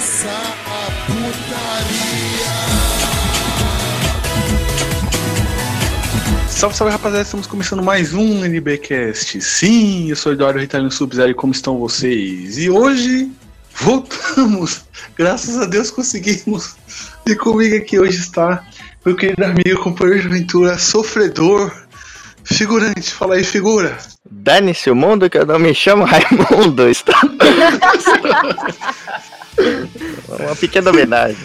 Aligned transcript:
começar 0.00 0.56
a 0.66 0.90
putaria. 1.04 2.48
Salve, 6.48 6.74
salve 6.74 6.92
rapaziada, 6.92 7.22
estamos 7.22 7.46
começando 7.46 7.82
mais 7.82 8.14
um 8.14 8.42
NBcast. 8.42 9.42
Sim, 9.42 10.08
eu 10.08 10.16
sou 10.16 10.32
Eduardo 10.32 10.58
Ritalino 10.58 10.90
Sub-Zero 10.90 11.32
e 11.32 11.34
como 11.34 11.52
estão 11.52 11.78
vocês? 11.78 12.56
E 12.56 12.70
hoje 12.70 13.30
voltamos, 13.74 14.86
graças 15.18 15.58
a 15.58 15.66
Deus 15.66 15.90
conseguimos. 15.90 16.76
E 17.26 17.34
comigo 17.34 17.76
aqui 17.76 17.98
hoje 17.98 18.20
está 18.20 18.64
meu 19.04 19.14
querido 19.14 19.44
amigo, 19.44 19.82
companheiro 19.82 20.22
de 20.22 20.28
aventura, 20.28 20.78
sofredor, 20.78 21.70
figurante. 22.42 23.12
Fala 23.12 23.34
aí, 23.34 23.44
figura. 23.44 23.98
Dane-se 24.30 24.90
o 24.90 24.96
mundo 24.96 25.28
que 25.28 25.36
eu 25.36 25.44
não 25.44 25.58
me 25.58 25.74
chamo 25.74 26.04
Raimundo. 26.04 26.88
Está... 26.88 27.20
Uma 30.28 30.56
pequena 30.56 30.90
homenagem, 30.90 31.36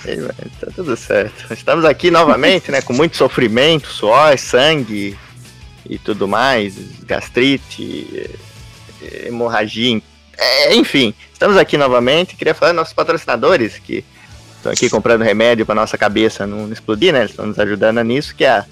tá 0.59 0.67
tudo 0.75 0.95
certo. 0.95 1.53
Estamos 1.53 1.85
aqui 1.85 2.11
novamente, 2.11 2.71
né, 2.71 2.81
com 2.81 2.93
muito 2.93 3.17
sofrimento, 3.17 3.87
suor, 3.87 4.37
sangue 4.37 5.17
e 5.89 5.97
tudo 5.97 6.27
mais, 6.27 6.75
gastrite, 7.05 8.29
hemorragia, 9.25 10.01
é, 10.37 10.75
enfim. 10.75 11.13
Estamos 11.31 11.57
aqui 11.57 11.77
novamente. 11.77 12.35
Queria 12.35 12.53
falar 12.53 12.71
dos 12.71 12.77
nossos 12.77 12.93
patrocinadores 12.93 13.77
que 13.77 14.03
estão 14.57 14.71
aqui 14.71 14.89
comprando 14.89 15.21
remédio 15.21 15.65
para 15.65 15.75
nossa 15.75 15.97
cabeça 15.97 16.47
não 16.47 16.71
explodir, 16.71 17.13
né? 17.13 17.19
Eles 17.19 17.31
estão 17.31 17.45
nos 17.45 17.59
ajudando 17.59 18.01
nisso, 18.03 18.35
que 18.35 18.43
é 18.43 18.49
a 18.49 18.65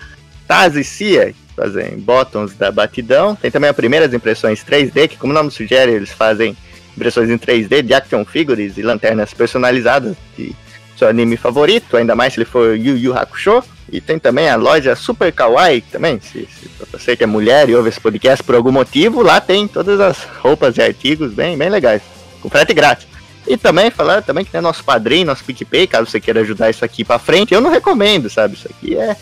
Taz 0.47 0.75
e 0.75 0.83
Cia, 0.83 1.33
que 1.33 1.55
fazem 1.55 1.97
bottoms 1.99 2.53
da 2.55 2.71
batidão. 2.71 3.35
Tem 3.35 3.51
também 3.51 3.69
a 3.69 3.73
Primeiras 3.73 4.13
Impressões 4.13 4.63
3D, 4.63 5.07
que 5.09 5.17
como 5.17 5.31
o 5.31 5.35
nome 5.35 5.51
sugere, 5.51 5.91
eles 5.91 6.11
fazem 6.11 6.57
impressões 6.95 7.29
em 7.29 7.37
3D 7.37 7.81
de 7.81 7.93
action 7.93 8.23
figures 8.25 8.77
e 8.77 8.81
lanternas 8.81 9.33
personalizadas 9.33 10.15
de 10.37 10.55
seu 10.97 11.07
anime 11.07 11.37
favorito, 11.37 11.97
ainda 11.97 12.15
mais 12.15 12.33
se 12.33 12.39
ele 12.39 12.45
for 12.45 12.77
Yu 12.77 12.97
Yu 12.97 13.17
Hakusho. 13.17 13.63
E 13.91 14.01
tem 14.01 14.17
também 14.17 14.49
a 14.49 14.55
loja 14.55 14.95
Super 14.95 15.31
Kawaii 15.31 15.81
também, 15.81 16.19
se, 16.19 16.47
se 16.47 16.69
você 16.91 17.15
que 17.15 17.23
é 17.23 17.27
mulher 17.27 17.69
e 17.69 17.75
ouve 17.75 17.89
esse 17.89 17.99
podcast 17.99 18.43
por 18.43 18.55
algum 18.55 18.71
motivo, 18.71 19.21
lá 19.21 19.39
tem 19.39 19.67
todas 19.67 19.99
as 19.99 20.17
roupas 20.41 20.77
e 20.77 20.81
artigos 20.81 21.33
bem, 21.33 21.57
bem 21.57 21.69
legais, 21.69 22.01
com 22.41 22.49
frete 22.49 22.73
grátis. 22.73 23.05
E 23.45 23.57
também 23.57 23.91
falar 23.91 24.21
também 24.21 24.45
que 24.45 24.51
tem 24.51 24.61
nosso 24.61 24.83
padrinho, 24.83 25.27
nosso 25.27 25.43
PicPay, 25.43 25.85
caso 25.85 26.09
você 26.09 26.19
queira 26.19 26.39
ajudar 26.39 26.69
isso 26.69 26.83
aqui 26.83 27.03
pra 27.03 27.19
frente, 27.19 27.53
eu 27.53 27.61
não 27.61 27.69
recomendo, 27.69 28.29
sabe? 28.29 28.55
Isso 28.55 28.67
aqui 28.67 28.95
é 28.95 29.15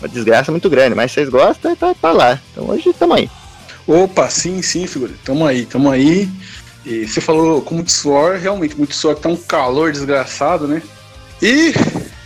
uma 0.00 0.08
desgraça 0.08 0.50
muito 0.52 0.70
grande, 0.70 0.94
mas 0.94 1.12
vocês 1.12 1.28
gostam, 1.28 1.74
tá, 1.74 1.92
tá 1.92 2.12
lá. 2.12 2.38
Então 2.52 2.70
hoje 2.70 2.92
tamo 2.92 3.14
aí. 3.14 3.28
Opa, 3.86 4.30
sim, 4.30 4.62
sim, 4.62 4.86
figura. 4.86 5.12
Tamo 5.24 5.46
aí, 5.46 5.66
tamo 5.66 5.90
aí. 5.90 6.28
E 6.84 7.06
você 7.06 7.20
falou 7.20 7.62
com 7.62 7.76
muito 7.76 7.90
suor, 7.90 8.36
realmente, 8.36 8.76
muito 8.76 8.94
suor, 8.94 9.14
que 9.14 9.22
tá 9.22 9.28
um 9.28 9.36
calor 9.36 9.90
desgraçado, 9.90 10.68
né? 10.68 10.82
E 11.40 11.72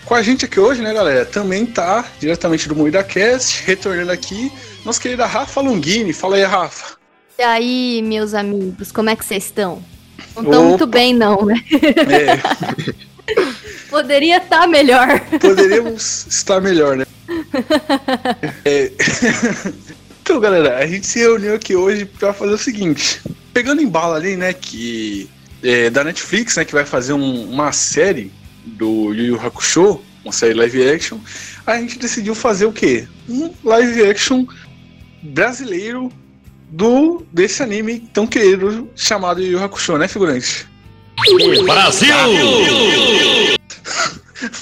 com 0.04 0.14
a 0.14 0.22
gente 0.22 0.44
aqui 0.44 0.58
hoje, 0.58 0.82
né, 0.82 0.92
galera, 0.92 1.24
também 1.24 1.64
tá 1.64 2.04
diretamente 2.18 2.68
do 2.68 2.74
Moída 2.74 3.02
Cast, 3.04 3.64
retornando 3.64 4.10
aqui, 4.10 4.50
nossa 4.84 5.00
querida 5.00 5.26
Rafa 5.26 5.60
Longini. 5.60 6.12
Fala 6.12 6.36
aí, 6.36 6.44
Rafa. 6.44 6.96
E 7.38 7.42
aí, 7.42 8.02
meus 8.02 8.34
amigos, 8.34 8.90
como 8.90 9.10
é 9.10 9.16
que 9.16 9.24
vocês 9.24 9.44
estão? 9.44 9.82
Não 10.34 10.42
estão 10.42 10.64
muito 10.64 10.86
bem, 10.86 11.14
não, 11.14 11.44
né? 11.44 11.54
É, 11.72 12.92
Poderia 13.88 14.38
estar 14.38 14.66
melhor. 14.66 15.20
poderíamos 15.40 16.26
estar 16.26 16.60
melhor, 16.60 16.96
né? 16.96 17.06
É, 18.64 18.90
Então, 20.28 20.40
galera, 20.40 20.76
a 20.76 20.86
gente 20.86 21.06
se 21.06 21.20
reuniu 21.20 21.54
aqui 21.54 21.74
hoje 21.74 22.04
pra 22.04 22.34
fazer 22.34 22.52
o 22.52 22.58
seguinte. 22.58 23.22
Pegando 23.58 23.82
em 23.82 23.88
bala 23.88 24.14
ali, 24.14 24.36
né, 24.36 24.52
que 24.52 25.28
é, 25.64 25.90
da 25.90 26.04
Netflix, 26.04 26.54
né, 26.56 26.64
que 26.64 26.72
vai 26.72 26.84
fazer 26.84 27.12
um- 27.12 27.50
uma 27.50 27.72
série 27.72 28.30
do 28.64 29.12
Yu 29.12 29.34
Yu 29.34 29.40
Hakusho, 29.44 30.00
uma 30.24 30.30
série 30.32 30.54
live 30.54 30.88
action, 30.88 31.18
a 31.66 31.76
gente 31.76 31.98
decidiu 31.98 32.36
fazer 32.36 32.66
o 32.66 32.72
quê? 32.72 33.08
Um 33.28 33.52
live 33.64 34.08
action 34.08 34.46
brasileiro 35.20 36.08
do 36.70 37.26
desse 37.32 37.60
anime 37.60 37.98
tão 38.14 38.28
querido 38.28 38.88
chamado 38.94 39.42
Yu 39.42 39.54
Yu 39.58 39.64
Hakusho, 39.64 39.98
né, 39.98 40.06
figurante? 40.06 40.64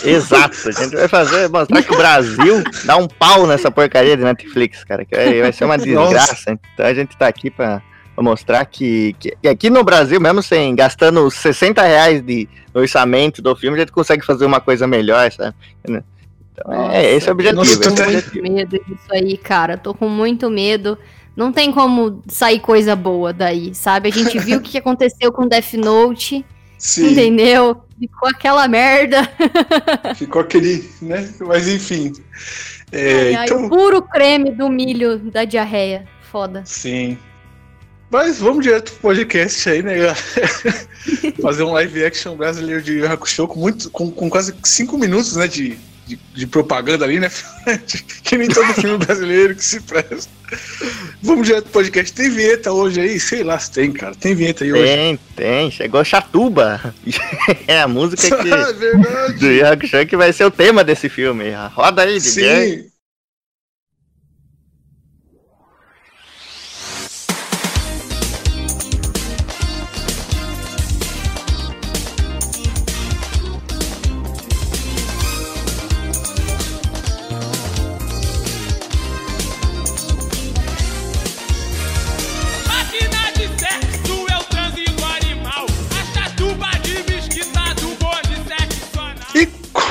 Exato, 0.03 0.71
a 0.71 0.73
gente 0.73 0.97
vai 0.97 1.07
fazer, 1.07 1.51
mostrar 1.51 1.83
que 1.83 1.93
o 1.93 1.97
Brasil 1.99 2.65
dá 2.85 2.97
um 2.97 3.07
pau 3.07 3.47
nessa 3.47 3.71
porcaria 3.71 4.17
de 4.17 4.23
Netflix, 4.25 4.83
cara, 4.85 5.05
que 5.05 5.15
vai 5.15 5.43
vai 5.43 5.53
ser 5.53 5.67
uma 5.67 5.77
desgraça. 5.77 6.59
Então 6.73 6.87
a 6.87 6.95
gente 6.95 7.15
tá 7.15 7.27
aqui 7.29 7.51
pra, 7.51 7.83
pra 8.17 8.25
mostrar 8.25 8.65
que, 8.65 9.15
que, 9.21 9.37
que 9.41 9.47
aqui 9.47 9.69
no 9.69 9.85
Brasil, 9.85 10.19
mesmo 10.19 10.43
sem 10.43 10.75
gastando 10.75 11.31
60 11.31 11.83
reais 11.83 12.23
de 12.23 12.49
no 12.75 12.81
orçamento 12.81 13.43
do 13.43 13.55
filme, 13.55 13.77
a 13.77 13.81
gente 13.81 13.93
consegue 13.93 14.25
fazer 14.25 14.47
uma 14.47 14.61
coisa 14.61 14.87
melhor, 14.87 15.31
sabe? 15.31 15.55
Então 15.85 16.03
é, 16.91 17.15
esse 17.15 17.29
é 17.29 17.31
o 17.31 17.35
objetivo. 17.35 17.61
Nossa, 17.63 17.75
é 17.75 17.95
tô 17.95 18.03
objetivo. 18.03 18.41
muito 18.41 18.53
medo 18.53 18.85
disso 18.87 19.13
aí, 19.13 19.37
cara. 19.37 19.77
Tô 19.77 19.93
com 19.93 20.09
muito 20.09 20.49
medo. 20.51 20.99
Não 21.37 21.53
tem 21.53 21.71
como 21.71 22.23
sair 22.27 22.61
coisa 22.61 22.97
boa 22.97 23.31
daí, 23.31 23.75
sabe? 23.75 24.09
A 24.09 24.13
gente 24.13 24.39
viu 24.39 24.59
o 24.59 24.63
que 24.63 24.79
aconteceu 24.79 25.31
com 25.31 25.47
Death 25.47 25.75
Note, 25.75 26.43
Sim, 26.79 27.13
entendeu? 27.13 27.83
Ficou 28.01 28.31
aquela 28.31 28.67
merda. 28.67 29.29
ficou 30.17 30.41
aquele, 30.41 30.89
né? 31.03 31.31
Mas 31.41 31.69
enfim. 31.69 32.13
É, 32.91 33.13
Ai, 33.13 33.35
ai, 33.35 33.45
então, 33.45 33.67
o 33.67 33.69
puro 33.69 34.01
creme 34.01 34.51
do 34.51 34.71
milho 34.71 35.19
da 35.19 35.45
diarreia. 35.45 36.07
Foda. 36.23 36.63
Sim. 36.65 37.19
Mas 38.11 38.39
vamos 38.39 38.65
direto 38.65 38.93
pro 38.93 39.01
podcast 39.01 39.69
aí, 39.69 39.83
né, 39.83 39.97
galera? 39.97 40.17
Fazer 41.43 41.65
um 41.65 41.73
live 41.73 42.05
action 42.05 42.37
brasileiro 42.37 42.81
de 42.81 42.99
Yu 42.99 43.11
Hakusho 43.11 43.49
com, 43.49 43.61
muito, 43.61 43.91
com, 43.91 44.11
com 44.11 44.31
quase 44.31 44.55
cinco 44.65 44.97
minutos, 44.97 45.35
né, 45.37 45.49
de, 45.49 45.77
de, 46.07 46.19
de 46.35 46.47
propaganda 46.47 47.05
ali, 47.05 47.19
né? 47.19 47.31
que 48.23 48.39
nem 48.39 48.49
todo 48.49 48.73
filme 48.75 48.99
brasileiro 48.99 49.57
que 49.57 49.65
se 49.65 49.81
presta. 49.81 50.31
Vamos 51.21 51.49
direto 51.49 51.65
pro 51.65 51.73
podcast. 51.73 52.13
Tem 52.13 52.31
vinheta 52.31 52.73
hoje 52.73 53.01
aí? 53.01 53.19
Sei 53.19 53.43
lá 53.43 53.59
se 53.59 53.73
tem, 53.73 53.93
cara. 53.93 54.15
Tem 54.15 54.35
vinheta 54.35 54.63
aí 54.63 54.73
hoje. 54.73 54.85
Tem, 54.85 55.19
tem, 55.35 55.71
chegou 55.73 56.05
Chatuba. 56.05 56.95
é 57.67 57.81
a 57.81 57.89
música 57.89 58.23
que, 58.23 58.53
É 58.53 58.73
verdade. 58.73 59.39
do 59.41 59.47
Yu 59.47 59.67
Hakusho 59.67 60.07
que 60.07 60.17
vai 60.17 60.33
ser 60.33 60.45
o 60.45 60.51
tema 60.51 60.85
desse 60.85 61.09
filme. 61.09 61.47
Roda 61.75 62.03
aí, 62.03 62.21
DJ. 62.21 62.79
Sim. 62.83 62.96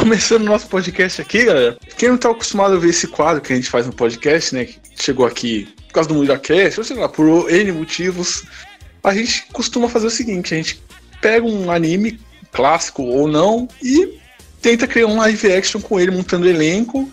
Começando 0.05 0.43
o 0.43 0.45
nosso 0.45 0.67
podcast 0.67 1.19
aqui, 1.19 1.45
galera, 1.45 1.75
quem 1.97 2.09
não 2.09 2.17
tá 2.19 2.29
acostumado 2.29 2.75
a 2.75 2.77
ver 2.77 2.89
esse 2.89 3.07
quadro 3.07 3.41
que 3.41 3.51
a 3.51 3.55
gente 3.55 3.67
faz 3.67 3.87
no 3.87 3.91
podcast, 3.91 4.53
né, 4.53 4.65
que 4.65 4.77
chegou 4.99 5.25
aqui 5.25 5.67
por 5.87 5.93
causa 5.93 6.09
do 6.09 6.13
MuidaCast, 6.13 6.79
ou 6.79 6.83
sei 6.83 6.95
lá, 6.95 7.09
por 7.09 7.49
N 7.49 7.71
motivos, 7.71 8.43
a 9.03 9.15
gente 9.15 9.47
costuma 9.51 9.89
fazer 9.89 10.05
o 10.05 10.11
seguinte, 10.11 10.53
a 10.53 10.57
gente 10.57 10.79
pega 11.19 11.43
um 11.43 11.71
anime, 11.71 12.19
clássico 12.51 13.01
ou 13.01 13.27
não, 13.27 13.67
e 13.81 14.19
tenta 14.61 14.85
criar 14.85 15.07
um 15.07 15.17
live 15.17 15.51
action 15.51 15.81
com 15.81 15.99
ele, 15.99 16.11
montando 16.11 16.47
elenco 16.47 17.11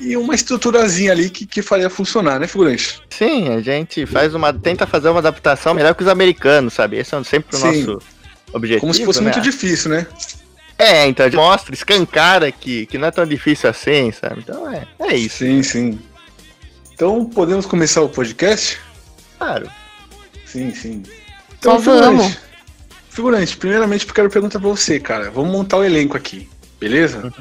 e 0.00 0.16
uma 0.16 0.34
estruturazinha 0.34 1.12
ali 1.12 1.30
que, 1.30 1.46
que 1.46 1.62
faria 1.62 1.88
funcionar, 1.88 2.40
né, 2.40 2.48
figurante? 2.48 3.00
Sim, 3.08 3.50
a 3.50 3.60
gente 3.60 4.04
faz 4.04 4.34
uma. 4.34 4.52
tenta 4.52 4.84
fazer 4.84 5.10
uma 5.10 5.20
adaptação 5.20 5.74
melhor 5.74 5.94
que 5.94 6.02
os 6.02 6.08
americanos, 6.08 6.74
sabe? 6.74 6.96
Esse 6.96 7.14
é 7.14 7.22
sempre 7.22 7.54
o 7.54 7.58
Sim. 7.60 7.84
nosso 7.84 8.02
objetivo. 8.52 8.80
Como 8.80 8.92
se 8.92 9.04
fosse 9.04 9.20
né? 9.20 9.30
muito 9.30 9.40
difícil, 9.40 9.92
né? 9.92 10.08
É, 10.78 11.06
então 11.06 11.28
mostra, 11.32 11.74
escancara 11.74 12.52
que, 12.52 12.86
que 12.86 12.98
não 12.98 13.08
é 13.08 13.10
tão 13.10 13.26
difícil 13.26 13.70
assim, 13.70 14.12
sabe? 14.12 14.40
Então 14.40 14.70
é, 14.70 14.86
é 14.98 15.16
isso, 15.16 15.38
Sim, 15.38 15.62
sim. 15.62 15.98
Então, 16.92 17.24
podemos 17.26 17.66
começar 17.66 18.02
o 18.02 18.08
podcast? 18.08 18.78
claro. 19.38 19.70
Sim, 20.46 20.74
sim. 20.74 21.02
Vamos. 21.60 21.84
figurante, 21.84 22.38
figurante, 23.10 23.56
primeiramente 23.56 24.06
eu 24.06 24.14
quero 24.14 24.30
perguntar 24.30 24.58
pra 24.60 24.68
você, 24.68 24.98
cara. 25.00 25.30
Vamos 25.30 25.50
montar 25.50 25.78
o 25.78 25.84
elenco 25.84 26.16
aqui, 26.16 26.48
beleza? 26.80 27.32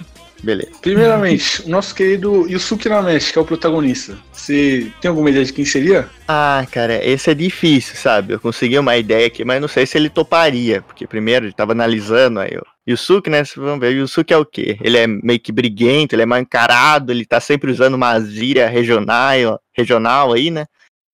Beleza. 0.45 0.69
Primeiramente, 0.79 1.63
o 1.63 1.69
nosso 1.69 1.95
querido 1.95 2.47
Yusuke 2.47 2.87
Nameshi, 2.87 3.33
que 3.33 3.39
é 3.39 3.41
o 3.41 3.45
protagonista. 3.45 4.15
Você 4.31 4.91
tem 5.01 5.09
alguma 5.09 5.31
ideia 5.31 5.43
de 5.43 5.51
quem 5.51 5.65
seria? 5.65 6.07
Ah, 6.27 6.63
cara, 6.71 7.03
esse 7.03 7.31
é 7.31 7.33
difícil, 7.33 7.95
sabe? 7.95 8.33
Eu 8.33 8.39
consegui 8.39 8.77
uma 8.77 8.95
ideia 8.95 9.25
aqui, 9.25 9.43
mas 9.43 9.59
não 9.59 9.67
sei 9.67 9.87
se 9.87 9.97
ele 9.97 10.07
toparia, 10.07 10.83
porque 10.83 11.07
primeiro 11.07 11.47
ele 11.47 11.53
tava 11.53 11.71
analisando 11.71 12.39
aí, 12.39 12.55
ó. 12.55 12.61
Yusuke, 12.87 13.27
né? 13.27 13.43
Vocês 13.43 13.55
vão 13.55 13.79
ver, 13.79 13.87
o 13.87 14.01
Yusuke 14.01 14.31
é 14.31 14.37
o 14.37 14.45
quê? 14.45 14.77
Ele 14.81 14.99
é 14.99 15.07
meio 15.07 15.39
que 15.39 15.51
briguento, 15.51 16.13
ele 16.13 16.21
é 16.21 16.27
mal 16.27 16.37
encarado, 16.37 17.11
ele 17.11 17.25
tá 17.25 17.39
sempre 17.39 17.71
usando 17.71 17.95
uma 17.95 18.19
gíria 18.19 18.69
regional, 18.69 19.59
regional 19.73 20.31
aí, 20.31 20.51
né? 20.51 20.67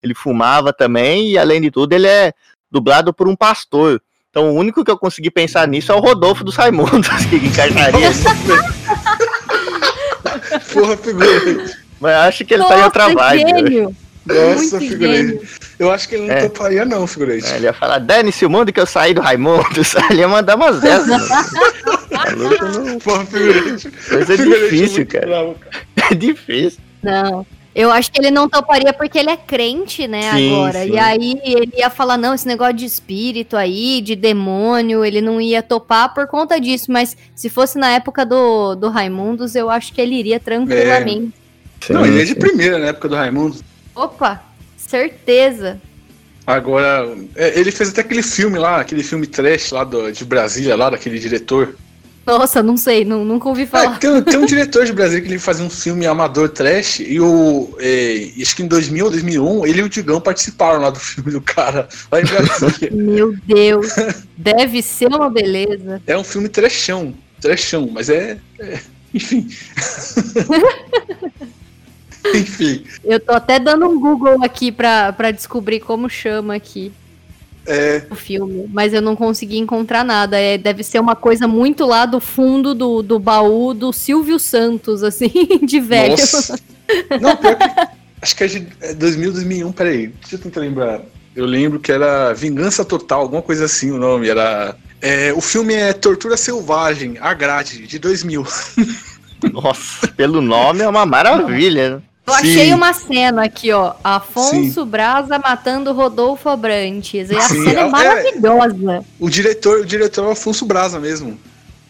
Ele 0.03 0.13
fumava 0.13 0.73
também, 0.73 1.29
e 1.29 1.37
além 1.37 1.61
de 1.61 1.71
tudo, 1.71 1.93
ele 1.93 2.07
é 2.07 2.33
dublado 2.69 3.13
por 3.13 3.29
um 3.29 3.35
pastor. 3.35 4.01
Então 4.29 4.49
o 4.49 4.53
único 4.55 4.83
que 4.83 4.91
eu 4.91 4.97
consegui 4.97 5.31
pensar 5.31 5.65
nisso 5.69 5.93
é 5.93 5.95
o 5.95 5.99
Rodolfo 5.99 6.43
dos 6.43 6.57
Raimundos, 6.57 7.07
que 7.29 7.37
encarnaria. 7.37 8.09
Porra, 10.73 10.97
figurante. 10.97 11.77
Mas 11.99 12.13
eu 12.13 12.19
acho 12.21 12.45
que 12.45 12.53
ele 12.53 12.63
tá 12.65 12.79
em 12.79 12.83
outra 12.83 13.09
vibe. 13.13 13.43
né? 13.45 13.59
gênio. 13.59 13.95
Nossa, 14.25 14.77
Muito 14.77 14.79
figurante. 14.79 15.17
gênio. 15.17 15.41
Eu 15.79 15.91
acho 15.91 16.07
que 16.09 16.15
ele 16.15 16.27
não 16.27 16.33
É. 16.35 16.41
toparia, 16.47 16.85
não, 16.85 17.07
figurante. 17.07 17.45
É, 17.51 17.55
Ele 17.55 17.65
ia 17.65 17.73
falar, 17.73 17.97
dane-se 17.99 18.45
o 18.45 18.49
mundo 18.49 18.71
que 18.71 18.79
eu 18.79 18.85
saí 18.85 19.13
do 19.13 19.21
Raimundos. 19.21 19.95
Ele 20.11 20.19
ia 20.19 20.27
mandar 20.27 20.55
umas 20.55 20.79
dessas. 20.79 21.07
mano. 21.07 21.27
Maluco, 22.11 22.65
não- 22.65 22.99
Porra, 22.99 23.25
figurante. 23.25 23.89
Coisa 23.89 24.37
Figurante 24.37 24.63
difícil, 24.63 24.97
muito 24.97 25.11
cara. 25.11 25.25
bravo, 25.27 25.55
É 26.11 26.13
difícil. 26.15 26.79
Não. 27.01 27.45
Eu 27.73 27.89
acho 27.89 28.11
que 28.11 28.19
ele 28.19 28.31
não 28.31 28.49
toparia 28.49 28.91
porque 28.91 29.17
ele 29.17 29.29
é 29.29 29.37
crente, 29.37 30.05
né, 30.05 30.33
Sim, 30.33 30.53
agora. 30.53 30.83
sim. 30.83 30.91
E 30.91 30.99
aí 30.99 31.41
ele 31.43 31.71
ia 31.77 31.89
falar, 31.89 32.17
não, 32.17 32.33
esse 32.33 32.45
negócio 32.45 32.73
de 32.73 32.85
espírito 32.85 33.55
aí, 33.55 34.01
de 34.01 34.13
demônio, 34.13 35.05
ele 35.05 35.21
não 35.21 35.39
ia 35.39 35.63
topar 35.63 36.13
por 36.13 36.27
conta 36.27 36.59
disso. 36.59 36.91
Mas 36.91 37.15
se 37.33 37.49
fosse 37.49 37.77
na 37.77 37.91
época 37.91 38.25
do, 38.25 38.75
do 38.75 38.89
Raimundos, 38.89 39.55
eu 39.55 39.69
acho 39.69 39.93
que 39.93 40.01
ele 40.01 40.15
iria 40.15 40.39
tranquilamente. 40.39 41.33
Não, 41.89 42.05
ele 42.05 42.21
é 42.21 42.25
de 42.25 42.33
Sim, 42.33 42.39
primeira 42.39 42.77
na 42.77 42.87
época 42.87 43.07
do 43.07 43.15
Raimundo. 43.15 43.57
Opa, 43.95 44.43
certeza. 44.75 45.81
Agora, 46.45 47.15
é, 47.35 47.57
ele 47.57 47.71
fez 47.71 47.89
até 47.89 48.01
aquele 48.01 48.21
filme 48.21 48.57
lá, 48.59 48.81
aquele 48.81 49.03
filme 49.03 49.25
trash 49.25 49.71
lá 49.71 49.83
do, 49.83 50.11
de 50.11 50.25
Brasília, 50.25 50.75
lá 50.75 50.89
daquele 50.89 51.19
diretor. 51.19 51.75
Nossa, 52.25 52.61
não 52.61 52.77
sei, 52.77 53.03
nu- 53.03 53.25
nunca 53.25 53.49
ouvi 53.49 53.63
É, 53.63 53.65
falar. 53.65 53.97
tem, 53.99 54.09
um- 54.09 54.21
tem 54.21 54.37
um 54.39 54.45
diretor 54.45 54.85
de 54.85 54.93
Brasília 54.93 55.21
que 55.23 55.27
ele 55.27 55.39
fazia 55.39 55.65
um 55.65 55.69
filme 55.69 56.05
amador 56.05 56.49
trash 56.49 56.99
e 56.99 57.19
o. 57.19 57.75
é, 57.79 58.29
acho 58.41 58.55
que 58.55 58.63
em 58.63 58.67
2000 58.67 59.05
ou 59.05 59.11
2001 59.11 59.65
ele 59.65 59.81
e 59.81 59.83
o 59.83 59.89
Digão 59.89 60.21
participaram 60.21 60.81
lá 60.81 60.89
do 60.91 60.99
filme 60.99 61.31
do 61.31 61.41
cara, 61.41 61.87
lá 62.11 62.21
em 62.21 62.25
Brasília. 62.25 62.91
Meu 62.91 63.35
Deus, 63.45 63.87
deve 64.37 64.81
ser 64.81 65.07
uma 65.07 65.29
beleza. 65.29 66.01
é 66.05 66.17
um 66.17 66.23
filme 66.23 66.47
trechão, 66.47 67.13
trechão, 67.41 67.89
mas 67.91 68.09
é. 68.09 68.37
é, 68.59 68.79
enfim. 69.13 69.47
enfim. 72.35 72.83
Eu 73.03 73.19
tô 73.19 73.31
até 73.33 73.59
dando 73.59 73.87
um 73.87 73.99
Google 73.99 74.43
aqui 74.43 74.71
pra, 74.71 75.11
pra 75.11 75.31
descobrir 75.31 75.79
como 75.79 76.09
chama 76.09 76.55
aqui 76.55 76.91
É, 77.65 78.03
o 78.09 78.15
filme, 78.15 78.67
mas 78.73 78.93
eu 78.93 79.01
não 79.01 79.15
consegui 79.15 79.57
encontrar 79.57 80.03
nada. 80.03 80.39
É, 80.39 80.57
deve 80.57 80.83
ser 80.83 80.99
uma 80.99 81.15
coisa 81.15 81.47
muito 81.47 81.85
lá 81.85 82.05
do 82.05 82.19
fundo 82.19 82.73
do, 82.73 83.01
do 83.03 83.19
baú 83.19 83.73
do 83.73 83.93
Silvio 83.93 84.39
Santos, 84.39 85.03
assim, 85.03 85.29
de 85.63 85.79
velho. 85.79 86.11
Nossa. 86.11 86.59
Não, 87.19 87.35
pior 87.35 87.55
que. 87.55 88.01
Acho 88.21 88.35
que 88.35 88.43
é 88.43 88.47
de 88.47 88.67
é 88.81 88.93
2000, 88.93 89.31
2001, 89.33 89.71
peraí. 89.71 90.07
Deixa 90.07 90.35
eu 90.35 90.39
tentar 90.39 90.61
lembrar. 90.61 91.01
Eu 91.35 91.45
lembro 91.45 91.79
que 91.79 91.91
era 91.91 92.33
Vingança 92.33 92.83
Total, 92.83 93.21
alguma 93.21 93.41
coisa 93.41 93.65
assim 93.65 93.91
o 93.91 93.97
nome. 93.97 94.27
Era. 94.27 94.75
é, 95.01 95.33
o 95.33 95.41
filme 95.41 95.73
é 95.73 95.93
Tortura 95.93 96.37
Selvagem, 96.37 97.17
A 97.19 97.33
Grade, 97.33 97.87
de 97.87 97.97
2000. 97.97 98.45
Nossa, 99.53 100.07
pelo 100.09 100.41
nome 100.41 100.81
é 100.81 100.87
uma 100.87 101.05
maravilha. 101.05 102.03
Eu 102.27 102.33
Sim. 102.35 102.39
achei 102.39 102.73
uma 102.73 102.93
cena 102.93 103.43
aqui, 103.43 103.71
ó. 103.71 103.93
Afonso 104.03 104.85
Braza 104.85 105.39
matando 105.39 105.91
Rodolfo 105.91 106.47
Abrantes. 106.49 107.29
E 107.29 107.35
a 107.35 107.41
Sim, 107.41 107.65
cena 107.65 107.79
é- 107.81 107.83
é 107.83 107.89
maravilhosa. 107.89 109.05
O 109.19 109.29
diretor, 109.29 109.81
o 109.81 109.85
diretor 109.85 110.25
é 110.25 110.27
o 110.27 110.31
Afonso 110.31 110.65
Braza 110.65 110.99
mesmo. 110.99 111.37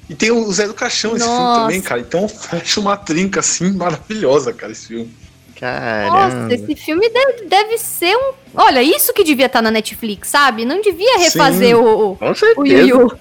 E 0.10 0.16
tem 0.16 0.31
o 0.31 0.51
Zé 0.51 0.68
do 0.68 0.74
Caixão 0.74 1.16
esse 1.16 1.24
filme 1.25 1.39
Nossa. 1.39 1.62
também, 1.62 1.81
cara. 1.81 2.01
Então 2.01 2.28
fecha 2.30 2.80
uma 2.80 2.98
trinca 2.98 3.39
assim 3.42 3.72
maravilhosa, 3.74 4.51
cara, 4.54 4.72
esse 4.72 4.88
filme. 4.88 5.13
Caramba. 5.60 6.28
Nossa, 6.48 6.54
esse 6.56 6.75
filme 6.75 7.07
deve, 7.10 7.45
deve 7.45 7.77
ser 7.77 8.16
um. 8.16 8.34
Olha, 8.56 8.81
isso 8.81 9.13
que 9.13 9.24
devia 9.24 9.45
estar 9.45 9.62
na 9.62 9.69
Netflix, 9.69 10.30
sabe? 10.30 10.66
Não 10.66 10.81
devia 10.81 11.19
refazer 11.19 11.68
Sim. 11.69 11.74
o, 11.75 12.12
o, 12.13 12.16
Com 12.56 12.62
o 12.62 12.66
Yu. 12.68 13.12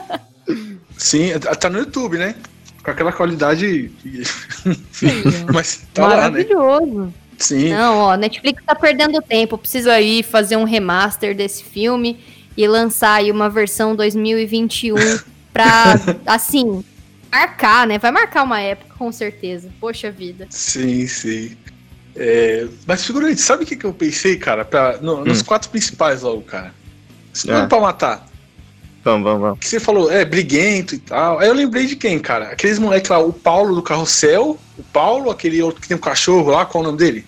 Sim, 0.96 1.32
tá 1.58 1.68
no 1.68 1.78
YouTube, 1.80 2.16
né? 2.18 2.34
Com 2.82 2.90
aquela 2.90 3.12
qualidade. 3.12 3.90
Mas 5.52 5.82
tá 5.92 6.02
lá, 6.06 6.14
né? 6.30 6.44
Maravilhoso. 6.44 7.14
Sim. 7.38 7.70
Não, 7.70 7.96
ó, 7.98 8.16
Netflix 8.16 8.62
tá 8.64 8.74
perdendo 8.74 9.20
tempo. 9.22 9.56
Precisa 9.58 9.92
aí 9.92 10.22
fazer 10.22 10.56
um 10.56 10.64
remaster 10.64 11.34
desse 11.34 11.64
filme 11.64 12.18
e 12.56 12.66
lançar 12.66 13.14
aí 13.14 13.30
uma 13.30 13.48
versão 13.48 13.96
2021 13.96 14.94
pra, 15.52 15.94
assim, 16.26 16.84
marcar, 17.32 17.86
né? 17.86 17.98
Vai 17.98 18.10
marcar 18.10 18.42
uma 18.44 18.60
época, 18.60 18.94
com 18.98 19.10
certeza. 19.10 19.70
Poxa 19.80 20.10
vida. 20.10 20.46
Sim, 20.50 21.06
sim. 21.06 21.56
É, 22.16 22.66
mas, 22.86 23.04
figurante, 23.06 23.40
sabe 23.40 23.64
o 23.64 23.66
que, 23.66 23.76
que 23.76 23.86
eu 23.86 23.92
pensei, 23.94 24.36
cara? 24.36 24.64
Pra, 24.64 24.98
no- 25.00 25.24
nos 25.24 25.40
Hum. 25.40 25.44
quatro 25.44 25.70
principais 25.70 26.22
logo, 26.22 26.42
cara. 26.42 26.74
Não 27.46 27.62
Ah. 27.62 27.66
pra 27.66 27.80
matar. 27.80 28.26
Vamos, 29.02 29.24
vamos, 29.24 29.40
vamos. 29.40 29.58
Que 29.60 29.68
você 29.68 29.80
falou, 29.80 30.10
é, 30.12 30.24
briguento 30.24 30.94
e 30.94 30.98
tal. 30.98 31.38
Aí 31.38 31.48
eu 31.48 31.54
lembrei 31.54 31.86
de 31.86 31.96
quem, 31.96 32.18
cara? 32.18 32.48
Aqueles 32.48 32.78
moleques 32.78 33.10
lá, 33.10 33.18
o 33.18 33.32
Paulo 33.32 33.74
do 33.74 33.82
Carrossel, 33.82 34.58
o 34.78 34.82
Paulo, 34.92 35.30
aquele 35.30 35.62
outro 35.62 35.80
que 35.80 35.88
tem 35.88 35.96
um 35.96 36.00
cachorro 36.00 36.50
lá, 36.50 36.66
qual 36.66 36.82
é 36.84 36.86
o 36.86 36.90
nome 36.90 36.98
dele? 36.98 37.24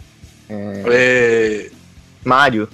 É, 0.87 1.71
Mário. 2.25 2.69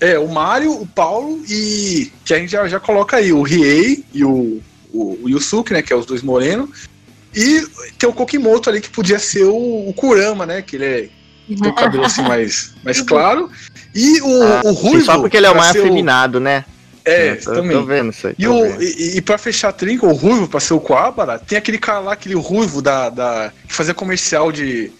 é, 0.00 0.18
o 0.18 0.28
Mário, 0.28 0.72
o 0.72 0.86
Paulo 0.86 1.42
e. 1.48 2.10
Que 2.24 2.34
a 2.34 2.38
gente 2.38 2.50
já, 2.52 2.66
já 2.68 2.80
coloca 2.80 3.16
aí, 3.18 3.32
o 3.32 3.42
Riei 3.42 4.04
e 4.14 4.24
o, 4.24 4.60
o, 4.92 5.18
o 5.24 5.28
Yusuke, 5.28 5.72
né? 5.72 5.82
Que 5.82 5.92
é 5.92 5.96
os 5.96 6.06
dois 6.06 6.22
morenos. 6.22 6.88
E 7.34 7.66
tem 7.98 8.08
o 8.08 8.12
Kokimoto 8.14 8.70
ali 8.70 8.80
que 8.80 8.88
podia 8.88 9.18
ser 9.18 9.44
o, 9.44 9.88
o 9.88 9.92
Kurama, 9.94 10.46
né? 10.46 10.62
Que 10.62 10.76
ele 10.76 10.84
é, 10.86 11.08
tem 11.54 11.70
o 11.70 11.74
cabelo 11.74 12.04
assim 12.04 12.22
mais, 12.22 12.72
mais 12.82 13.00
claro. 13.02 13.50
E 13.94 14.20
o, 14.22 14.42
Ah, 14.42 14.62
o 14.64 14.72
Ruivo. 14.72 15.04
só 15.04 15.18
porque 15.18 15.36
ele 15.36 15.46
é 15.46 15.50
o 15.50 15.56
mais 15.56 15.76
afeminado, 15.76 16.40
né? 16.40 16.64
É, 17.06 17.36
tô, 17.36 17.54
também. 17.54 17.76
tô 17.76 17.84
vendo 17.84 18.10
isso 18.10 18.26
aí. 18.26 18.34
E, 18.36 18.48
o, 18.48 18.62
vendo. 18.62 18.82
e, 18.82 19.16
e 19.16 19.22
pra 19.22 19.38
fechar 19.38 19.68
a 19.68 19.72
trinca, 19.72 20.04
o 20.04 20.12
Ruivo, 20.12 20.48
pra 20.48 20.58
ser 20.58 20.74
o 20.74 20.80
Coabara, 20.80 21.38
tem 21.38 21.56
aquele 21.56 21.78
cara 21.78 22.00
lá, 22.00 22.12
aquele 22.14 22.34
Ruivo 22.34 22.82
da, 22.82 23.08
da, 23.08 23.52
que 23.66 23.72
fazia 23.72 23.94
comercial 23.94 24.50
de, 24.50 24.90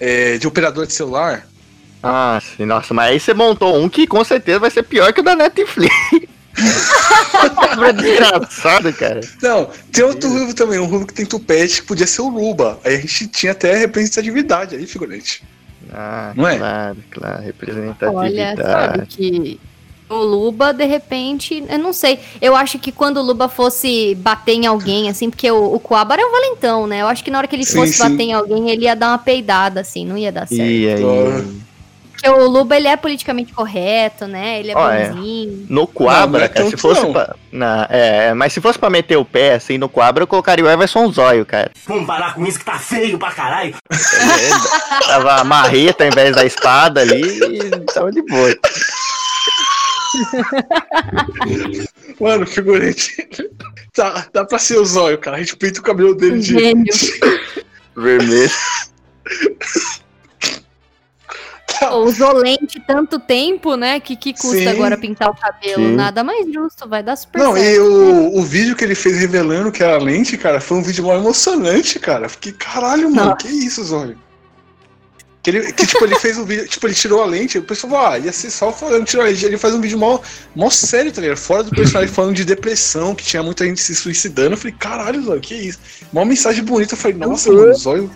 é, 0.00 0.38
de 0.38 0.46
operador 0.46 0.86
de 0.86 0.94
celular. 0.94 1.46
Ah, 2.02 2.40
sim, 2.56 2.64
nossa, 2.64 2.94
mas 2.94 3.10
aí 3.10 3.20
você 3.20 3.34
montou 3.34 3.78
um 3.78 3.88
que 3.88 4.06
com 4.06 4.24
certeza 4.24 4.58
vai 4.58 4.70
ser 4.70 4.82
pior 4.82 5.12
que 5.12 5.20
o 5.20 5.22
da 5.22 5.36
Netflix. 5.36 5.94
é 7.86 7.92
desgraçado, 7.92 8.92
cara. 8.94 9.20
Não, 9.42 9.70
tem 9.92 10.04
outro 10.04 10.30
Ruivo 10.30 10.54
também, 10.54 10.78
um 10.78 10.86
Ruivo 10.86 11.06
que 11.06 11.14
tem 11.14 11.26
tupete, 11.26 11.82
que 11.82 11.86
podia 11.86 12.06
ser 12.06 12.22
o 12.22 12.28
Luba. 12.30 12.80
Aí 12.82 12.96
a 12.96 12.98
gente 12.98 13.28
tinha 13.28 13.52
até 13.52 13.76
representatividade 13.76 14.74
aí, 14.74 14.86
figurante. 14.86 15.44
Ah, 15.92 16.32
Não 16.34 16.48
é? 16.48 16.56
Claro, 16.56 16.96
claro, 17.10 17.34
Olha, 17.36 17.44
representatividade. 17.44 18.62
sabe 18.62 19.06
que 19.06 19.60
o 20.12 20.24
Luba, 20.24 20.72
de 20.72 20.84
repente, 20.84 21.64
eu 21.68 21.78
não 21.78 21.92
sei. 21.92 22.18
Eu 22.40 22.54
acho 22.54 22.78
que 22.78 22.92
quando 22.92 23.16
o 23.18 23.22
Luba 23.22 23.48
fosse 23.48 24.14
bater 24.16 24.52
em 24.52 24.66
alguém, 24.66 25.08
assim, 25.08 25.30
porque 25.30 25.50
o, 25.50 25.74
o 25.74 25.80
Coabara 25.80 26.20
é 26.22 26.24
um 26.24 26.30
valentão, 26.32 26.86
né? 26.86 27.02
Eu 27.02 27.06
acho 27.08 27.24
que 27.24 27.30
na 27.30 27.38
hora 27.38 27.46
que 27.46 27.56
ele 27.56 27.64
Sim, 27.64 27.78
fosse 27.78 27.92
sim. 27.94 28.02
bater 28.02 28.22
em 28.22 28.32
alguém, 28.32 28.70
ele 28.70 28.84
ia 28.84 28.94
dar 28.94 29.08
uma 29.08 29.18
peidada, 29.18 29.80
assim, 29.80 30.04
não 30.06 30.16
ia 30.16 30.30
dar 30.30 30.46
certo. 30.46 30.62
E 30.62 30.88
aí, 30.88 31.02
Porque 32.12 32.28
o 32.28 32.46
Luba, 32.48 32.76
ele 32.76 32.86
é 32.88 32.96
politicamente 32.96 33.52
correto, 33.52 34.26
né? 34.26 34.60
Ele 34.60 34.70
é 34.70 34.74
é. 34.74 35.08
bonzinho. 35.08 35.66
no 35.68 35.74
Não, 35.74 35.82
não 35.82 35.86
Coabra, 35.86 36.44
é 36.44 36.48
cara, 36.48 36.70
se 36.70 36.76
fosse 36.76 37.02
não. 37.02 37.12
pra. 37.12 37.34
Na, 37.50 37.86
é, 37.90 38.32
mas 38.32 38.52
se 38.52 38.60
fosse 38.60 38.78
pra 38.78 38.88
meter 38.88 39.16
o 39.16 39.24
pé 39.24 39.54
assim 39.54 39.76
no 39.76 39.88
Coabra, 39.88 40.22
eu 40.22 40.26
colocaria 40.26 40.64
o 40.64 40.68
Everson 40.70 41.10
Zóio, 41.12 41.44
cara. 41.44 41.70
Vamos 41.86 42.06
parar 42.06 42.34
com 42.34 42.46
isso 42.46 42.58
que 42.58 42.64
tá 42.64 42.78
feio 42.78 43.18
pra 43.18 43.30
caralho. 43.30 43.74
Ele 43.90 45.06
Tava 45.06 45.34
a 45.36 45.44
marreta 45.44 46.04
ao 46.04 46.10
invés 46.10 46.34
da 46.34 46.44
espada 46.44 47.00
ali 47.00 47.22
e 47.22 47.70
tava 47.92 48.10
de 48.10 48.22
boa. 48.22 48.56
Mano, 52.20 52.46
figurante. 52.46 53.28
Tá, 53.92 54.26
dá 54.32 54.44
pra 54.44 54.58
ser 54.58 54.78
o 54.78 54.84
zóio, 54.84 55.18
cara. 55.18 55.36
A 55.36 55.40
gente 55.40 55.56
pinta 55.56 55.80
o 55.80 55.82
cabelo 55.82 56.14
dele 56.14 56.38
de. 56.40 56.58
Gênio. 56.58 56.92
Vermelho. 57.96 58.50
Tá, 61.78 61.94
Usou 61.96 62.34
lente 62.34 62.80
tanto 62.86 63.18
tempo, 63.18 63.76
né? 63.76 63.98
Que, 63.98 64.14
que 64.16 64.32
custa 64.32 64.56
Sim. 64.56 64.68
agora 64.68 64.96
pintar 64.96 65.30
o 65.30 65.34
cabelo? 65.34 65.88
Sim. 65.88 65.94
Nada 65.96 66.22
mais 66.22 66.46
justo, 66.52 66.88
vai 66.88 67.02
dar 67.02 67.16
super 67.16 67.38
Não, 67.40 67.54
certo. 67.54 67.66
e 67.66 67.78
o, 67.80 68.38
o 68.38 68.42
vídeo 68.42 68.76
que 68.76 68.84
ele 68.84 68.94
fez 68.94 69.18
revelando 69.18 69.72
que 69.72 69.82
era 69.82 69.98
lente, 69.98 70.36
cara, 70.36 70.60
foi 70.60 70.78
um 70.78 70.82
vídeo 70.82 71.04
mal 71.04 71.16
emocionante, 71.16 71.98
cara. 71.98 72.28
Fiquei, 72.28 72.52
caralho, 72.52 73.10
mano, 73.10 73.30
Nossa. 73.30 73.36
que 73.36 73.48
isso, 73.48 73.82
Zóio? 73.84 74.18
Que, 75.42 75.50
ele, 75.50 75.72
que 75.72 75.84
tipo, 75.84 76.04
ele 76.04 76.14
fez 76.20 76.38
um 76.38 76.44
vídeo, 76.44 76.68
tipo, 76.68 76.86
ele 76.86 76.94
tirou 76.94 77.20
a 77.20 77.26
lente, 77.26 77.58
o 77.58 77.62
pessoal 77.62 77.92
falou, 77.92 78.06
ah, 78.06 78.18
ia 78.18 78.32
ser 78.32 78.48
só 78.48 78.72
falando, 78.72 79.04
tirou 79.04 79.24
a 79.24 79.28
lente. 79.28 79.44
Ele 79.44 79.58
faz 79.58 79.74
um 79.74 79.80
vídeo 79.80 79.98
mal, 79.98 80.22
mal 80.54 80.70
sério, 80.70 81.10
tá 81.10 81.20
ligado? 81.20 81.36
Fora 81.36 81.64
do 81.64 81.70
personagem 81.70 82.08
falando 82.14 82.36
de 82.36 82.44
depressão, 82.44 83.14
que 83.14 83.24
tinha 83.24 83.42
muita 83.42 83.64
gente 83.64 83.80
se 83.80 83.94
suicidando. 83.94 84.52
Eu 84.52 84.56
falei, 84.56 84.76
caralho, 84.78 85.22
Zóio, 85.22 85.40
que 85.40 85.54
isso? 85.54 85.80
Uma 86.12 86.24
mensagem 86.24 86.62
bonita. 86.62 86.94
Eu 86.94 86.98
falei, 86.98 87.16
nossa, 87.16 87.52
mano, 87.52 87.74
Zóio. 87.74 88.10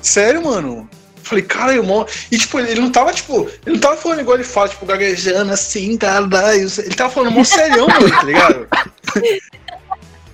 Sério, 0.00 0.42
mano? 0.42 0.88
Eu 0.90 1.04
Falei, 1.22 1.44
cara, 1.44 1.82
mó. 1.82 2.06
E 2.30 2.38
tipo, 2.38 2.58
ele 2.58 2.80
não 2.80 2.90
tava, 2.90 3.12
tipo, 3.12 3.48
ele 3.66 3.74
não 3.74 3.80
tava 3.80 3.96
falando 3.96 4.20
igual 4.20 4.36
ele 4.36 4.44
fala, 4.44 4.68
tipo, 4.68 4.86
gaguejando 4.86 5.52
assim, 5.52 5.98
caralho. 5.98 6.70
Ele 6.78 6.94
tava 6.94 7.12
falando 7.12 7.32
mó 7.32 7.44
serião, 7.44 7.88
mano, 7.88 8.10
tá 8.10 8.22
ligado? 8.22 8.68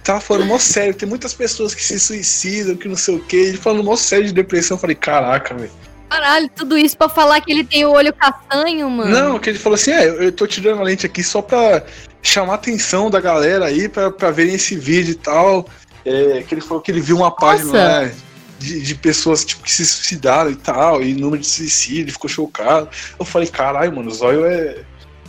Tava 0.02 0.18
falando 0.18 0.46
mó 0.46 0.58
sério, 0.58 0.94
tem 0.94 1.06
muitas 1.06 1.34
pessoas 1.34 1.75
que 1.75 1.82
se 1.82 2.00
suicidam, 2.00 2.75
que 2.75 2.88
não 2.88 2.96
sei 2.96 3.16
o 3.16 3.20
que. 3.20 3.37
Ele 3.37 3.58
falando 3.58 3.84
mó 3.84 3.94
sério 3.96 4.26
de 4.26 4.32
depressão. 4.32 4.76
Eu 4.76 4.80
falei, 4.80 4.96
caraca, 4.96 5.54
velho. 5.54 5.70
Caralho, 6.11 6.50
tudo 6.57 6.76
isso 6.76 6.99
pra 6.99 7.09
falar 7.09 7.40
que 7.40 7.52
ele 7.52 7.62
tem 7.62 7.85
o 7.85 7.93
olho 7.93 8.12
castanho, 8.12 8.90
mano. 8.90 9.11
Não, 9.11 9.38
que 9.38 9.49
ele 9.49 9.59
falou 9.61 9.76
assim, 9.76 9.93
é, 9.93 10.09
eu, 10.09 10.33
tô 10.33 10.45
tirando 10.45 10.81
a 10.81 10.83
lente 10.83 11.07
aqui 11.07 11.23
só 11.23 11.40
pra 11.40 11.85
chamar 12.21 12.55
a 12.55 12.57
atenção 12.57 13.09
da 13.09 13.21
galera 13.21 13.67
aí 13.67 13.88
pra, 13.88 14.11
pra 14.11 14.33
verem 14.33 14.57
esse 14.57 14.75
vídeo 14.75 15.12
e 15.12 15.14
tal. 15.14 15.69
É, 16.05 16.43
que 16.43 16.52
ele 16.52 16.61
falou 16.61 16.83
que 16.83 16.90
ele 16.90 17.00
viu 17.00 17.17
uma 17.17 17.31
página 17.31 17.73
né, 18.02 18.14
de, 18.59 18.81
de 18.81 18.95
pessoas 18.97 19.45
tipo, 19.45 19.62
que 19.62 19.71
se 19.71 19.87
suicidaram 19.87 20.50
e 20.50 20.57
tal, 20.57 21.00
e 21.00 21.14
número 21.14 21.40
de 21.40 21.47
suicídio, 21.47 22.12
ficou 22.12 22.29
chocado. 22.29 22.88
Eu 23.17 23.25
falei, 23.25 23.47
caralho, 23.47 23.95
mano, 23.95 24.11
o 24.11 24.14
Zóio 24.14 24.45
é. 24.45 24.79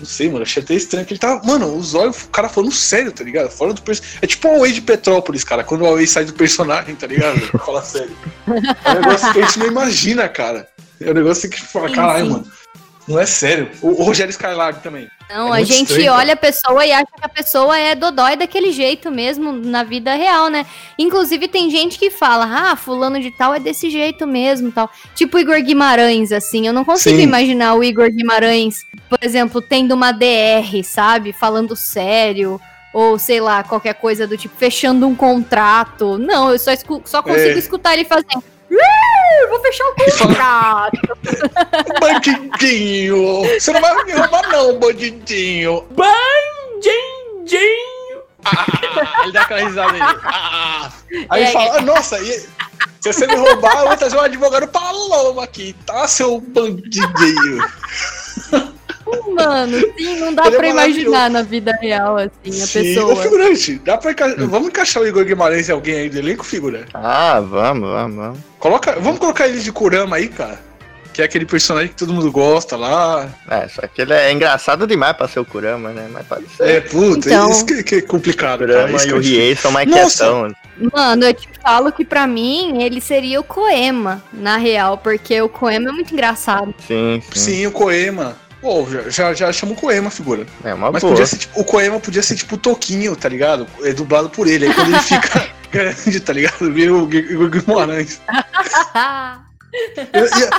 Não 0.01 0.05
sei, 0.08 0.29
mano, 0.29 0.41
achei 0.41 0.63
até 0.63 0.74
estranho 0.74 1.05
que 1.05 1.13
ele 1.13 1.20
tava. 1.20 1.46
Mano, 1.46 1.75
o 1.77 1.84
Zóio, 1.84 2.10
o 2.10 2.27
cara 2.29 2.50
falando 2.50 2.72
sério, 2.72 3.12
tá 3.12 3.24
ligado? 3.24 3.51
Fora 3.51 3.72
do 3.72 3.81
perso- 3.84 4.01
É 4.20 4.25
tipo 4.25 4.48
o 4.48 4.55
Away 4.55 4.72
de 4.72 4.81
Petrópolis, 4.81 5.43
cara, 5.43 5.63
quando 5.63 5.81
o 5.84 5.86
Away 5.86 6.08
sai 6.08 6.25
do 6.25 6.34
personagem, 6.34 6.96
tá 6.96 7.05
ligado? 7.05 7.39
Fala 7.63 7.84
sério. 7.84 8.15
É 8.84 8.89
um 8.91 8.93
negócio 9.01 9.31
que 9.31 9.39
a 9.39 9.46
gente 9.46 9.60
não 9.60 9.67
imagina, 9.67 10.27
cara. 10.27 10.67
É 11.00 11.12
um 11.12 11.13
negócio 11.13 11.48
que 11.50 11.62
fala, 11.62 11.88
Sim, 11.89 11.96
caralho, 11.96 12.25
sim. 12.25 12.31
mano. 12.31 12.48
Não 13.12 13.20
é 13.20 13.25
sério. 13.25 13.70
O, 13.82 13.89
o 13.89 14.03
Rogério 14.03 14.32
Skylab 14.32 14.82
também. 14.82 15.10
Não, 15.30 15.53
É 15.53 15.60
a 15.62 15.63
gente 15.63 15.89
estranho, 15.91 16.12
olha 16.12 16.34
a 16.34 16.38
pessoa 16.38 16.86
e 16.86 16.91
acha 16.91 17.06
que 17.06 17.24
a 17.25 17.30
pessoa 17.30 17.77
é 17.77 17.96
dodói 17.96 18.36
daquele 18.36 18.72
jeito 18.72 19.10
mesmo 19.10 19.51
na 19.53 19.84
vida 19.84 20.13
real, 20.13 20.50
né? 20.50 20.65
Inclusive 21.00 21.48
tem 21.48 21.70
gente 21.70 21.98
que 21.98 22.10
fala, 22.10 22.46
ah, 22.72 22.75
fulano 22.75 23.20
de 23.20 23.32
tal 23.32 23.53
é 23.53 23.60
desse 23.60 23.89
jeito 23.89 24.27
mesmo, 24.27 24.72
tal. 24.72 24.89
Tipo 25.15 25.39
Igor 25.39 25.62
Guimarães, 25.62 26.32
assim. 26.32 26.68
Eu 26.68 26.74
não 26.74 26.84
consigo 26.84 27.15
Sim. 27.18 27.24
imaginar 27.24 27.75
o 27.75 27.84
Igor 27.84 28.10
Guimarães, 28.12 28.86
por 29.10 29.20
exemplo, 29.22 29.62
tendo 29.62 29.94
uma 29.94 30.12
DR, 30.12 30.84
sabe? 30.84 31.32
Falando 31.32 31.75
sério. 31.75 32.60
Ou, 32.94 33.18
sei 33.18 33.39
lá, 33.39 33.63
qualquer 33.63 33.94
coisa 33.94 34.27
do 34.27 34.36
tipo, 34.36 34.53
fechando 34.58 35.08
um 35.08 35.15
contrato. 35.15 36.18
Não, 36.18 36.51
eu 36.51 36.60
só, 36.60 36.72
só 37.06 37.24
consigo 37.24 37.56
É. 37.56 37.58
escutar 37.58 37.94
ele 37.94 38.03
fazendo. 38.03 38.44
"Ih, 38.72 39.48
Vou 39.50 39.60
fechar 39.62 39.84
o 39.86 39.96
contrato. 39.96 41.18
Bandidinho! 42.00 43.42
Você 43.60 43.74
não 43.74 43.82
vai 43.82 44.04
me 44.06 44.13
roubar, 44.13 44.48
não, 44.50 44.80
bandidinho! 44.80 45.86
Bandidinho. 45.92 47.12
Ah, 48.46 49.24
ele 49.24 49.32
dá 49.34 49.42
aquela 49.42 49.60
risada 49.62 49.94
aí. 49.94 50.00
Ah. 50.01 50.92
Aí 51.30 51.44
É, 51.44 51.51
fala, 51.51 51.78
"Ah, 51.78 51.82
nossa, 51.82 52.18
e- 52.20 52.40
se 53.00 53.13
você 53.13 53.28
me 53.28 53.36
roubar, 53.36 53.82
eu 53.82 53.88
vou 53.90 53.98
trazer 53.98 54.18
um 54.18 54.22
advogado 54.22 54.68
paloma 54.68 55.44
aqui, 55.44 55.75
tá, 55.86 56.08
seu 56.08 56.40
bandidinho? 56.40 57.63
Mano, 59.34 59.77
sim, 59.98 60.20
não 60.20 60.34
dá 60.34 60.46
Ele 60.48 60.56
é 60.56 60.60
pra 60.60 60.74
maravilhoso. 60.74 61.00
imaginar 61.08 61.30
na 61.30 61.41
vida 61.41 61.77
real, 61.82 62.18
assim, 62.18 62.32
a 62.62 62.65
Sim, 62.68 62.84
pessoa. 62.84 63.13
Ô, 63.13 63.15
figurante, 63.15 63.80
dá 63.84 63.98
pra 63.98 64.12
enca... 64.12 64.36
vamos 64.48 64.68
encaixar 64.70 65.03
o 65.03 65.08
Igor 65.08 65.25
Guimarães 65.25 65.70
em 65.70 65.72
alguém 65.72 65.96
aí 65.96 66.10
do 66.10 66.18
elenco, 66.20 66.46
figura? 66.46 66.86
Ah, 66.94 67.39
vamos, 67.39 67.89
vamos, 67.89 68.15
vamos. 68.18 68.39
Coloca... 68.60 68.94
Vamos 69.00 69.20
colocar 69.20 69.48
ele 69.48 69.60
de 69.60 69.72
Kurama 69.72 70.15
aí, 70.18 70.27
cara. 70.27 70.60
Que 71.13 71.22
é 71.22 71.25
aquele 71.25 71.46
personagem 71.46 71.89
que 71.89 71.96
todo 71.96 72.13
mundo 72.13 72.32
gosta 72.32 72.77
lá. 72.77 73.27
É, 73.50 73.68
só 73.68 73.82
que 73.86 74.01
ele 74.01 74.13
é 74.13 74.32
engraçado 74.32 74.88
demais 74.88 75.13
pra 75.18 75.27
ser 75.27 75.41
o 75.41 75.46
Kurama, 75.46 75.89
né? 75.89 76.08
Mas 76.10 76.25
pode 76.25 76.48
ser. 76.56 76.63
É, 76.70 76.80
puta, 76.80 77.27
Então. 77.27 77.51
isso 77.51 77.65
que, 77.65 77.84
que 77.84 77.96
é 77.96 78.01
complicado, 78.01 78.62
o 78.63 78.68
cara. 78.68 78.80
Kurama 78.84 78.96
Isso 78.96 79.06
e 79.06 79.10
que 79.10 79.13
o 79.15 79.18
é. 79.18 79.22
Riei 79.22 79.56
são 79.58 79.72
mais 79.72 79.89
quietão. 79.91 80.48
Mano, 80.94 81.25
eu 81.25 81.34
te 81.34 81.50
falo 81.62 81.91
que 81.91 82.06
pra 82.06 82.25
mim 82.25 82.82
ele 82.82 83.01
seria 83.01 83.41
o 83.41 83.44
Koema, 83.44 84.24
na 84.32 84.56
real, 84.56 84.98
porque 84.98 85.41
o 85.41 85.50
Koema 85.50 85.89
é 85.89 85.91
muito 85.91 86.13
engraçado. 86.13 86.74
Sim, 86.88 87.22
sim. 87.34 87.39
Sim, 87.39 87.68
o 87.68 87.72
Koema. 87.72 88.38
Pô, 88.62 88.86
já, 88.89 89.10
já, 89.10 89.34
já 89.34 89.51
chama 89.53 89.72
o 89.74 89.75
Koema, 89.75 90.10
figura. 90.12 90.46
É 90.63 90.74
uma 90.74 90.91
Mas 90.91 91.01
boa. 91.01 91.13
podia 91.13 91.25
ser, 91.25 91.38
tipo, 91.38 91.60
o 91.60 91.65
Koema 91.65 92.00
podia 92.00 92.22
ser 92.22 92.36
tipo 92.36 92.56
o 92.56 92.58
Toquinho, 92.60 93.15
tá 93.15 93.27
ligado? 93.27 93.65
É 93.84 93.91
dublado 93.91 94.30
por 94.30 94.48
ele. 94.48 94.68
Aí 94.68 94.74
quando 94.74 94.89
ele 94.89 95.00
fica 95.00 95.50
grande, 95.72 96.20
tá 96.20 96.32
ligado? 96.34 96.72
Vira 96.72 96.94
o 96.94 97.12
Igor 97.12 97.50
Guimarães. 97.50 98.22
Eu, 100.13 100.25
e- 100.25 100.50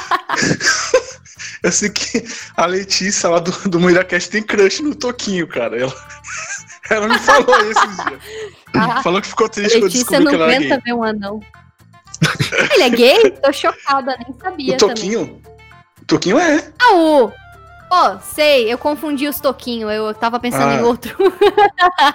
eu 1.62 1.71
sei 1.73 1.90
que 1.90 2.25
a 2.56 2.66
Letícia 2.66 3.28
lá 3.28 3.38
do, 3.38 3.50
do 3.68 3.78
Moiracast 3.78 4.30
tem 4.30 4.42
crush 4.42 4.80
no 4.82 4.94
Toquinho, 4.94 5.47
cara. 5.47 5.78
Ela, 5.80 5.94
ela 6.90 7.09
me 7.09 7.18
falou 7.21 7.54
esses 7.71 7.97
dias. 8.04 8.21
Ah, 8.75 9.02
Falou 9.02 9.21
que 9.21 9.28
ficou 9.28 9.49
triste 9.49 9.75
quando 9.75 9.85
Letícia 9.85 10.18
descobriu 10.18 10.25
não 10.25 10.30
que 10.30 10.35
ela 10.37 10.47
era 10.47 10.56
aguenta 10.56 10.75
gay. 10.76 10.85
ver 10.85 10.92
um 10.94 11.04
anão. 11.04 11.40
Ele 12.73 12.82
é 12.82 12.90
gay? 12.90 13.30
Tô 13.42 13.52
chocada, 13.52 14.16
nem 14.26 14.37
sabia 14.40 14.75
O 14.75 14.76
também. 14.78 14.94
Toquinho? 14.97 15.42
O 16.00 16.04
Toquinho 16.06 16.38
é. 16.38 16.73
Ah, 16.80 16.94
o... 16.94 17.32
Pô, 17.92 18.18
sei, 18.22 18.72
eu 18.72 18.78
confundi 18.78 19.28
os 19.28 19.38
toquinhos, 19.38 19.92
eu 19.92 20.14
tava 20.14 20.40
pensando 20.40 20.70
Ah. 20.70 20.75
em 20.76 20.82
outro. 20.82 21.14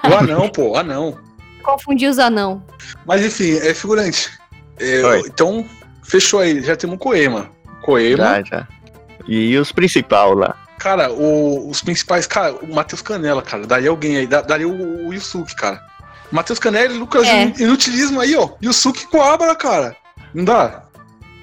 O 0.10 0.16
anão, 0.18 0.50
pô, 0.50 0.70
o 0.72 0.76
anão. 0.76 1.16
confundi 1.62 2.08
os 2.08 2.18
anão. 2.18 2.64
Mas 3.06 3.24
enfim, 3.24 3.58
é 3.58 3.76
figurante. 3.76 4.32
É, 4.80 5.20
então, 5.20 5.64
fechou 6.02 6.40
aí. 6.40 6.64
Já 6.64 6.76
temos 6.76 6.96
o 6.96 6.98
Koema. 7.00 7.52
Koema. 7.84 8.18
Já, 8.18 8.42
já. 8.44 8.68
E 9.28 9.56
os 9.56 9.72
principal 9.72 10.34
lá. 10.34 10.56
Cara, 10.80 11.12
o- 11.12 11.70
os 11.70 11.82
principais, 11.84 12.26
cara, 12.26 12.54
o 12.56 12.74
Matheus 12.74 13.04
Canela, 13.04 13.44
cara, 13.44 13.68
daria 13.68 13.92
alguém 13.92 14.18
aí, 14.18 14.26
da- 14.26 14.42
daria 14.42 14.68
o, 14.68 15.08
o 15.08 15.14
Yusuke, 15.14 15.56
cara. 15.56 15.80
Matheus 16.32 16.58
Canela 16.58 16.92
e 16.92 16.98
Lucas 16.98 17.28
É. 17.28 17.44
Inutilismo 17.60 18.20
aí, 18.20 18.36
ó. 18.36 18.50
Yusuke 18.64 19.06
com 19.08 19.22
Abra, 19.22 19.54
cara. 19.56 19.96
Não 20.34 20.44
dá? 20.44 20.84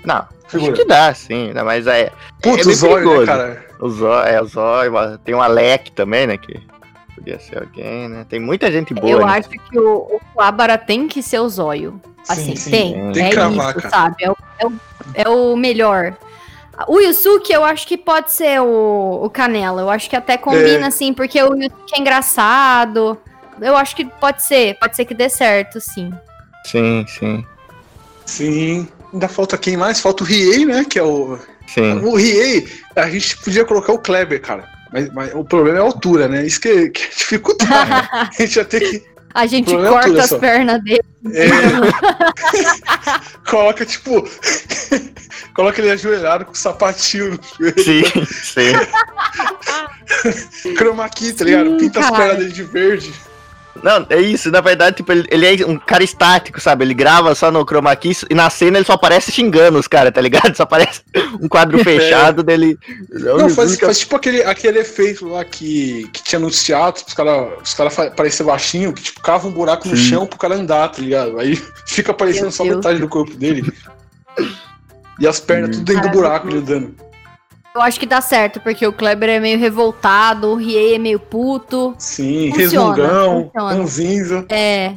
Não, 0.04 0.26
Figura. 0.48 0.72
acho 0.72 0.82
que 0.82 0.88
dá, 0.88 1.14
sim. 1.14 1.52
né, 1.52 1.62
Mas 1.62 1.86
é. 1.86 2.10
Puta, 2.42 2.62
é 2.62 2.66
o 2.66 2.74
Zóio, 2.74 2.96
né, 2.96 3.02
perigoso. 3.02 3.26
cara? 3.26 3.66
O 3.80 3.88
Zóio, 3.88 4.28
é 4.28 4.42
o 4.42 4.46
Zóio, 4.46 5.18
tem 5.24 5.34
o 5.34 5.40
Alec 5.40 5.92
também, 5.92 6.26
né? 6.26 6.36
Que 6.36 6.60
podia 7.14 7.38
ser 7.38 7.58
alguém, 7.58 8.08
né? 8.08 8.26
Tem 8.28 8.38
muita 8.40 8.70
gente 8.70 8.92
boa. 8.92 9.10
eu 9.10 9.26
né? 9.26 9.32
acho 9.38 9.48
que 9.48 9.78
o, 9.78 10.20
o 10.20 10.78
tem 10.86 11.08
que 11.08 11.22
ser 11.22 11.38
o 11.40 11.48
zóio. 11.48 12.00
Assim, 12.28 12.54
Sim, 12.54 12.56
sim. 12.56 12.70
tem. 12.70 13.12
Tem 13.12 13.24
é 13.26 13.28
que 13.28 13.34
cravar, 13.34 13.70
isso, 13.70 13.82
cara. 13.82 13.90
sabe? 13.90 14.16
É 14.24 14.30
o, 14.30 14.36
é, 14.58 14.66
o, 14.66 14.72
é 15.14 15.28
o 15.28 15.56
melhor. 15.56 16.16
O 16.88 16.98
Yusuke, 16.98 17.52
eu 17.52 17.62
acho 17.64 17.86
que 17.86 17.96
pode 17.96 18.32
ser 18.32 18.60
o, 18.60 19.20
o 19.22 19.30
Canela. 19.30 19.82
Eu 19.82 19.90
acho 19.90 20.08
que 20.10 20.16
até 20.16 20.36
combina, 20.36 20.84
É. 20.84 20.88
assim, 20.88 21.12
porque 21.12 21.40
o 21.42 21.54
Yusuke 21.54 21.94
é 21.94 22.00
engraçado. 22.00 23.18
Eu 23.60 23.76
acho 23.76 23.94
que 23.94 24.04
pode 24.04 24.42
ser. 24.42 24.76
Pode 24.78 24.96
ser 24.96 25.04
que 25.04 25.14
dê 25.14 25.28
certo, 25.28 25.80
sim. 25.80 26.12
Sim, 26.64 27.04
sim. 27.06 27.46
Sim. 28.26 28.88
Ainda 29.14 29.28
falta 29.28 29.56
quem 29.56 29.76
mais? 29.76 30.00
Falta 30.00 30.24
o 30.24 30.26
Riei, 30.26 30.66
né? 30.66 30.84
Que 30.84 30.98
é 30.98 31.02
o. 31.04 31.38
Sim. 31.68 32.00
O 32.00 32.16
Riei, 32.16 32.68
a 32.96 33.08
gente 33.08 33.36
podia 33.38 33.64
colocar 33.64 33.92
o 33.92 33.98
Kleber, 33.98 34.42
cara. 34.42 34.68
Mas, 34.92 35.08
mas 35.12 35.32
o 35.34 35.44
problema 35.44 35.78
é 35.78 35.80
a 35.80 35.84
altura, 35.84 36.26
né? 36.26 36.44
Isso 36.44 36.60
que, 36.60 36.90
que 36.90 37.08
dificulta, 37.16 37.64
né? 37.64 38.08
A 38.10 38.28
gente 38.36 38.56
ia 38.56 38.64
ter 38.64 38.80
que. 38.80 39.04
A 39.32 39.46
gente 39.46 39.72
é 39.72 39.88
corta 39.88 40.08
tudo, 40.08 40.20
as 40.20 40.28
só. 40.28 40.36
pernas 40.38 40.82
dele. 40.82 41.04
é, 41.32 41.46
coloca, 43.48 43.86
tipo. 43.86 44.28
coloca 45.54 45.80
ele 45.80 45.92
ajoelhado 45.92 46.46
com 46.46 46.52
o 46.52 46.56
sapatinho 46.56 47.30
no 47.30 47.38
joelho. 47.56 47.84
Sim, 47.84 48.02
sim. 48.26 48.72
Chroma 50.76 51.08
key, 51.08 51.32
tá 51.32 51.44
ligado? 51.44 51.76
Pinta 51.76 52.00
as 52.00 52.10
pernas 52.10 52.38
dele 52.38 52.52
de 52.52 52.64
verde. 52.64 53.14
Não, 53.82 54.06
é 54.08 54.20
isso, 54.20 54.50
na 54.50 54.60
verdade, 54.60 54.96
tipo, 54.96 55.10
ele, 55.10 55.26
ele 55.30 55.62
é 55.62 55.66
um 55.66 55.78
cara 55.78 56.04
estático, 56.04 56.60
sabe? 56.60 56.84
Ele 56.84 56.94
grava 56.94 57.34
só 57.34 57.50
no 57.50 57.64
chroma 57.64 57.94
key 57.96 58.12
e 58.30 58.34
na 58.34 58.48
cena 58.48 58.78
ele 58.78 58.86
só 58.86 58.92
aparece 58.92 59.32
xingando 59.32 59.78
os 59.78 59.88
caras, 59.88 60.12
tá 60.12 60.20
ligado? 60.20 60.54
Só 60.56 60.62
aparece 60.62 61.02
um 61.40 61.48
quadro 61.48 61.78
fechado 61.82 62.42
dele. 62.42 62.78
Não, 63.10 63.48
faz, 63.50 63.78
faz 63.78 63.98
tipo 63.98 64.16
aquele, 64.16 64.42
aquele 64.44 64.78
efeito 64.78 65.26
lá 65.26 65.44
que, 65.44 66.08
que 66.12 66.22
tinha 66.22 66.38
nos 66.38 66.62
teatros, 66.62 67.04
os 67.06 67.14
caras 67.14 67.52
os 67.62 67.74
cara 67.74 67.90
parecem 68.10 68.46
baixinho, 68.46 68.92
que 68.92 69.02
tipo, 69.02 69.20
cava 69.20 69.48
um 69.48 69.52
buraco 69.52 69.88
no 69.88 69.96
Sim. 69.96 70.02
chão 70.04 70.26
pro 70.26 70.38
cara 70.38 70.54
andar, 70.54 70.88
tá 70.88 71.02
ligado? 71.02 71.38
Aí 71.38 71.56
fica 71.86 72.12
aparecendo 72.12 72.44
Meu 72.44 72.52
só 72.52 72.62
Deus. 72.62 72.76
metade 72.76 73.00
do 73.00 73.08
corpo 73.08 73.34
dele. 73.34 73.72
E 75.18 75.26
as 75.26 75.40
pernas 75.40 75.76
tudo 75.76 75.84
dentro 75.84 76.10
do 76.10 76.10
buraco, 76.10 76.48
ele 76.48 76.58
andando. 76.58 76.94
Eu 77.76 77.82
acho 77.82 77.98
que 77.98 78.06
dá 78.06 78.20
certo, 78.20 78.60
porque 78.60 78.86
o 78.86 78.92
Kleber 78.92 79.28
é 79.28 79.40
meio 79.40 79.58
revoltado, 79.58 80.46
o 80.46 80.54
Riei 80.54 80.94
é 80.94 80.98
meio 80.98 81.18
puto. 81.18 81.92
Sim, 81.98 82.52
Funciona, 82.54 82.94
resmungão, 82.94 83.50
ranzinza. 83.52 84.46
É. 84.48 84.92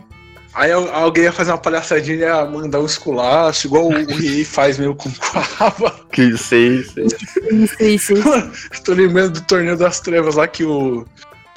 Aí 0.54 0.72
al- 0.72 0.94
alguém 0.94 1.24
ia 1.24 1.32
fazer 1.32 1.50
uma 1.52 1.58
palhaçadinha, 1.58 2.18
ia 2.28 2.46
mandar 2.46 2.80
um 2.80 2.86
esculacho, 2.86 3.66
igual 3.66 3.88
o, 3.88 3.96
Riei 4.06 4.46
faz 4.46 4.78
mesmo 4.78 4.96
com 4.96 5.10
o 5.10 5.14
Quava. 5.14 5.96
Que 6.14 6.38
sei, 6.38 6.84
sei. 6.84 7.08
Isso, 7.52 7.84
isso, 7.84 8.14
isso. 8.14 8.52
Tô 8.86 8.94
lembrando 8.94 9.32
do 9.34 9.42
Torneio 9.42 9.76
das 9.76 10.00
Trevas 10.00 10.36
lá 10.36 10.48
que 10.48 10.64
o. 10.64 11.04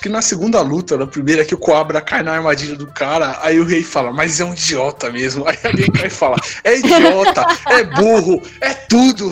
Que 0.03 0.09
na 0.09 0.23
segunda 0.23 0.63
luta, 0.63 0.97
na 0.97 1.07
primeira, 1.07 1.45
que 1.45 1.55
o 1.55 1.59
Coabra 1.59 2.01
cai 2.01 2.23
na 2.23 2.33
armadilha 2.33 2.75
do 2.75 2.87
cara, 2.87 3.39
aí 3.43 3.61
o 3.61 3.65
rei 3.67 3.83
fala, 3.85 4.11
mas 4.11 4.41
é 4.41 4.45
um 4.47 4.55
idiota 4.55 5.11
mesmo. 5.11 5.45
Aí 5.47 5.59
alguém 5.63 5.91
cai 5.93 6.07
e 6.07 6.11
fala, 6.11 6.37
é 6.65 6.79
idiota, 6.79 7.47
é 7.67 7.85
burro, 7.85 8.41
é 8.63 8.73
tudo. 8.73 9.31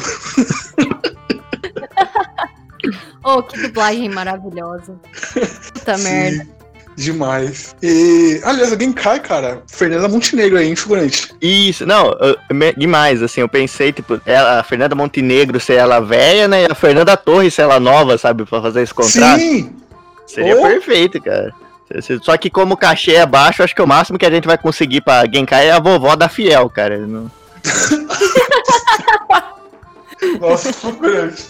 Oh, 3.24 3.42
que 3.42 3.60
dublagem 3.60 4.08
maravilhosa. 4.08 4.94
Puta 5.74 5.96
Sim, 5.98 6.04
merda. 6.04 6.46
Demais. 6.96 7.76
E, 7.82 8.40
aliás, 8.44 8.70
alguém 8.72 8.92
cai, 8.92 9.20
cara. 9.20 9.62
Fernanda 9.68 10.08
Montenegro 10.08 10.58
aí, 10.58 10.68
hein, 10.68 10.74
figurante. 10.76 11.32
Isso, 11.40 11.86
não, 11.86 12.12
eu- 12.20 12.36
me- 12.52 12.72
demais, 12.72 13.22
assim, 13.22 13.40
eu 13.40 13.48
pensei, 13.48 13.92
tipo, 13.92 14.20
ela, 14.26 14.58
a 14.60 14.64
Fernanda 14.64 14.94
Montenegro 14.96 15.60
ser 15.60 15.74
ela 15.74 16.00
velha, 16.00 16.48
né, 16.48 16.64
e 16.64 16.72
a 16.72 16.74
Fernanda 16.74 17.16
Torres 17.16 17.54
ser 17.54 17.62
ela 17.62 17.78
nova, 17.78 18.18
sabe, 18.18 18.44
pra 18.44 18.60
fazer 18.60 18.82
esse 18.82 18.92
contraste. 18.94 19.44
Sim! 19.44 19.76
Seria 20.26 20.56
Oh. 20.58 20.62
perfeito, 20.62 21.20
cara. 21.22 21.52
Só 22.22 22.36
que 22.36 22.50
como 22.50 22.74
o 22.74 22.76
cachê 22.76 23.12
é 23.14 23.24
baixo, 23.26 23.62
acho 23.62 23.74
que 23.74 23.80
o 23.82 23.86
máximo 23.86 24.18
que 24.18 24.26
a 24.26 24.30
gente 24.30 24.46
vai 24.46 24.58
conseguir 24.58 25.00
pra 25.00 25.24
Genkai 25.24 25.68
é 25.68 25.72
a 25.72 25.80
vovó 25.80 26.14
da 26.16 26.28
Fiel, 26.28 26.68
cara. 26.68 26.98
Não- 26.98 27.30
Nossa, 30.40 30.72
figurante. 30.72 31.44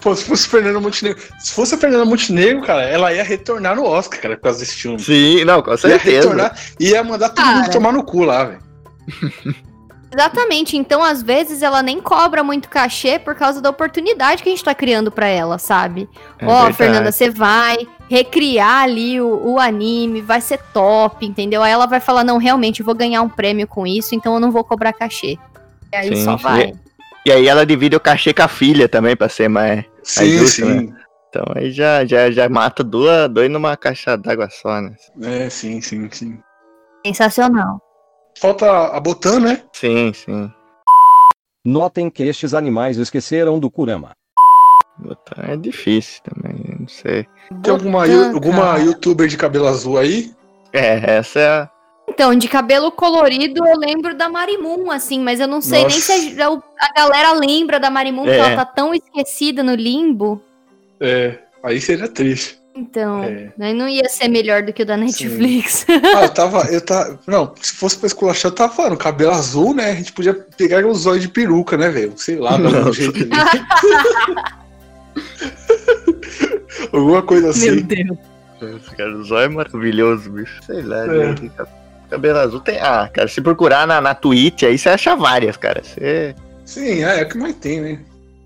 Pô, 0.00 0.14
se 0.16 0.24
fosse 0.24 0.48
Fernanda 0.48 0.80
Montenegro. 0.80 1.22
Se 1.38 1.52
fosse 1.52 1.74
a 1.74 1.78
Fernanda 1.78 2.04
Montenegro, 2.04 2.62
cara, 2.62 2.82
ela 2.82 3.12
ia 3.12 3.22
retornar 3.22 3.76
no 3.76 3.84
Oscar, 3.84 4.20
cara, 4.20 4.36
por 4.36 4.44
causa 4.44 4.60
desse 4.60 4.74
filme. 4.74 4.98
Sim, 4.98 5.44
não, 5.44 5.62
com 5.62 5.70
Ia 5.72 5.76
certeza. 5.76 6.16
retornar 6.20 6.56
e 6.78 6.88
ia 6.90 7.04
mandar 7.04 7.28
todo 7.30 7.46
mundo 7.46 7.70
tomar 7.70 7.92
no 7.92 8.02
cu 8.02 8.24
lá, 8.24 8.44
velho. 8.44 8.62
Exatamente. 10.12 10.76
Então, 10.76 11.02
às 11.04 11.22
vezes, 11.22 11.62
ela 11.62 11.82
nem 11.82 12.00
cobra 12.00 12.42
muito 12.42 12.68
cachê 12.68 13.18
por 13.18 13.34
causa 13.34 13.60
da 13.60 13.70
oportunidade 13.70 14.42
que 14.42 14.48
a 14.48 14.52
gente 14.52 14.64
tá 14.64 14.74
criando 14.74 15.10
pra 15.10 15.28
ela, 15.28 15.56
sabe? 15.56 16.08
É 16.38 16.46
Ó, 16.46 16.54
verdade. 16.54 16.76
Fernanda, 16.76 17.12
você 17.12 17.30
vai 17.30 17.86
recriar 18.08 18.82
ali 18.82 19.20
o, 19.20 19.52
o 19.52 19.60
anime, 19.60 20.20
vai 20.20 20.40
ser 20.40 20.58
top, 20.72 21.24
entendeu? 21.24 21.62
Aí 21.62 21.70
ela 21.70 21.86
vai 21.86 22.00
falar: 22.00 22.24
não, 22.24 22.38
realmente, 22.38 22.80
eu 22.80 22.86
vou 22.86 22.94
ganhar 22.94 23.22
um 23.22 23.28
prêmio 23.28 23.68
com 23.68 23.86
isso, 23.86 24.14
então 24.14 24.34
eu 24.34 24.40
não 24.40 24.50
vou 24.50 24.64
cobrar 24.64 24.92
cachê. 24.92 25.38
E 25.92 25.96
aí 25.96 26.16
Sim, 26.16 26.24
só 26.24 26.36
sim. 26.36 26.42
vai. 26.42 26.62
E 26.62 26.89
aí 27.28 27.48
ela 27.48 27.66
divide 27.66 27.96
o 27.96 28.00
cachê 28.00 28.32
com 28.32 28.42
a 28.42 28.48
filha 28.48 28.88
também, 28.88 29.16
pra 29.16 29.28
ser 29.28 29.48
mais. 29.48 29.84
Sim, 30.02 30.38
justo, 30.38 30.66
sim. 30.66 30.94
Então 31.28 31.44
aí 31.54 31.70
já, 31.70 32.04
já, 32.04 32.30
já 32.30 32.48
mata 32.48 32.82
duas, 32.82 33.28
dois 33.28 33.50
numa 33.50 33.76
caixa 33.76 34.16
d'água 34.16 34.48
só, 34.50 34.80
né? 34.80 34.94
É, 35.22 35.50
sim, 35.50 35.80
sim, 35.80 36.08
sim. 36.10 36.38
Sensacional. 37.06 37.80
Falta 38.38 38.86
a 38.88 39.00
Botan, 39.00 39.40
né? 39.40 39.62
Sim, 39.72 40.12
sim. 40.12 40.50
Notem 41.64 42.08
que 42.08 42.22
estes 42.22 42.54
animais 42.54 42.96
esqueceram 42.96 43.58
do 43.58 43.70
Kurama. 43.70 44.12
Botar 44.98 45.50
é 45.50 45.56
difícil 45.56 46.22
também, 46.22 46.76
não 46.78 46.88
sei. 46.88 47.26
Tem 47.62 47.72
alguma, 47.72 48.06
Botan, 48.06 48.32
alguma 48.32 48.62
cara. 48.72 48.82
youtuber 48.82 49.28
de 49.28 49.36
cabelo 49.36 49.66
azul 49.66 49.98
aí? 49.98 50.34
É, 50.72 51.16
essa 51.18 51.38
é 51.38 51.48
a. 51.48 51.70
Então, 52.10 52.34
de 52.34 52.48
cabelo 52.48 52.90
colorido, 52.90 53.64
eu 53.66 53.78
lembro 53.78 54.14
da 54.16 54.28
Marimun, 54.28 54.90
assim, 54.90 55.20
mas 55.20 55.38
eu 55.40 55.46
não 55.46 55.60
sei 55.60 55.84
nem 55.86 55.96
Nossa. 55.96 56.12
se 56.12 56.42
a, 56.42 56.48
a 56.48 56.92
galera 56.94 57.32
lembra 57.32 57.78
da 57.78 57.88
Marimun, 57.88 58.24
porque 58.24 58.36
É. 58.36 58.38
ela 58.38 58.56
tá 58.56 58.64
tão 58.64 58.92
esquecida 58.92 59.62
no 59.62 59.74
limbo. 59.74 60.42
É, 61.00 61.38
aí 61.62 61.80
seria 61.80 62.08
triste. 62.08 62.58
Então, 62.74 63.22
É. 63.24 63.52
aí 63.60 63.74
não 63.74 63.88
ia 63.88 64.08
ser 64.08 64.28
melhor 64.28 64.62
do 64.62 64.72
que 64.72 64.82
o 64.82 64.86
da 64.86 64.96
Netflix. 64.96 65.84
Ah, 66.14 66.24
eu 66.24 66.28
tava. 66.34 66.62
Eu 66.70 66.80
tava. 66.80 67.18
Não, 67.26 67.52
se 67.60 67.72
fosse 67.74 67.96
pra 67.96 68.06
esculachar, 68.06 68.50
eu 68.50 68.54
tava 68.54 68.72
falando, 68.72 68.96
cabelo 68.96 69.32
azul, 69.32 69.74
né? 69.74 69.90
A 69.90 69.94
gente 69.94 70.12
podia 70.12 70.34
pegar 70.34 70.84
os 70.86 71.06
olhos 71.06 71.22
de 71.22 71.28
peruca, 71.28 71.76
né, 71.76 71.88
velho? 71.90 72.12
Sei 72.16 72.36
lá, 72.38 72.56
dar 72.56 72.68
um 72.68 72.84
Nossa. 72.84 72.92
jeito 72.92 73.16
ali. 73.18 73.30
Alguma 76.92 77.22
coisa 77.22 77.50
assim. 77.50 77.82
Deus. 77.82 78.18
Esse 78.62 78.94
cara 78.96 79.10
do 79.12 79.24
zóio 79.24 79.44
é 79.44 79.48
maravilhoso, 79.48 80.30
bicho. 80.30 80.60
Sei 80.64 80.82
lá, 80.82 81.04
É. 81.06 81.34
cab- 81.56 81.68
cabelo 82.10 82.38
azul 82.38 82.60
tem. 82.60 82.78
Ah, 82.80 83.08
cara, 83.12 83.28
se 83.28 83.40
procurar 83.40 83.86
na, 83.86 84.00
na 84.00 84.14
Twitch 84.14 84.64
aí 84.64 84.76
você 84.76 84.88
acha 84.90 85.14
várias, 85.16 85.56
cara. 85.56 85.82
Você. 85.82 86.34
Sim, 86.64 87.02
é, 87.04 87.20
é 87.20 87.22
o 87.22 87.28
que 87.28 87.38
mais 87.38 87.54
tem, 87.56 87.80
né? 87.80 87.98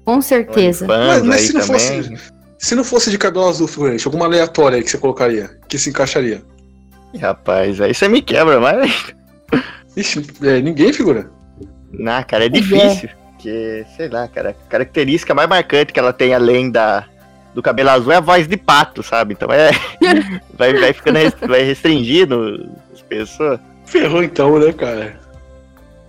Com 0.04 0.21
certeza. 0.23 0.87
Mas- 0.87 1.23
mas 1.23 1.40
se 1.42 1.52
não 1.54 1.61
também. 1.61 1.78
fosse- 2.02 2.35
Se 2.59 2.75
não 2.75 2.85
fosse 2.85 3.11
de 3.11 3.18
cabelo 3.18 3.47
azul, 3.49 3.66
figurante, 3.68 4.06
alguma 4.06 4.25
aleatória 4.26 4.76
aí 4.76 4.83
que 4.83 4.90
você 4.90 4.97
colocaria, 4.99 5.50
que 5.68 5.76
se 5.78 5.90
encaixaria. 5.90 6.42
Ih, 7.12 7.18
Rapaz, 7.18 7.80
aí 7.80 7.92
você 7.94 8.09
me 8.09 8.23
quebra, 8.23 8.59
mas. 8.61 9.14
Ixi, 9.97 10.25
é, 10.42 10.61
ninguém 10.61 10.92
figura. 10.92 11.30
Não, 11.92 12.23
cara, 12.25 12.47
é 12.47 12.50
Pois 12.50 12.62
difícil. 12.62 13.09
Porque, 13.33 13.85
sei 13.97 14.09
lá, 14.09 14.26
cara, 14.26 14.50
a 14.50 14.71
característica 14.71 15.35
mais 15.35 15.49
marcante 15.49 15.92
que 15.92 15.99
ela 16.00 16.12
tem 16.12 16.33
além 16.35 16.71
da, 16.71 17.04
do 17.54 17.62
cabelo 17.62 17.90
azul 17.90 18.11
é 18.12 18.16
a 18.16 18.21
voz 18.21 18.49
de 18.49 18.56
pato, 18.56 19.02
sabe? 19.02 19.35
Então 19.35 19.49
é. 19.52 19.71
vai, 20.56 20.73
vai 20.75 20.92
ficando 20.94 21.18
vai 21.47 21.62
restringindo 21.62 22.68
as 23.23 23.30
pessoas. 23.30 23.61
Ferrou 23.87 24.23
então, 24.23 24.59
né, 24.59 24.73
cara? 24.73 25.21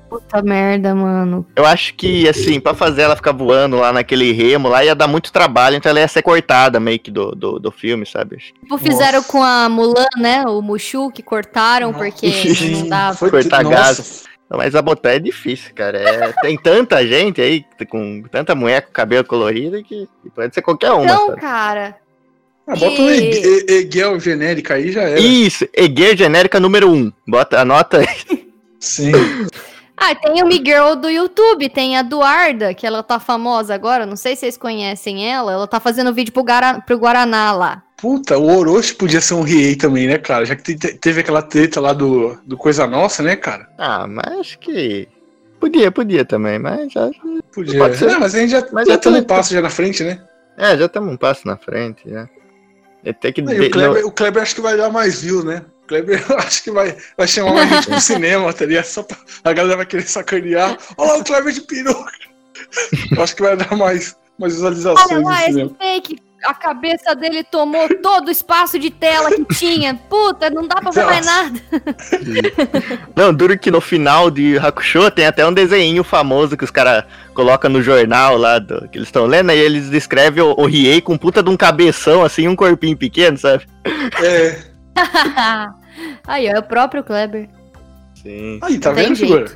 Puta 0.10 0.42
merda, 0.42 0.96
mano. 0.96 1.46
Eu 1.56 1.66
acho 1.66 1.94
que, 1.96 2.30
assim, 2.30 2.60
pra 2.60 2.74
fazer 2.74 3.02
ela 3.02 3.16
ficar 3.16 3.34
voando 3.34 3.78
lá 3.78 3.92
naquele 3.92 4.32
remo 4.32 4.70
lá 4.70 4.84
ia 4.86 4.96
dar 4.96 5.08
muito 5.08 5.32
trabalho, 5.32 5.76
então 5.76 5.90
ela 5.90 6.00
ia 6.00 6.08
ser 6.08 6.22
cortada 6.22 6.80
meio 6.80 7.00
que 7.00 7.12
do, 7.12 7.32
do, 7.32 7.60
do 7.60 7.72
filme, 7.72 8.06
sabe? 8.06 8.38
Tipo, 8.38 8.78
fizeram 8.78 9.20
Nossa. 9.20 9.32
com 9.32 9.44
a 9.44 9.68
Mulan, 9.68 10.08
né? 10.18 10.44
O 10.48 10.62
Mushu, 10.62 11.12
que 11.12 11.22
cortaram 11.22 11.92
porque 11.92 12.32
Sim, 12.32 12.72
não 12.82 12.88
dava. 12.90 13.18
Foi 13.18 13.29
cortar 13.29 13.64
nossa. 13.64 13.75
gás. 13.75 14.24
Mas 14.48 14.75
a 14.75 14.82
botar 14.82 15.14
é 15.14 15.20
difícil, 15.20 15.74
cara. 15.74 15.98
É- 15.98 16.32
tem 16.42 16.56
tanta 16.56 17.06
gente 17.06 17.42
aí, 17.42 17.66
com 17.90 18.24
tanta 18.32 18.53
mulher 18.53 18.84
com 18.84 18.92
cabelo 18.92 19.25
colorido 19.25 19.84
que 19.84 20.08
que 20.22 20.29
pode 20.29 20.53
ser 20.53 20.62
qualquer 20.62 20.92
uma. 20.92 21.03
Então, 21.03 21.27
sabe? 21.27 21.42
cara, 21.42 21.96
Ah, 22.68 22.75
bota 22.75 23.01
um 23.01 23.10
E- 23.10 23.64
E- 23.68 23.72
Egel 23.74 24.20
genérica 24.20 24.74
aí 24.75 24.92
já 24.92 25.04
era. 25.04 25.20
Isso, 25.20 25.68
Eguer 25.74 26.18
genérica 26.18 26.60
número 26.60 26.90
1. 26.90 26.94
Um. 26.96 27.14
Bota, 27.28 27.60
anota 27.62 28.00
aí. 28.00 28.48
Sim. 28.80 29.12
Ah, 29.98 30.14
tem 30.14 30.44
o 30.44 30.46
Miguel 30.46 30.98
do 30.98 31.10
YouTube, 31.10 31.70
tem 31.70 31.96
a 31.96 32.01
Eduarda, 32.01 32.74
que 32.74 32.86
ela 32.86 33.01
tá 33.01 33.18
famosa 33.18 33.74
agora, 33.74 34.06
não 34.06 34.18
sei 34.18 34.36
se 34.36 34.42
vocês 34.42 34.58
conhecem 34.58 35.25
ela, 35.32 35.54
ela 35.54 35.66
tá 35.68 35.80
fazendo 35.80 36.14
vídeo 36.14 36.34
pro, 36.34 36.44
Gara, 36.44 36.82
pro 36.82 36.98
Guaraná 36.98 37.54
lá. 37.54 37.82
Puta, 37.96 38.38
o 38.38 38.58
Orochi 38.58 38.94
podia 38.94 39.22
ser 39.22 39.36
um 39.36 39.42
Riei 39.42 39.74
também, 39.78 40.06
né, 40.06 40.18
cara? 40.18 40.44
Já 40.46 40.54
que 40.54 40.75
te- 40.75 40.96
teve 40.96 41.22
aquela 41.22 41.42
treta 41.42 41.80
lá 41.80 41.94
do, 41.94 42.38
do 42.46 42.58
Coisa 42.58 42.86
Nossa, 42.86 43.24
né, 43.24 43.38
cara? 43.38 43.70
Ah, 43.78 44.06
mas 44.06 44.38
acho 44.38 44.60
que. 44.60 45.08
Podia, 45.62 45.90
podia 45.90 46.25
também, 46.25 46.60
mas 46.60 46.92
já. 46.92 47.10
Podia. 47.54 47.80
Pode 47.80 47.96
ser. 47.96 48.10
É, 48.10 48.18
mas 48.20 48.36
a 48.36 48.40
gente 48.40 48.50
já, 48.51 48.68
Mas 48.74 48.86
já 48.88 48.94
já 48.96 48.98
estamos 48.98 49.20
um 49.20 49.24
tá- 49.24 49.36
passo 49.36 49.54
já 49.54 49.62
na 49.62 49.70
frente, 49.70 50.04
né? 50.04 50.22
É, 50.58 50.78
já 50.78 50.86
estamos 50.88 51.14
um 51.14 51.18
passo 51.18 51.48
na 51.48 51.56
frente, 51.56 52.01
já. 52.06 52.28
Ele 53.05 53.13
tem 53.13 53.31
que. 53.31 53.41
De- 53.41 53.61
o, 53.61 53.70
Kleber, 53.72 54.05
o 54.07 54.11
Kleber 54.11 54.41
acho 54.44 54.55
que 54.55 54.61
vai 54.61 54.75
dar 54.75 54.89
mais 54.89 55.22
views, 55.22 55.44
né? 55.46 55.61
O 55.83 55.87
Kleber 55.87 56.24
acho 56.39 56.63
que 56.63 56.72
vai, 56.72 56.98
vai 57.15 57.27
chamar 57.27 57.53
mais 57.53 57.70
gente 57.70 57.87
pro 57.87 58.01
cinema, 58.01 58.51
tá 58.51 58.65
ligado? 58.65 58.85
Só 58.85 59.03
pra, 59.03 59.18
a 59.44 59.53
galera 59.53 59.77
vai 59.77 59.85
querer 59.85 60.03
sacanear. 60.07 60.77
Olha 60.98 61.11
lá 61.13 61.18
o 61.20 61.24
Kleber 61.24 61.53
de 61.53 61.61
peruca. 61.61 62.11
Eu 63.15 63.24
acho 63.24 63.35
que 63.35 63.41
vai 63.44 63.55
dar 63.55 63.75
mais, 63.75 64.15
mais 64.39 64.53
Olha 64.53 64.72
visualizações 64.74 65.22
no 65.22 65.24
lá, 65.29 65.41
esse 65.41 65.51
cinema. 65.51 65.75
fake, 65.79 66.18
a 66.46 66.53
cabeça 66.53 67.16
dele 67.16 67.44
tomou 67.44 67.88
todo 68.01 68.27
o 68.27 68.31
espaço 68.31 68.77
de 68.79 68.90
tela 68.90 69.29
que 69.31 69.46
tinha. 69.55 69.96
Puta, 69.96 70.50
não 70.50 70.68
dá 70.68 70.75
pra 70.75 70.92
ver 70.92 71.05
mais 71.05 71.25
nada. 71.25 71.60
Não, 73.16 73.34
duro 73.34 73.58
que 73.58 73.72
no 73.72 73.81
final 73.81 74.29
de 74.29 74.58
Hakusho 74.58 75.10
tem 75.12 75.25
até 75.25 75.46
um 75.46 75.53
desenho 75.53 76.03
famoso 76.03 76.55
que 76.58 76.64
os 76.64 76.72
caras 76.72 77.03
colocam 77.34 77.70
no 77.70 77.81
jornal 77.81 78.38
lá 78.38 78.60
do, 78.60 78.88
que 78.90 78.98
eles 78.98 79.08
estão 79.08 79.25
lendo, 79.25 79.51
e 79.51 79.58
eles 79.58 79.90
descrevem 79.90 80.44
o, 80.44 80.53
o 80.58 80.66
Riei 80.66 81.01
com 81.01 81.18
puta 81.18 81.42
de 81.42 81.50
um 81.50 81.58
cabeção, 81.58 82.24
assim, 82.24 82.48
um 82.48 82.55
corpinho 82.55 82.98
pequeno, 82.98 83.38
sabe? 83.38 83.66
É. 84.24 84.60
Aí, 86.27 86.48
ó, 86.50 86.51
é 86.55 86.60
o 86.60 86.64
próprio 86.64 87.03
Kleber. 87.03 87.50
Sim, 88.22 88.60
Aí, 88.62 88.79
tá 88.79 88.92
vendo, 88.92 89.16
figura? 89.16 89.48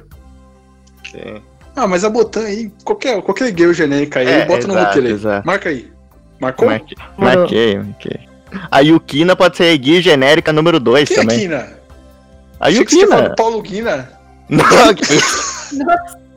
sim. 1.12 1.42
Ah, 1.76 1.88
mas 1.88 2.04
a 2.04 2.10
Botan 2.10 2.42
aí, 2.44 2.70
qualquer, 2.84 3.22
qualquer 3.22 3.52
gay 3.52 3.74
genérica 3.74 4.20
aí, 4.20 4.28
É, 4.28 4.46
bota 4.46 4.68
no 4.68 4.74
exato, 4.74 4.86
roteiro 4.88 5.08
aí. 5.08 5.14
exato. 5.14 5.48
Marca 5.48 5.70
aí. 5.70 5.90
Marcou? 6.40 6.68
Marquei, 6.70 6.98
marquei, 7.18 7.78
marquei. 7.78 8.20
A 8.72 8.80
Yukina 8.80 9.36
pode 9.36 9.58
ser 9.58 9.78
Gui 9.78 10.02
genérica 10.02 10.52
número 10.54 10.80
2 10.80 11.08
Quem 11.08 11.18
é 11.18 11.20
também. 11.22 11.40
Guina? 11.40 11.78
A 12.60 12.68
Achei 12.68 12.78
você 12.80 12.86
tinha 12.86 13.04
Yukina. 13.06 13.36
Paulo 13.36 13.62
Guina. 13.62 14.10
Não, 14.50 14.66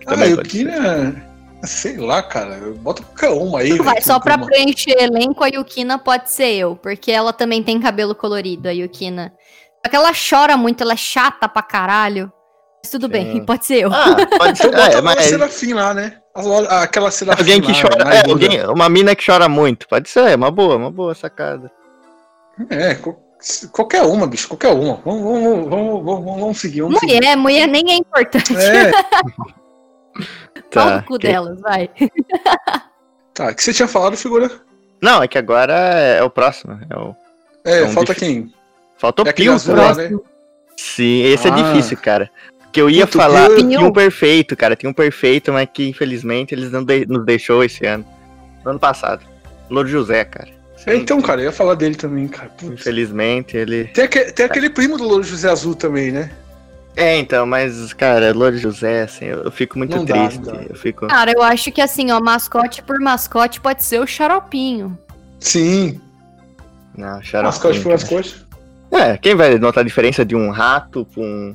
Ah, 0.06 0.10
Também 0.14 0.36
Guina. 0.36 1.24
Sei 1.62 1.96
lá, 1.96 2.22
cara. 2.22 2.58
Bota 2.80 3.02
qualquer 3.02 3.30
uma 3.30 3.60
aí. 3.60 3.78
Vai, 3.78 4.00
só 4.02 4.18
pra 4.18 4.36
uma- 4.36 4.46
preencher 4.46 4.96
elenco, 5.00 5.42
a 5.44 5.48
Yukina 5.48 5.96
pode 5.98 6.28
ser 6.30 6.52
eu, 6.54 6.74
porque 6.76 7.10
ela 7.12 7.32
também 7.32 7.62
tem 7.62 7.80
cabelo 7.80 8.14
colorido, 8.14 8.68
a 8.68 8.72
Yukina. 8.72 9.32
Só 9.84 9.88
que 9.90 9.96
ela 9.96 10.10
chora 10.12 10.56
muito, 10.56 10.82
ela 10.82 10.92
é 10.94 10.96
chata 10.96 11.48
pra 11.48 11.62
caralho. 11.62 12.30
Mas 12.84 12.90
tudo 12.90 13.08
bem, 13.08 13.44
pode 13.44 13.64
ser 13.64 13.82
eu. 13.84 13.92
Ah, 13.92 14.16
pode 14.38 14.58
ser. 14.58 14.66
Então 14.66 14.80
É, 14.84 14.96
a 14.96 15.02
mas 15.02 15.24
Serafim 15.24 15.72
lá, 15.72 15.94
né? 15.94 16.18
A- 16.34 16.82
Aquela 16.82 17.10
Serafim 17.12 17.40
alguém 17.42 17.60
que 17.60 17.70
lá, 17.72 17.80
chora. 17.80 18.14
É, 18.14 18.28
alguém, 18.30 18.66
uma 18.66 18.88
mina 18.88 19.14
que 19.14 19.24
chora 19.24 19.48
muito. 19.48 19.86
Pode 19.86 20.08
ser, 20.08 20.30
é 20.30 20.34
uma 20.34 20.50
boa, 20.50 20.76
uma 20.76 20.90
boa 20.90 21.14
sacada. 21.14 21.70
É, 22.68 22.98
qualquer 23.70 24.02
uma, 24.02 24.26
bicho, 24.26 24.48
qualquer 24.48 24.72
uma. 24.72 24.96
Vamos, 25.04 25.22
vamos, 25.22 25.68
vamos, 25.70 26.04
vamos, 26.04 26.40
vamos 26.40 26.58
seguir, 26.60 26.82
vamos 26.82 26.98
seguir. 26.98 27.14
Mulher, 27.14 27.36
mulher 27.36 27.66
nem 27.68 27.92
é 27.92 27.94
importante. 27.96 28.52
É, 28.56 28.90
Tá, 30.70 30.96
no 30.96 31.02
cu 31.04 31.14
ok. 31.16 31.30
delas, 31.30 31.60
vai. 31.60 31.88
tá. 33.34 33.48
O 33.50 33.54
que 33.54 33.62
você 33.62 33.72
tinha 33.74 33.86
falado, 33.88 34.16
figura? 34.16 34.50
Não, 35.02 35.22
é 35.22 35.28
que 35.28 35.36
agora 35.38 35.74
é 35.74 36.22
o 36.22 36.30
próximo. 36.30 36.78
É 36.90 36.96
o... 36.98 37.14
É, 37.64 37.80
É 37.80 37.84
um 37.84 37.90
falta 37.92 38.14
difí- 38.14 38.26
quem? 38.26 38.54
Faltou 38.96 39.26
É 39.26 39.30
aquele 39.30 39.48
Pio, 39.48 39.54
azul 39.54 39.76
lá, 39.76 39.94
né? 39.94 40.10
Sim, 40.76 41.22
esse 41.24 41.46
Ah. 41.46 41.50
é 41.50 41.54
difícil, 41.62 41.96
cara. 41.98 42.30
Que 42.72 42.80
eu 42.80 42.88
ia 42.88 43.06
falar, 43.06 43.48
Pio- 43.50 43.56
tinha 43.58 43.80
um 43.80 43.92
perfeito, 43.92 44.56
cara. 44.56 44.74
Tinha 44.74 44.88
um 44.88 44.94
perfeito, 44.94 45.52
mas 45.52 45.68
que 45.72 45.88
infelizmente 45.88 46.54
eles 46.54 46.70
não 46.72 46.82
de- 46.82 47.06
nos 47.06 47.24
deixou 47.24 47.62
esse 47.62 47.84
ano. 47.86 48.04
No 48.64 48.70
ano 48.70 48.80
passado. 48.80 49.20
Louro 49.68 49.88
José, 49.88 50.24
cara. 50.24 50.48
É, 50.86 50.96
então, 50.96 51.20
cara, 51.20 51.40
eu 51.40 51.44
ia 51.46 51.52
falar 51.52 51.74
dele 51.74 51.94
também, 51.94 52.26
cara. 52.26 52.48
Putz. 52.48 52.80
Infelizmente, 52.80 53.56
ele. 53.56 53.84
Tem, 53.84 54.04
aque- 54.04 54.32
tem 54.32 54.46
aquele 54.46 54.70
primo 54.70 54.96
do 54.96 55.04
Louro 55.04 55.22
José 55.22 55.48
Azul 55.50 55.74
também, 55.74 56.10
né? 56.10 56.30
É, 56.96 57.16
então, 57.18 57.46
mas, 57.46 57.92
cara, 57.92 58.32
Louro 58.34 58.56
José, 58.58 59.02
assim, 59.02 59.26
eu, 59.26 59.44
eu 59.44 59.50
fico 59.50 59.78
muito 59.78 59.96
Não 59.96 60.04
dá, 60.04 60.26
triste. 60.26 60.44
não 60.44 60.52
dá. 60.54 60.62
Eu 60.68 60.74
fico. 60.76 61.06
Cara, 61.06 61.32
eu 61.34 61.42
acho 61.42 61.70
que 61.72 61.80
assim, 61.80 62.10
ó, 62.10 62.20
mascote 62.20 62.82
por 62.82 62.98
mascote 63.00 63.60
pode 63.60 63.82
ser 63.84 64.00
o 64.00 64.06
xaropinho. 64.06 64.98
Sim. 65.38 66.00
Não, 66.96 67.22
xaropinho, 67.22 67.44
Mascote 67.44 67.80
por 67.80 67.92
mascote. 67.92 68.46
É, 68.90 69.16
quem 69.16 69.34
vai 69.34 69.58
notar 69.58 69.82
a 69.82 69.86
diferença 69.86 70.22
de 70.24 70.36
um 70.36 70.50
rato 70.50 71.06
pra 71.06 71.22
um, 71.22 71.54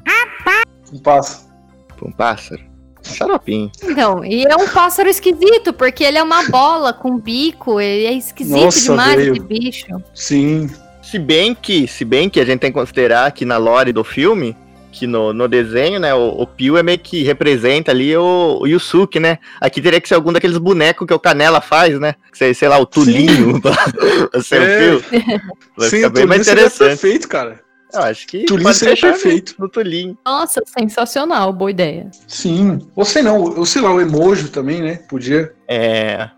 Um 0.94 1.00
passo. 1.00 1.48
pra 1.96 2.08
um 2.08 2.12
pássaro? 2.12 2.62
Xaropinho. 3.04 3.72
Então, 3.84 4.24
e 4.26 4.44
é 4.44 4.56
um 4.56 4.68
pássaro 4.68 5.08
esquisito, 5.08 5.72
porque 5.72 6.04
ele 6.04 6.18
é 6.18 6.24
uma 6.24 6.44
bola 6.50 6.92
com 6.92 7.18
bico, 7.18 7.80
ele 7.80 8.06
é 8.06 8.14
esquisito 8.14 8.58
Nossa, 8.58 8.82
demais 8.82 9.20
esse 9.20 9.40
bicho. 9.40 9.86
Sim. 10.14 10.70
Se 11.02 11.18
bem 11.18 11.56
que, 11.56 11.88
se 11.88 12.04
bem 12.04 12.30
que 12.30 12.40
a 12.40 12.46
gente 12.46 12.60
tem 12.60 12.72
que 12.72 12.78
considerar 12.78 13.32
que 13.32 13.46
na 13.46 13.56
lore 13.56 13.94
do 13.94 14.04
filme, 14.04 14.58
que 14.92 15.08
no, 15.08 15.32
no 15.32 15.48
desenho, 15.48 16.00
né, 16.02 16.14
o, 16.14 16.42
o 16.42 16.46
Pio 16.46 16.76
é 16.76 16.84
meio 16.84 17.00
que 17.00 17.24
representa 17.24 17.92
ali 17.92 18.18
o, 18.18 18.58
o 18.62 18.68
Yusuke, 18.68 19.20
né? 19.22 19.38
Aqui 19.62 19.80
teria 19.82 20.02
que 20.02 20.08
ser 20.10 20.16
algum 20.16 20.34
daqueles 20.34 20.58
bonecos 20.58 21.08
que 21.08 21.14
o 21.14 21.20
Canela 21.20 21.62
faz, 21.62 21.98
né? 22.00 22.16
Que 22.32 22.38
sei, 22.38 22.54
sei 22.54 22.68
lá, 22.68 22.78
o 22.78 22.86
Tulinho, 22.86 23.62
pra, 23.62 23.72
pra 24.32 24.42
ser 24.44 24.62
É. 24.62 24.94
o 24.96 25.02
Pio. 25.02 25.22
Vai 25.78 25.90
Sim, 25.90 25.96
ficar 25.98 26.08
o 26.08 26.12
bem 26.12 26.26
mais 26.26 26.42
interessante. 26.42 26.90
perfeito, 26.90 27.30
cara. 27.30 27.62
Eu 27.98 28.04
acho 28.04 28.28
que 28.28 28.46
Tulinho 28.46 28.64
pode 28.64 28.78
seria 28.78 28.96
perfeito. 28.96 29.56
No 29.58 29.68
Tulinho. 29.70 30.18
Nossa, 30.26 30.62
sensacional, 30.66 31.52
boa 31.54 31.72
ideia. 31.72 32.10
Sim. 32.28 32.88
Ou 32.96 33.04
sei 33.06 33.22
não, 33.22 33.42
ou 33.42 33.66
sei 33.66 33.82
lá, 33.82 33.94
o 33.94 34.00
emoji 34.02 34.50
também, 34.50 34.82
né? 34.82 34.96
Podia. 35.10 35.54
É, 35.68 36.30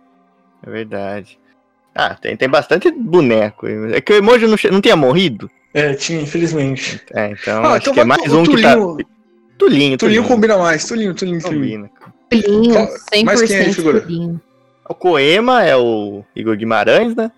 é 0.66 0.70
verdade. 0.70 1.38
Ah, 1.94 2.16
tem, 2.16 2.38
tem 2.38 2.48
bastante 2.50 2.90
boneco. 2.92 3.68
É 3.68 4.00
que 4.00 4.14
o 4.14 4.16
emoji 4.18 4.46
não, 4.48 4.56
não 4.72 4.82
tinha 4.82 4.96
morrido. 4.96 5.50
É, 5.74 5.94
tinha, 5.94 6.22
infelizmente. 6.22 7.02
É, 7.14 7.32
então 7.32 7.64
Ah, 7.64 7.70
acho 7.74 7.82
então 7.82 7.94
que 7.94 8.00
é 8.00 8.04
mais 8.06 8.34
um 8.34 8.44
que 8.44 8.62
tá. 8.62 8.74
Tulinho- 8.76 8.98
Tulinho, 9.58 9.98
Tulinho 9.98 10.24
combina 10.24 10.58
mais. 10.58 10.86
Tulinho, 10.86 11.14
Tulinho, 11.14 11.42
Tulinho. 11.42 11.90
combina. 11.90 11.90
Pulinho, 12.30 12.74
Fala- 12.74 12.90
mas 13.26 13.42
quem 13.42 13.58
é 13.58 13.60
a 13.62 13.64
100% 13.66 13.74
figura? 13.76 14.02
pulinho. 14.02 14.42
O 14.88 14.96
Coema 14.96 15.64
é 15.64 15.76
o 15.76 16.24
Igor 16.36 16.56
Guimarães, 16.56 17.14
né? 17.16 17.32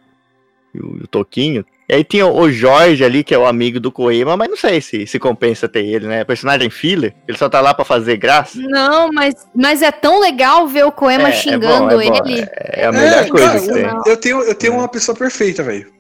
E 0.74 0.80
o, 0.80 0.98
e 1.00 1.04
o 1.04 1.08
Toquinho. 1.08 1.66
E 1.92 1.96
aí 1.96 2.04
tinha 2.06 2.26
o 2.26 2.50
Jorge 2.50 3.04
ali, 3.04 3.22
que 3.22 3.36
é 3.36 3.38
o 3.38 3.46
amigo 3.46 3.78
do 3.78 3.92
Coema, 3.92 4.38
mas 4.38 4.48
não 4.48 4.56
sei 4.56 4.80
se, 4.80 5.06
se 5.06 5.20
compensa 5.20 5.68
ter 5.68 5.84
ele, 5.86 6.08
né? 6.08 6.24
Personagem 6.24 6.70
filler, 6.70 7.14
ele 7.28 7.38
só 7.38 7.50
tá 7.50 7.60
lá 7.60 7.74
pra 7.74 7.84
fazer 7.84 8.16
graça. 8.16 8.58
Não, 8.62 9.12
mas, 9.12 9.36
mas 9.54 9.82
é 9.82 9.92
tão 9.92 10.22
legal 10.22 10.66
ver 10.68 10.86
o 10.86 10.92
Koema 10.94 11.28
É, 11.28 11.32
é 11.32 11.36
xingando 11.36 11.90
bom, 11.90 12.00
é 12.02 12.10
bom, 12.10 12.26
ele. 12.26 12.48
É 12.54 12.86
a 12.86 12.94
melhor 12.94 13.24
É, 13.26 13.28
coisa 13.28 13.46
cara, 13.48 13.60
que 13.60 13.68
tem. 13.74 13.84
eu- 13.84 14.04
Eu 14.06 14.18
tenho, 14.18 14.42
eu 14.44 14.56
tenho 14.56 14.74
uma 14.76 14.88
pessoa 14.88 15.18
perfeita, 15.18 15.64
velho. 15.64 15.92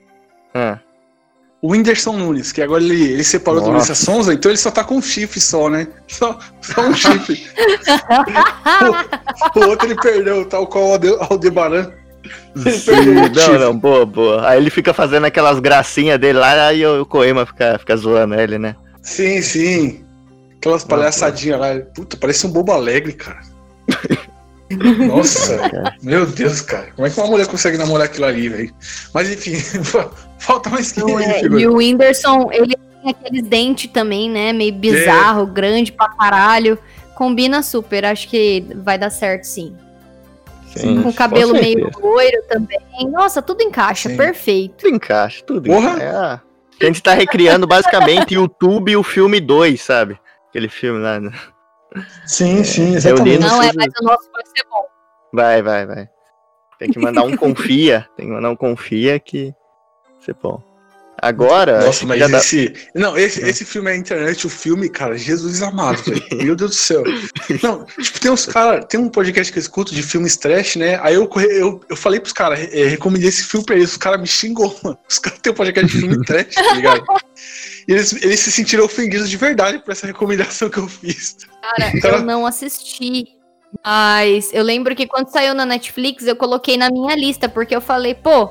Ah, 0.55 0.79
O 1.61 1.73
Whindersson 1.73 2.13
Nunes, 2.13 2.53
que 2.53 2.61
agora 2.61 2.81
ele, 2.81 3.11
ele 3.11 3.23
separou 3.25 3.59
do 3.59 3.67
Nossa. 3.71 3.91
Luísa 3.91 3.93
Sonza, 3.95 4.33
então 4.33 4.49
ele 4.49 4.57
só 4.57 4.71
tá 4.71 4.85
com 4.85 4.95
um 4.95 5.01
chifre 5.01 5.41
só, 5.41 5.69
né? 5.69 5.87
Só, 6.07 6.39
só 6.61 6.81
um 6.83 6.93
chifre. 6.95 7.45
o, 9.55 9.59
o 9.59 9.67
outro 9.69 9.87
ele 9.87 9.95
perdeu, 9.95 10.45
tal 10.45 10.65
qual 10.67 10.85
o 10.87 10.91
Alde- 10.93 11.17
Aldebaran. 11.29 11.91
Ele 12.55 12.79
perdeu 12.79 13.13
o 13.13 13.29
não, 13.29 13.59
não, 13.59 13.77
boa, 13.77 14.05
boa. 14.05 14.47
Aí 14.47 14.57
ele 14.57 14.69
fica 14.69 14.93
fazendo 14.93 15.25
aquelas 15.25 15.59
gracinhas 15.59 16.19
dele 16.19 16.39
lá, 16.39 16.67
aí 16.67 16.85
o 16.85 17.05
Coema 17.05 17.45
fica, 17.45 17.77
fica 17.79 17.95
zoando 17.95 18.35
ele, 18.35 18.57
né? 18.57 18.75
Sim, 19.01 19.41
sim. 19.41 20.03
Aquelas 20.57 20.83
palhaçadinhas 20.83 21.59
lá. 21.59 21.79
Puta, 21.95 22.17
parece 22.17 22.45
um 22.45 22.51
bobo 22.51 22.71
alegre, 22.71 23.13
cara. 23.13 23.41
Nossa, 25.07 25.59
meu 26.01 26.25
Deus, 26.25 26.61
cara. 26.61 26.91
Como 26.95 27.05
é 27.05 27.09
que 27.09 27.19
uma 27.19 27.27
mulher 27.27 27.47
consegue 27.47 27.77
namorar 27.77 28.05
aquilo 28.05 28.25
ali, 28.25 28.47
velho? 28.47 28.73
Mas 29.13 29.29
enfim, 29.29 29.55
falta 30.39 30.69
mais 30.69 30.95
Não 30.95 31.17
aí, 31.17 31.25
é. 31.25 31.41
E 31.45 31.67
o 31.67 31.75
Whindersson, 31.75 32.49
ele 32.51 32.75
tem 32.75 33.11
aqueles 33.11 33.43
dentes 33.43 33.91
também, 33.91 34.29
né? 34.29 34.53
Meio 34.53 34.73
bizarro, 34.73 35.45
grande 35.45 35.91
pra 35.91 36.09
caralho. 36.09 36.77
Combina 37.15 37.61
super, 37.61 38.05
acho 38.05 38.27
que 38.27 38.65
vai 38.75 38.97
dar 38.97 39.09
certo 39.09 39.43
sim. 39.43 39.75
Sim, 40.75 41.03
Com 41.03 41.09
o 41.09 41.13
cabelo 41.13 41.53
meio 41.53 41.89
loiro 41.99 42.43
também. 42.47 42.79
Nossa, 43.09 43.41
tudo 43.41 43.61
encaixa, 43.61 44.09
Sim. 44.09 44.17
perfeito. 44.17 44.75
Tudo 44.77 44.95
encaixa, 44.95 45.43
tudo 45.45 45.61
Porra! 45.69 45.89
encaixa. 45.91 46.03
É 46.03 46.09
a- 46.15 46.41
gente 46.81 47.03
tá 47.03 47.13
recriando 47.13 47.67
basicamente 47.67 48.33
YouTube 48.35 48.91
e 48.91 48.97
o 48.97 49.03
filme 49.03 49.39
2, 49.39 49.81
sabe? 49.81 50.19
Aquele 50.49 50.69
filme 50.69 50.99
lá. 51.01 51.19
né? 51.19 51.31
Sim, 52.25 52.63
sim, 52.63 52.95
exatamente. 52.95 53.39
Não, 53.39 53.61
é, 53.61 53.71
mas 53.75 53.87
o 54.01 54.03
nosso 54.03 54.29
vai 54.31 54.43
ser 54.45 54.65
bom. 54.69 54.83
Vai, 55.33 55.61
vai, 55.61 55.85
vai. 55.85 56.09
Tem 56.79 56.89
que 56.89 56.97
mandar 56.99 57.23
um 57.23 57.35
confia. 57.37 58.07
Tem 58.17 58.25
que 58.25 58.31
mandar 58.31 58.49
um 58.49 58.55
confia 58.55 59.19
que. 59.19 59.53
Ser 60.19 60.35
bom. 60.41 60.61
Agora. 61.21 61.85
Nossa, 61.85 62.05
mas 62.05 62.19
já 62.19 62.27
dá- 62.27 62.39
esse. 62.39 62.73
Não, 62.95 63.15
esse, 63.17 63.41
esse 63.47 63.63
filme 63.63 63.91
é 63.91 63.95
internet, 63.95 64.47
o 64.47 64.49
filme, 64.49 64.89
cara, 64.89 65.15
Jesus 65.17 65.61
amado, 65.61 66.01
velho. 66.03 66.25
Meu 66.43 66.55
Deus 66.55 66.71
do 66.71 66.75
céu. 66.75 67.03
Não, 67.61 67.85
tipo, 67.85 68.19
tem 68.19 68.31
uns 68.31 68.45
caras. 68.47 68.85
Tem 68.85 68.99
um 68.99 69.07
podcast 69.07 69.53
que 69.53 69.59
eu 69.59 69.61
escuto 69.61 69.93
de 69.93 70.01
filmes 70.01 70.35
trash, 70.35 70.77
né? 70.77 70.99
Aí 71.03 71.13
eu, 71.13 71.29
eu, 71.51 71.79
eu 71.87 71.95
falei 71.95 72.19
pros 72.19 72.33
caras, 72.33 72.59
é, 72.59 72.85
recomendei 72.87 73.29
esse 73.29 73.43
filme 73.43 73.65
pra 73.65 73.75
eles, 73.75 73.91
os 73.91 73.97
caras 73.97 74.19
me 74.19 74.25
xingou, 74.27 74.75
mano. 74.83 74.97
Os 75.07 75.19
caras 75.19 75.39
têm 75.39 75.51
um 75.51 75.55
podcast 75.55 75.91
de 75.93 75.99
filme 75.99 76.25
trash, 76.25 76.55
tá 76.55 76.73
ligado? 76.73 77.03
E 77.87 77.91
eles, 77.93 78.13
eles 78.13 78.39
se 78.39 78.51
sentiram 78.51 78.85
ofendidos 78.85 79.29
de 79.29 79.37
verdade 79.37 79.79
por 79.79 79.91
essa 79.91 80.07
recomendação 80.07 80.69
que 80.69 80.77
eu 80.79 80.87
fiz. 80.87 81.37
Cara, 81.61 81.91
Cara- 82.01 82.17
eu 82.17 82.23
não 82.23 82.45
assisti. 82.47 83.27
Mas 83.85 84.49
eu 84.53 84.63
lembro 84.63 84.95
que 84.95 85.07
quando 85.07 85.29
saiu 85.31 85.53
na 85.53 85.65
Netflix, 85.65 86.25
eu 86.27 86.35
coloquei 86.35 86.77
na 86.77 86.89
minha 86.89 87.15
lista, 87.15 87.47
porque 87.47 87.73
eu 87.75 87.79
falei, 87.79 88.13
pô, 88.13 88.49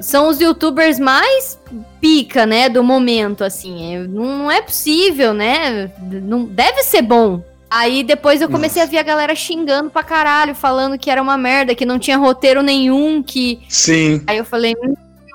são 0.00 0.28
os 0.28 0.40
youtubers 0.40 0.98
mais 0.98 1.58
pica, 2.00 2.46
né, 2.46 2.68
do 2.68 2.82
momento, 2.82 3.44
assim. 3.44 3.94
é, 3.94 3.98
Não 4.06 4.50
é 4.50 4.60
possível, 4.62 5.32
né? 5.32 5.90
Não 6.00 6.44
deve 6.44 6.82
ser 6.82 7.02
bom. 7.02 7.42
Aí 7.70 8.02
depois 8.02 8.40
eu 8.40 8.48
comecei 8.48 8.82
a 8.82 8.86
ver 8.86 8.98
a 8.98 9.02
galera 9.02 9.34
xingando 9.34 9.90
pra 9.90 10.02
caralho, 10.02 10.54
falando 10.54 10.98
que 10.98 11.10
era 11.10 11.20
uma 11.20 11.36
merda, 11.36 11.74
que 11.74 11.84
não 11.84 11.98
tinha 11.98 12.16
roteiro 12.16 12.62
nenhum, 12.62 13.22
que. 13.22 13.60
Sim, 13.68 14.22
Aí 14.26 14.38
eu 14.38 14.44
falei, 14.44 14.74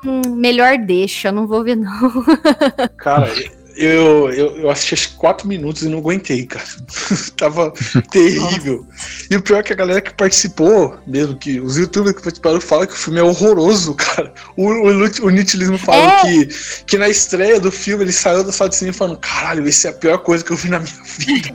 hum, 0.03 0.21
melhor 0.36 0.77
deixa, 0.79 1.32
não 1.32 1.45
vou 1.45 1.63
ver 1.63 1.75
não. 1.75 1.91
cara, 2.97 3.32
eu, 3.75 4.29
eu, 4.31 4.57
eu 4.57 4.69
assisti 4.69 4.93
acho 4.93 5.15
quatro 5.15 5.47
minutos 5.47 5.81
e 5.83 5.89
não 5.89 5.99
aguentei, 5.99 6.45
cara. 6.45 6.65
Tava 7.38 7.73
terrível. 8.12 8.86
E 9.29 9.36
o 9.36 9.41
pior 9.41 9.59
é 9.59 9.63
que 9.63 9.73
a 9.73 9.75
galera 9.75 10.01
que 10.01 10.13
participou, 10.13 10.97
mesmo 11.07 11.36
que 11.38 11.59
os 11.59 11.77
youtubers 11.77 12.15
que 12.15 12.21
participaram, 12.23 12.59
falam 12.62 12.86
que 12.88 12.93
o 12.93 12.97
filme 12.97 13.19
é 13.19 13.23
horroroso, 13.23 13.93
cara. 13.95 14.33
O, 14.55 14.67
o, 14.69 15.25
o 15.25 15.29
Nitilismo 15.29 15.77
fala 15.77 15.97
É. 15.97 16.21
que, 16.21 16.45
que 16.86 16.97
na 16.97 17.09
estreia 17.09 17.59
do 17.59 17.71
filme 17.71 18.03
ele 18.03 18.12
saiu 18.12 18.43
da 18.43 18.51
sala 18.51 18.69
de 18.69 18.75
cinema 18.75 18.97
falando: 18.97 19.17
caralho, 19.17 19.67
esse 19.67 19.88
é 19.88 19.89
a 19.89 19.93
pior 19.93 20.17
coisa 20.19 20.43
que 20.43 20.51
eu 20.51 20.57
vi 20.57 20.69
na 20.69 20.79
minha 20.79 21.03
vida. 21.17 21.53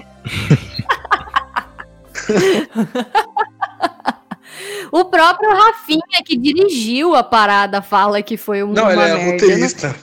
O 4.90 5.04
próprio 5.04 5.50
Rafinha, 5.50 6.22
que 6.24 6.36
dirigiu 6.36 7.14
a 7.14 7.22
parada, 7.22 7.82
fala 7.82 8.22
que 8.22 8.36
foi 8.36 8.62
um, 8.62 8.72
Não, 8.72 8.90
ele 8.90 9.00
é 9.00 9.14
merda. 9.14 9.30
roteirista. 9.32 9.96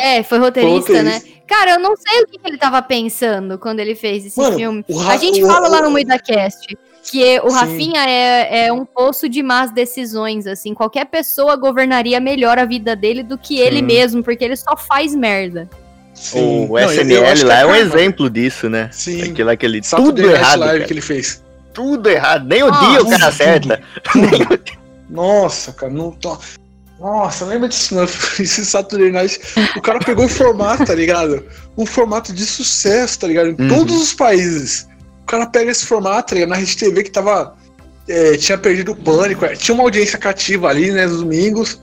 É, 0.00 0.22
foi 0.22 0.38
roteirista, 0.38 0.92
Foi 0.92 1.02
né? 1.02 1.22
Cara, 1.46 1.72
eu 1.72 1.78
não 1.80 1.94
sei 1.96 2.22
o 2.22 2.26
que, 2.26 2.38
que 2.38 2.48
ele 2.48 2.56
tava 2.56 2.80
pensando 2.80 3.58
quando 3.58 3.80
ele 3.80 3.94
fez 3.94 4.24
esse 4.24 4.38
Mano, 4.38 4.56
filme. 4.56 4.84
o 4.88 4.96
Ra- 4.98 5.12
A 5.12 5.16
gente 5.16 5.42
o- 5.42 5.46
fala 5.46 5.68
lá 5.68 5.80
o- 5.80 5.82
no 5.84 5.90
MuidaCast 5.90 6.78
que 7.02 7.40
o 7.40 7.50
Sim. 7.50 7.56
Rafinha 7.56 8.08
é, 8.08 8.66
é 8.66 8.72
um 8.72 8.84
poço 8.84 9.28
de 9.28 9.42
más 9.42 9.70
decisões, 9.72 10.46
assim. 10.46 10.72
Qualquer 10.74 11.06
pessoa 11.06 11.56
governaria 11.56 12.20
melhor 12.20 12.58
a 12.58 12.64
vida 12.64 12.94
dele 12.94 13.22
do 13.22 13.36
que 13.36 13.58
ele 13.58 13.76
Sim. 13.78 13.82
mesmo, 13.82 14.22
porque 14.22 14.44
ele 14.44 14.56
só 14.56 14.76
faz 14.76 15.14
merda. 15.14 15.68
Sim. 16.14 16.66
O 16.68 16.78
SNL 16.78 17.44
lá 17.46 17.60
é 17.60 17.66
um 17.66 17.74
exemplo 17.74 18.28
disso, 18.30 18.68
né? 18.68 18.88
Sim. 18.92 19.22
Aquilo, 19.32 19.50
aquele 19.50 19.80
tudo 19.80 19.86
Saturday 19.88 20.26
Night 20.26 20.38
errado, 20.40 20.60
Live 20.60 20.74
cara. 20.74 20.86
que 20.86 20.92
ele 20.92 21.00
fez. 21.00 21.42
Tudo 21.72 22.08
errado. 22.10 22.46
Nem 22.46 22.62
o 22.62 22.68
Ah, 22.72 22.78
dia 22.80 23.00
o 23.00 23.04
tudo, 23.04 23.10
cara 23.10 23.18
tudo. 23.18 23.28
acerta. 23.28 23.82
Nossa, 25.08 25.72
cara, 25.72 25.92
não. 25.92 26.12
to- 26.12 26.38
Nossa, 27.00 27.44
lembra 27.46 27.68
disso 27.68 27.94
não? 27.94 28.04
Esse 28.38 28.64
Saturday 28.64 29.10
Night. 29.10 29.40
O 29.76 29.80
cara 29.80 29.98
pegou 30.00 30.26
o 30.26 30.28
formato, 30.28 30.84
tá 30.84 30.94
ligado? 30.94 31.44
Um 31.76 31.86
formato 31.86 32.32
de 32.32 32.44
sucesso, 32.44 33.18
tá 33.20 33.26
ligado? 33.26 33.48
Em 33.48 33.56
Uhum. 33.62 33.68
todos 33.68 33.94
os 34.00 34.12
países. 34.12 34.86
O 35.22 35.26
cara 35.26 35.46
pega 35.46 35.70
esse 35.70 35.86
formato, 35.86 36.28
tá 36.28 36.34
ligado? 36.34 36.50
Na 36.50 36.56
Rede 36.56 36.76
TV 36.76 37.02
que 37.04 37.10
tava. 37.10 37.56
é, 38.08 38.36
tinha 38.36 38.58
perdido 38.58 38.90
o 38.92 38.96
pânico, 38.96 39.44
é, 39.44 39.54
tinha 39.54 39.72
uma 39.72 39.84
audiência 39.84 40.18
cativa 40.18 40.68
ali, 40.68 40.90
né, 40.90 41.06
nos 41.06 41.20
domingos. 41.20 41.80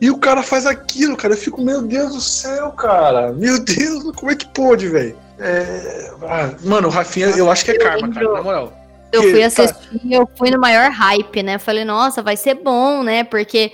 E 0.00 0.08
o 0.10 0.16
cara 0.16 0.40
faz 0.42 0.64
aquilo, 0.64 1.16
cara. 1.16 1.34
Eu 1.34 1.38
fico, 1.38 1.60
meu 1.60 1.82
Deus 1.82 2.12
do 2.14 2.20
céu, 2.20 2.70
cara. 2.70 3.32
Meu 3.32 3.58
Deus, 3.58 4.12
como 4.14 4.30
é 4.30 4.36
que 4.36 4.46
pôde, 4.46 4.86
velho? 4.88 5.16
É, 5.40 6.10
ah, 6.22 6.50
mano, 6.62 6.86
o 6.86 6.90
Rafinha, 6.90 7.26
eu 7.30 7.50
acho 7.50 7.64
que 7.64 7.72
é 7.72 7.78
karma, 7.78 8.08
cara, 8.12 8.32
na 8.34 8.42
moral. 8.42 8.72
Eu 9.10 9.22
fui 9.22 9.40
tá- 9.40 9.46
assistir, 9.64 10.12
eu 10.12 10.28
fui 10.38 10.50
no 10.50 10.60
maior 10.60 10.90
hype, 10.90 11.42
né? 11.42 11.58
Falei, 11.58 11.84
nossa, 11.84 12.22
vai 12.22 12.36
ser 12.36 12.54
bom, 12.54 13.02
né? 13.02 13.24
Porque 13.24 13.72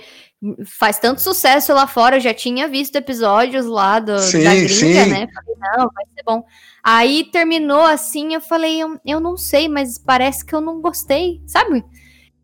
faz 0.65 0.99
tanto 0.99 1.21
sucesso 1.21 1.73
lá 1.73 1.87
fora, 1.87 2.17
eu 2.17 2.19
já 2.21 2.33
tinha 2.33 2.67
visto 2.67 2.95
episódios 2.95 3.65
lá 3.65 3.99
do, 3.99 4.19
Sim, 4.19 4.43
da 4.43 4.53
gringa, 4.53 4.67
sim. 4.67 4.93
né? 5.09 5.27
Falei, 5.33 5.55
não, 5.59 5.89
vai 5.93 6.05
ser 6.15 6.23
bom. 6.25 6.43
Aí 6.83 7.23
terminou 7.31 7.81
assim, 7.85 8.33
eu 8.33 8.41
falei, 8.41 8.81
eu, 8.81 8.99
eu 9.05 9.19
não 9.19 9.37
sei, 9.37 9.69
mas 9.69 9.97
parece 9.97 10.45
que 10.45 10.53
eu 10.53 10.61
não 10.61 10.81
gostei, 10.81 11.41
sabe? 11.47 11.83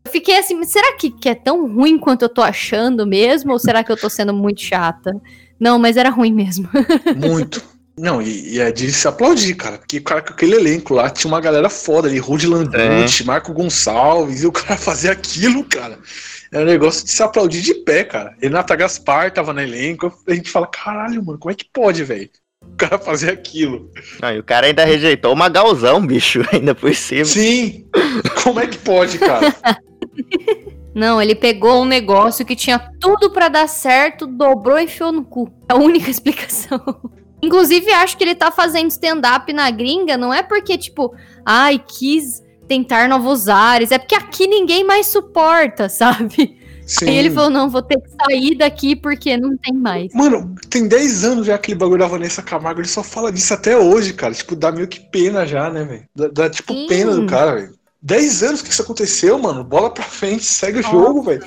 Eu 0.04 0.10
fiquei 0.10 0.38
assim, 0.38 0.54
"Mas 0.54 0.68
será 0.70 0.94
que, 0.96 1.10
que 1.10 1.28
é 1.28 1.34
tão 1.34 1.70
ruim 1.72 1.98
quanto 1.98 2.22
eu 2.22 2.28
tô 2.28 2.40
achando 2.42 3.06
mesmo? 3.06 3.52
Ou 3.52 3.58
será 3.58 3.84
que 3.84 3.92
eu 3.92 3.96
tô 3.98 4.08
sendo 4.08 4.32
muito 4.32 4.62
chata? 4.62 5.14
Não, 5.58 5.78
mas 5.78 5.98
era 5.98 6.08
ruim 6.08 6.32
mesmo. 6.32 6.66
Muito. 7.16 7.62
Não, 8.00 8.22
e, 8.22 8.54
e 8.54 8.60
é 8.60 8.72
de 8.72 8.90
se 8.90 9.06
aplaudir, 9.06 9.54
cara. 9.54 9.76
Porque 9.76 9.98
o 9.98 10.02
cara 10.02 10.22
com 10.22 10.32
aquele 10.32 10.56
elenco 10.56 10.94
lá 10.94 11.10
tinha 11.10 11.30
uma 11.30 11.40
galera 11.40 11.68
foda 11.68 12.08
ali, 12.08 12.18
Rudy 12.18 12.46
Landucci, 12.46 13.24
Marco 13.24 13.52
Gonçalves, 13.52 14.42
e 14.42 14.46
o 14.46 14.52
cara 14.52 14.76
fazer 14.78 15.10
aquilo, 15.10 15.62
cara. 15.64 15.98
É 16.50 16.58
um 16.60 16.64
negócio 16.64 17.04
de 17.04 17.10
se 17.10 17.22
aplaudir 17.22 17.60
de 17.60 17.74
pé, 17.74 18.02
cara. 18.04 18.34
Renata 18.40 18.74
Gaspar 18.74 19.30
tava 19.32 19.52
no 19.52 19.60
elenco. 19.60 20.12
A 20.26 20.34
gente 20.34 20.50
fala, 20.50 20.66
caralho, 20.66 21.22
mano, 21.24 21.38
como 21.38 21.52
é 21.52 21.54
que 21.54 21.66
pode, 21.70 22.02
velho? 22.02 22.30
o 22.62 22.76
cara 22.76 22.98
fazer 22.98 23.30
aquilo. 23.30 23.90
Não, 24.20 24.32
e 24.32 24.38
o 24.38 24.44
cara 24.44 24.66
ainda 24.66 24.84
rejeitou 24.84 25.32
uma 25.32 25.48
galzão, 25.48 26.04
bicho, 26.04 26.42
ainda 26.52 26.74
por 26.74 26.94
cima. 26.94 27.24
Sim! 27.26 27.86
Como 28.42 28.60
é 28.60 28.66
que 28.66 28.78
pode, 28.78 29.18
cara? 29.18 29.54
Não, 30.94 31.20
ele 31.20 31.34
pegou 31.34 31.82
um 31.82 31.86
negócio 31.86 32.44
que 32.44 32.56
tinha 32.56 32.78
tudo 33.00 33.30
pra 33.30 33.48
dar 33.48 33.68
certo, 33.68 34.26
dobrou 34.26 34.78
e 34.78 34.84
enfiou 34.84 35.12
no 35.12 35.24
cu. 35.24 35.52
É 35.68 35.74
a 35.74 35.76
única 35.76 36.10
explicação. 36.10 36.80
Inclusive, 37.42 37.90
acho 37.92 38.16
que 38.16 38.24
ele 38.24 38.34
tá 38.34 38.50
fazendo 38.50 38.90
stand-up 38.90 39.52
na 39.52 39.70
gringa, 39.70 40.16
não 40.16 40.32
é 40.32 40.42
porque, 40.42 40.76
tipo, 40.76 41.14
ai, 41.44 41.82
quis 41.86 42.42
tentar 42.68 43.08
novos 43.08 43.48
ares, 43.48 43.90
é 43.90 43.98
porque 43.98 44.14
aqui 44.14 44.46
ninguém 44.46 44.84
mais 44.84 45.06
suporta, 45.06 45.88
sabe? 45.90 46.58
Sim. 46.86 47.08
Aí 47.08 47.16
ele 47.18 47.30
falou, 47.30 47.50
não, 47.50 47.70
vou 47.70 47.82
ter 47.82 48.00
que 48.00 48.10
sair 48.10 48.56
daqui 48.56 48.96
porque 48.96 49.36
não 49.36 49.56
tem 49.56 49.72
mais. 49.72 50.12
Mano, 50.12 50.54
tem 50.68 50.88
10 50.88 51.24
anos 51.24 51.46
já 51.46 51.54
aquele 51.54 51.78
bagulho 51.78 52.00
da 52.00 52.08
Vanessa 52.08 52.42
Camargo, 52.42 52.80
ele 52.80 52.88
só 52.88 53.02
fala 53.02 53.30
disso 53.30 53.54
até 53.54 53.76
hoje, 53.76 54.12
cara. 54.12 54.34
Tipo, 54.34 54.56
dá 54.56 54.72
meio 54.72 54.88
que 54.88 54.98
pena 54.98 55.46
já, 55.46 55.70
né, 55.70 55.84
velho? 55.84 56.04
Dá, 56.14 56.28
dá, 56.28 56.50
tipo 56.50 56.72
Sim. 56.72 56.86
pena 56.88 57.14
do 57.14 57.26
cara, 57.26 57.54
velho. 57.54 57.74
10 58.02 58.42
anos 58.42 58.62
que 58.62 58.70
isso 58.70 58.82
aconteceu, 58.82 59.38
mano. 59.38 59.62
Bola 59.62 59.90
pra 59.90 60.02
frente, 60.02 60.44
segue 60.44 60.80
o 60.80 60.82
Nossa. 60.82 60.94
jogo, 60.94 61.22
velho. 61.22 61.44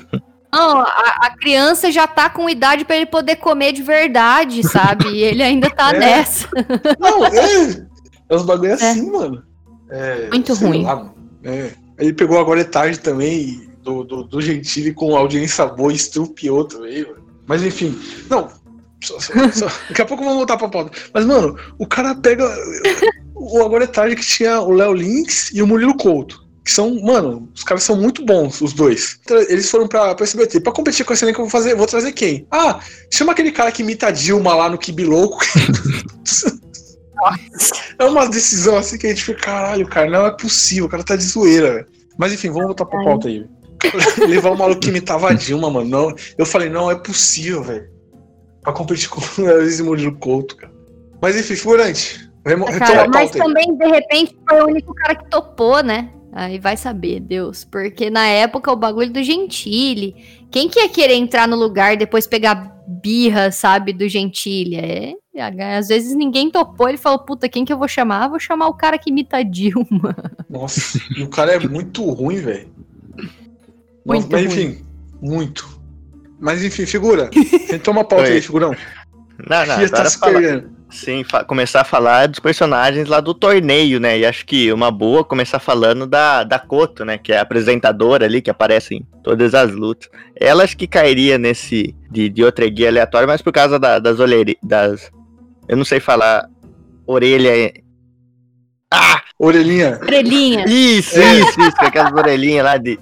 Não, 0.54 0.80
a, 0.80 1.16
a 1.22 1.36
criança 1.36 1.90
já 1.92 2.06
tá 2.06 2.28
com 2.30 2.48
idade 2.48 2.84
pra 2.84 2.96
ele 2.96 3.06
poder 3.06 3.36
comer 3.36 3.72
de 3.72 3.82
verdade, 3.82 4.62
sabe? 4.68 5.08
E 5.08 5.22
ele 5.22 5.42
ainda 5.42 5.68
tá 5.70 5.90
É. 5.94 5.98
nessa. 5.98 6.48
Não, 6.98 7.24
é. 7.26 7.86
É 8.28 8.34
uns 8.36 8.42
bagulho 8.42 8.74
assim, 8.74 9.10
mano. 9.10 9.42
É, 9.90 10.28
Muito 10.30 10.54
ruim. 10.54 10.84
lá. 10.84 11.10
É. 11.42 11.70
Ele 11.98 12.12
pegou 12.12 12.38
agora 12.40 12.60
é 12.60 12.64
tarde 12.64 12.98
também, 12.98 13.68
do, 13.82 14.02
do, 14.02 14.24
do 14.24 14.40
Gentili 14.40 14.92
com 14.92 15.14
audiência 15.16 15.66
boa 15.66 15.92
e 15.92 15.96
estrupiou 15.96 16.64
também, 16.64 17.02
mano. 17.02 17.22
Mas 17.46 17.62
enfim, 17.62 17.98
não. 18.30 18.48
só- 19.02 19.20
só- 19.20 19.32
só- 19.52 19.66
daqui 19.90 20.00
a 20.02 20.06
pouco 20.06 20.22
vamos 20.24 20.38
voltar 20.38 20.56
pra 20.56 20.68
pauta. 20.68 20.90
Mas, 21.12 21.26
mano, 21.26 21.56
o 21.78 21.86
cara 21.86 22.14
pega. 22.14 22.44
O 23.34 23.62
Agora 23.62 23.84
é 23.84 23.86
tarde 23.86 24.16
que 24.16 24.24
tinha 24.24 24.60
o 24.60 24.70
Léo 24.72 24.92
Lynx 24.92 25.50
e 25.52 25.60
o 25.62 25.66
Murilo 25.66 25.96
Couto. 25.96 26.43
Que 26.64 26.70
são, 26.72 26.98
mano, 27.02 27.48
os 27.54 27.62
caras 27.62 27.82
são 27.82 27.94
muito 27.96 28.24
bons, 28.24 28.60
os 28.62 28.72
dois. 28.72 29.18
Eles 29.48 29.70
foram 29.70 29.86
pra, 29.86 30.14
pra 30.14 30.24
SBT. 30.24 30.60
Pra 30.60 30.72
competir 30.72 31.04
com 31.04 31.12
esse 31.12 31.22
elenco, 31.24 31.40
eu 31.40 31.44
vou 31.44 31.50
fazer, 31.50 31.74
vou 31.74 31.86
trazer 31.86 32.12
quem? 32.12 32.46
Ah, 32.50 32.80
chama 33.12 33.32
aquele 33.32 33.52
cara 33.52 33.70
que 33.70 33.82
imita 33.82 34.06
a 34.06 34.10
Dilma 34.10 34.54
lá 34.54 34.70
no 34.70 34.78
Kibi 34.78 35.04
Louco. 35.04 35.38
É 37.98 38.04
uma 38.04 38.28
decisão 38.28 38.76
assim 38.76 38.98
que 38.98 39.06
a 39.06 39.10
gente 39.10 39.24
fica, 39.24 39.40
caralho, 39.40 39.86
cara, 39.86 40.10
não 40.10 40.26
é 40.26 40.30
possível, 40.36 40.86
o 40.86 40.88
cara 40.88 41.02
tá 41.04 41.16
de 41.16 41.22
zoeira, 41.24 41.74
velho. 41.74 41.86
Mas 42.18 42.32
enfim, 42.32 42.48
vamos 42.48 42.66
voltar 42.66 42.84
pra 42.84 43.02
pauta 43.02 43.28
aí. 43.28 43.46
Levar 44.28 44.50
o 44.50 44.58
maluco 44.58 44.80
que 44.80 44.88
imitava 44.88 45.30
a 45.30 45.32
Dilma, 45.32 45.70
mano. 45.70 45.88
Não, 45.88 46.14
eu 46.36 46.44
falei, 46.46 46.68
não 46.68 46.90
é 46.90 46.94
possível, 46.96 47.62
velho. 47.62 47.88
Pra 48.62 48.72
competir 48.72 49.08
com 49.08 49.20
o 49.20 49.44
Luiz 49.44 49.80
Murilo 49.80 50.16
Couto, 50.18 50.56
cara. 50.56 50.72
Mas 51.20 51.36
enfim, 51.36 51.54
figurante. 51.56 52.30
Remo- 52.46 52.66
Cara, 52.78 53.08
mas 53.08 53.30
também, 53.30 53.74
de 53.76 53.86
repente, 53.86 54.36
foi 54.48 54.60
o 54.60 54.66
único 54.66 54.94
cara 54.94 55.14
que 55.14 55.30
topou, 55.30 55.82
né? 55.82 56.10
Aí 56.36 56.58
vai 56.58 56.76
saber, 56.76 57.20
Deus. 57.20 57.62
Porque 57.62 58.10
na 58.10 58.26
época 58.26 58.72
o 58.72 58.76
bagulho 58.76 59.12
do 59.12 59.22
Gentile. 59.22 60.16
Quem 60.50 60.68
que 60.68 60.80
ia 60.80 60.88
querer 60.88 61.14
entrar 61.14 61.46
no 61.46 61.54
lugar 61.54 61.94
e 61.94 61.96
depois 61.96 62.26
pegar 62.26 62.76
birra, 62.88 63.52
sabe, 63.52 63.92
do 63.92 64.08
Gentile? 64.08 64.76
É. 64.76 65.12
Às 65.78 65.88
vezes 65.88 66.14
ninguém 66.14 66.50
topou, 66.50 66.88
ele 66.88 66.98
falou, 66.98 67.20
puta, 67.20 67.48
quem 67.48 67.64
que 67.64 67.72
eu 67.72 67.78
vou 67.78 67.86
chamar? 67.86 68.28
Vou 68.28 68.40
chamar 68.40 68.66
o 68.66 68.74
cara 68.74 68.98
que 68.98 69.10
imita 69.10 69.36
a 69.38 69.42
Dilma. 69.44 70.16
Nossa, 70.50 71.00
e 71.16 71.22
o 71.22 71.28
cara 71.28 71.52
é 71.54 71.58
muito 71.60 72.04
ruim, 72.10 72.36
velho. 72.36 72.68
Muito 74.04 74.28
Mas 74.30 74.30
ruim. 74.30 74.44
enfim, 74.44 74.84
muito. 75.22 75.80
Mas 76.40 76.64
enfim, 76.64 76.84
figura. 76.84 77.30
Retoma 77.70 78.00
a 78.00 78.04
pauta 78.04 78.26
Oi. 78.26 78.32
aí, 78.32 78.42
figurão. 78.42 78.74
Não, 79.48 79.66
não, 79.66 79.80
Já 79.80 79.88
tá 79.88 79.96
agora 79.96 80.10
se 80.10 80.18
fala. 80.18 80.64
Sim, 80.94 81.24
fa- 81.24 81.44
começar 81.44 81.80
a 81.82 81.84
falar 81.84 82.26
dos 82.28 82.38
personagens 82.40 83.08
lá 83.08 83.20
do 83.20 83.34
torneio, 83.34 83.98
né? 84.00 84.18
E 84.18 84.24
acho 84.26 84.46
que 84.46 84.72
uma 84.72 84.90
boa 84.90 85.24
começar 85.24 85.58
falando 85.58 86.06
da, 86.06 86.44
da 86.44 86.58
Koto, 86.58 87.04
né? 87.04 87.18
Que 87.18 87.32
é 87.32 87.38
a 87.38 87.42
apresentadora 87.42 88.24
ali, 88.24 88.40
que 88.40 88.50
aparece 88.50 88.94
em 88.96 89.02
todas 89.22 89.54
as 89.54 89.70
lutas. 89.72 90.08
Ela 90.34 90.64
acho 90.64 90.76
que 90.76 90.86
cairia 90.86 91.36
nesse 91.38 91.94
de, 92.10 92.28
de 92.28 92.44
outra 92.44 92.68
guia 92.68 92.88
aleatória, 92.88 93.26
mas 93.26 93.42
por 93.42 93.52
causa 93.52 93.78
da- 93.78 93.98
das 93.98 94.18
olheiras. 94.20 94.54
Das. 94.62 95.10
Eu 95.68 95.76
não 95.76 95.84
sei 95.84 96.00
falar. 96.00 96.46
Orelha. 97.06 97.72
Orelhinha. 99.38 99.98
Estrelinha. 100.00 100.64
Isso, 100.68 101.18
isso, 101.20 101.60
isso, 101.60 101.76
com 101.76 101.84
aquelas 101.86 102.12
orelhinhas 102.12 102.64
lá 102.64 102.76
de. 102.76 102.98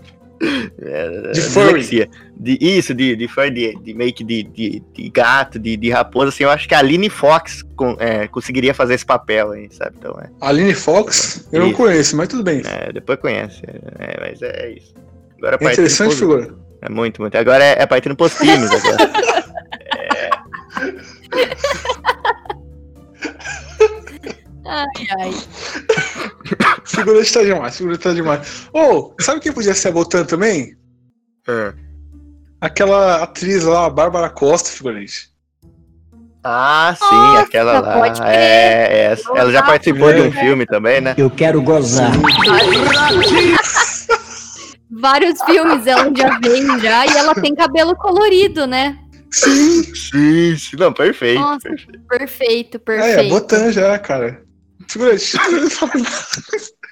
É, 0.80 1.32
De 1.32 1.40
furry. 1.40 2.08
De, 2.36 2.58
isso, 2.60 2.92
de, 2.94 3.14
de 3.14 3.28
furry, 3.28 3.50
de, 3.50 3.76
de 3.76 3.94
meio 3.94 4.12
que 4.12 4.24
de, 4.24 4.42
de, 4.42 4.82
de 4.92 5.08
gato, 5.10 5.58
de, 5.58 5.76
de 5.76 5.90
raposa, 5.90 6.30
assim, 6.30 6.42
eu 6.44 6.50
acho 6.50 6.68
que 6.68 6.74
a 6.74 6.78
Aline 6.80 7.08
Fox 7.08 7.62
com- 7.76 7.96
é, 8.00 8.26
conseguiria 8.28 8.74
fazer 8.74 8.94
esse 8.94 9.06
papel 9.06 9.52
aí, 9.52 9.68
sabe? 9.70 9.94
Então, 9.98 10.18
é, 10.20 10.28
Aline 10.40 10.74
Fox, 10.74 11.46
eu 11.52 11.60
não 11.60 11.68
Isso. 11.68 11.76
conheço, 11.76 12.16
mas 12.16 12.28
tudo 12.28 12.42
bem. 12.42 12.62
é, 12.64 12.92
depois 12.92 13.18
conhece. 13.20 13.62
É, 13.64 14.20
mas 14.20 14.42
é 14.42 14.70
isso. 14.70 14.92
Agora 15.38 15.58
É 15.60 15.72
interessante, 15.72 16.16
figura. 16.16 16.54
É 16.80 16.88
muito, 16.88 17.20
muito. 17.22 17.36
Agora 17.36 17.62
é, 17.62 17.82
é 17.82 17.86
partindo 17.86 18.16
pros 18.16 18.34
times 18.34 18.70
agora. 18.74 19.12
Ai, 24.64 24.86
ai. 25.20 25.32
Figurante 26.84 27.32
tá 27.32 27.42
demais, 27.42 27.76
figurante 27.76 28.02
tá 28.02 28.12
demais. 28.12 28.68
Ô, 28.72 29.14
sabe 29.20 29.40
quem 29.40 29.52
podia 29.52 29.74
ser 29.74 29.88
a 29.88 29.92
Botan 29.92 30.24
também? 30.24 30.76
É. 31.48 31.72
Aquela 32.60 33.22
atriz 33.22 33.64
lá, 33.64 33.86
a 33.86 33.90
Bárbara 33.90 34.30
Costa, 34.30 34.70
figurante. 34.70 35.30
Ah, 36.44 36.94
sim, 36.98 37.04
Nossa, 37.14 37.42
aquela 37.42 37.80
lá. 37.80 37.98
pode 38.00 38.20
crer. 38.20 38.32
É, 38.34 39.02
essa. 39.12 39.30
Ela 39.36 39.52
já 39.52 39.62
participou 39.62 40.12
de 40.12 40.20
um 40.22 40.26
É. 40.26 40.30
filme 40.32 40.66
também, 40.66 41.00
né? 41.00 41.14
Eu 41.16 41.30
quero 41.30 41.62
gozar. 41.62 42.10
Vários 44.90 45.40
filmes 45.42 45.86
ela 45.86 46.10
já 46.14 46.38
vem 46.40 46.80
já 46.80 47.06
e 47.06 47.16
ela 47.16 47.34
tem 47.34 47.54
cabelo 47.54 47.96
colorido, 47.96 48.66
né? 48.66 48.98
Sim, 49.30 49.82
Sim, 49.94 50.56
sim. 50.56 50.76
Não, 50.76 50.92
perfeito. 50.92 51.40
Nossa, 51.40 51.60
perfeito. 51.68 52.00
perfeito, 52.08 52.76
é, 52.76 52.80
perfeito. 52.80 53.20
é 53.20 53.28
Botan 53.28 53.72
já, 53.72 53.98
cara. 53.98 54.42
Figurante. 54.92 55.36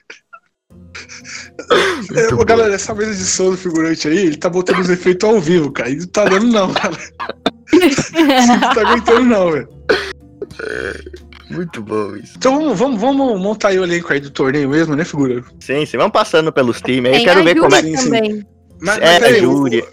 É, 2.15 2.35
ô, 2.35 2.45
galera, 2.45 2.75
essa 2.75 2.95
mesa 2.95 3.15
de 3.15 3.25
som 3.25 3.51
do 3.51 3.57
figurante 3.57 4.09
aí, 4.09 4.19
ele 4.19 4.37
tá 4.37 4.49
botando 4.49 4.81
os 4.81 4.91
efeitos 4.91 5.29
ao 5.29 5.41
vivo, 5.41 5.71
cara. 5.71 5.89
E 5.91 5.97
não 5.97 6.07
tá 6.07 6.25
dando, 6.25 6.47
não, 6.47 6.73
cara. 6.73 6.97
Não 8.49 8.75
tá 8.75 8.81
aguentando, 8.81 9.25
não, 9.25 9.53
velho. 9.53 9.69
Muito 11.51 11.83
bom 11.83 12.17
isso. 12.17 12.35
Então 12.37 12.75
vamos, 12.75 12.79
vamos, 12.79 13.01
vamos 13.01 13.41
montar 13.41 13.69
aí 13.69 13.79
o 13.79 13.85
elenco 13.85 14.13
aí 14.13 14.21
do 14.21 14.31
torneio 14.31 14.69
mesmo, 14.69 14.97
né, 14.97 15.05
figura? 15.05 15.45
Sim, 15.61 15.87
sim. 15.87 15.97
Vamos 15.97 16.13
passando 16.13 16.53
pelos 16.53 16.81
times 16.81 17.13
aí. 17.13 17.19
Tem 17.19 17.27
Quero 17.27 17.41
a 17.41 17.45
ver 17.45 17.57
como 17.57 17.75
é 17.75 17.83
Sim, 17.83 17.95
também. 17.95 18.47
Mas, 18.81 18.99
É, 18.99 19.17
a 19.17 19.33
Júlia. 19.35 19.85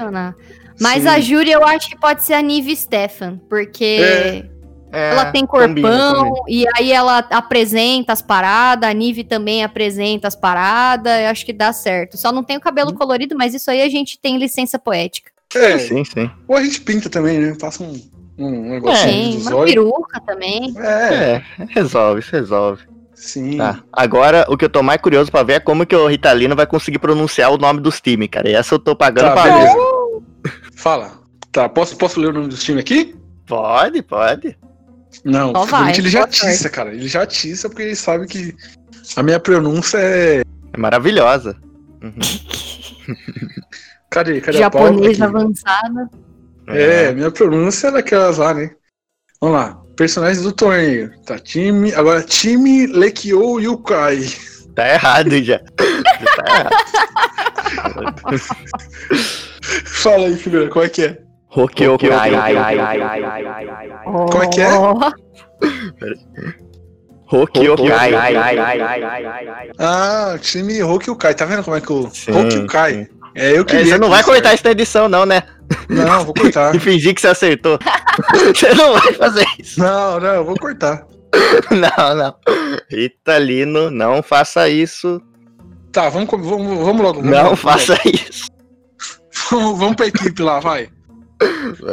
A. 0.00 0.34
Mas 0.80 1.02
Sim. 1.02 1.08
a 1.08 1.20
Júlia 1.20 1.54
eu 1.54 1.66
acho 1.66 1.90
que 1.90 1.98
pode 1.98 2.22
ser 2.22 2.34
a 2.34 2.42
Nive 2.42 2.76
Stefan, 2.76 3.38
porque 3.48 3.84
É. 3.84 4.44
ela 4.92 5.32
tem 5.32 5.46
corpão 5.46 6.32
e 6.48 6.64
aí 6.76 6.92
ela 6.92 7.18
apresenta 7.30 8.12
as 8.12 8.20
paradas, 8.22 8.88
a 8.88 8.92
Nive 8.92 9.24
também 9.24 9.64
apresenta 9.64 10.28
as 10.28 10.36
paradas, 10.36 11.12
eu 11.22 11.28
acho 11.28 11.44
que 11.46 11.52
dá 11.52 11.72
certo. 11.72 12.16
Só 12.16 12.30
não 12.30 12.42
tem 12.44 12.56
o 12.56 12.60
cabelo 12.60 12.92
colorido, 12.94 13.34
mas 13.36 13.54
isso 13.54 13.70
aí 13.70 13.80
a 13.82 13.88
gente 13.88 14.18
tem 14.18 14.36
licença 14.38 14.78
poética. 14.78 15.30
É, 15.54 15.78
Sim, 15.78 16.04
sim. 16.04 16.30
ou 16.48 16.56
a 16.56 16.62
gente 16.62 16.80
pinta 16.80 17.10
também, 17.10 17.38
né? 17.38 17.54
Passa 17.60 17.82
um, 17.82 17.92
um 18.38 18.70
negócio 18.70 19.04
Tem 19.06 19.34
dos 19.36 19.46
uma 19.46 19.56
olhos. 19.56 19.74
peruca 19.74 20.20
também. 20.20 20.72
É, 20.78 21.14
É, 21.24 21.42
resolve, 21.68 22.22
resolve. 22.30 22.82
sim. 23.14 23.58
Tá. 23.58 23.80
Agora, 23.92 24.46
o 24.48 24.56
que 24.56 24.64
eu 24.64 24.70
tô 24.70 24.82
mais 24.82 25.00
curioso 25.00 25.30
pra 25.30 25.42
ver 25.42 25.52
é 25.54 25.60
como 25.60 25.84
que 25.84 25.94
o 25.94 26.06
Ritalino 26.06 26.56
vai 26.56 26.66
conseguir 26.66 26.98
pronunciar 26.98 27.50
o 27.52 27.58
nome 27.58 27.80
dos 27.80 28.00
times, 28.00 28.28
cara. 28.30 28.48
E 28.48 28.54
essa 28.54 28.74
eu 28.74 28.78
tô 28.78 28.96
pagando 28.96 29.34
Tá, 29.34 29.42
pra 29.42 29.58
ver. 29.58 29.74
Fala. 30.74 31.12
Tá, 31.52 31.68
posso, 31.68 31.96
posso 31.98 32.18
ler 32.18 32.28
o 32.30 32.32
nome 32.32 32.48
dos 32.48 32.62
times 32.64 32.80
aqui? 32.80 33.14
Pode, 33.46 34.00
pode. 34.02 34.56
Não, 35.24 35.52
Só 35.52 35.64
vai, 35.64 35.92
ele 35.96 36.08
já 36.08 36.24
atiça, 36.24 36.68
cara. 36.68 36.92
Ele 36.92 37.08
já 37.08 37.22
atiça 37.22 37.68
porque 37.68 37.82
ele 37.82 37.96
sabe 37.96 38.26
que 38.26 38.54
a 39.16 39.22
minha 39.22 39.38
pronúncia 39.38 39.98
é. 39.98 40.42
É 40.72 40.78
maravilhosa. 40.78 41.56
Uhum. 42.02 42.12
Cadê? 44.10 44.40
Cadê 44.40 44.58
Japonês 44.58 45.20
a 45.20 45.26
avançada. 45.26 46.10
É, 46.68 47.12
minha 47.12 47.30
pronúncia 47.30 47.88
é 47.88 47.92
daquelas 47.92 48.38
lá, 48.38 48.54
né? 48.54 48.70
Vamos 49.40 49.56
lá. 49.56 49.82
Personagens 49.96 50.42
do 50.42 50.52
torneio. 50.52 51.12
Tá, 51.24 51.38
time. 51.38 51.92
Agora, 51.94 52.22
time 52.22 52.86
Lekio 52.86 53.60
Yukai. 53.60 54.26
Tá 54.74 54.88
errado 54.88 55.30
já. 55.42 55.60
Já 56.20 56.36
tá 56.36 56.44
errado. 56.46 56.70
Fala 59.84 60.26
aí, 60.26 60.36
figura, 60.36 60.68
qual 60.68 60.84
é 60.84 60.88
que 60.88 61.02
é? 61.02 61.22
Hokyokai. 61.54 62.30
Como 64.04 64.42
é 64.42 64.48
que 64.48 64.60
é? 64.60 64.70
Hokyokai. 67.30 68.12
Ah, 69.78 70.36
time 70.40 70.82
Hokyukai. 70.82 71.34
Tá 71.34 71.44
vendo 71.44 71.62
como 71.62 71.76
é 71.76 71.80
que 71.80 71.92
o 71.92 72.10
sim. 72.10 72.32
É 73.34 73.56
eu 73.56 73.64
que 73.64 73.76
É, 73.76 73.84
você 73.84 73.98
não 73.98 74.10
vai 74.10 74.22
cortar 74.22 74.54
isso 74.54 74.64
na 74.64 74.72
edição, 74.72 75.08
não, 75.08 75.24
né? 75.24 75.42
Não, 75.88 76.24
vou 76.24 76.34
cortar. 76.34 76.74
E 76.76 76.78
fingir 76.78 77.14
que 77.14 77.20
você 77.20 77.28
acertou. 77.28 77.78
Você 78.54 78.74
não 78.74 78.92
vai 78.92 79.12
fazer 79.14 79.46
isso. 79.58 79.80
Não, 79.80 80.20
não, 80.20 80.34
eu 80.34 80.44
vou 80.44 80.54
cortar. 80.58 81.06
Não, 81.70 82.14
não. 82.14 82.34
Ritalino, 82.90 83.90
não 83.90 84.22
faça 84.22 84.68
isso. 84.68 85.18
Tá, 85.90 86.10
vamos, 86.10 86.28
vamos, 86.28 86.78
vamos 86.84 87.00
logo. 87.00 87.22
Vamos 87.22 87.30
Não 87.34 87.44
logo, 87.44 87.56
faça 87.56 87.98
isso. 88.04 88.48
Vamos, 89.50 89.78
vamos 89.78 89.96
pra 89.96 90.08
equipe 90.08 90.42
lá, 90.42 90.60
vai. 90.60 90.90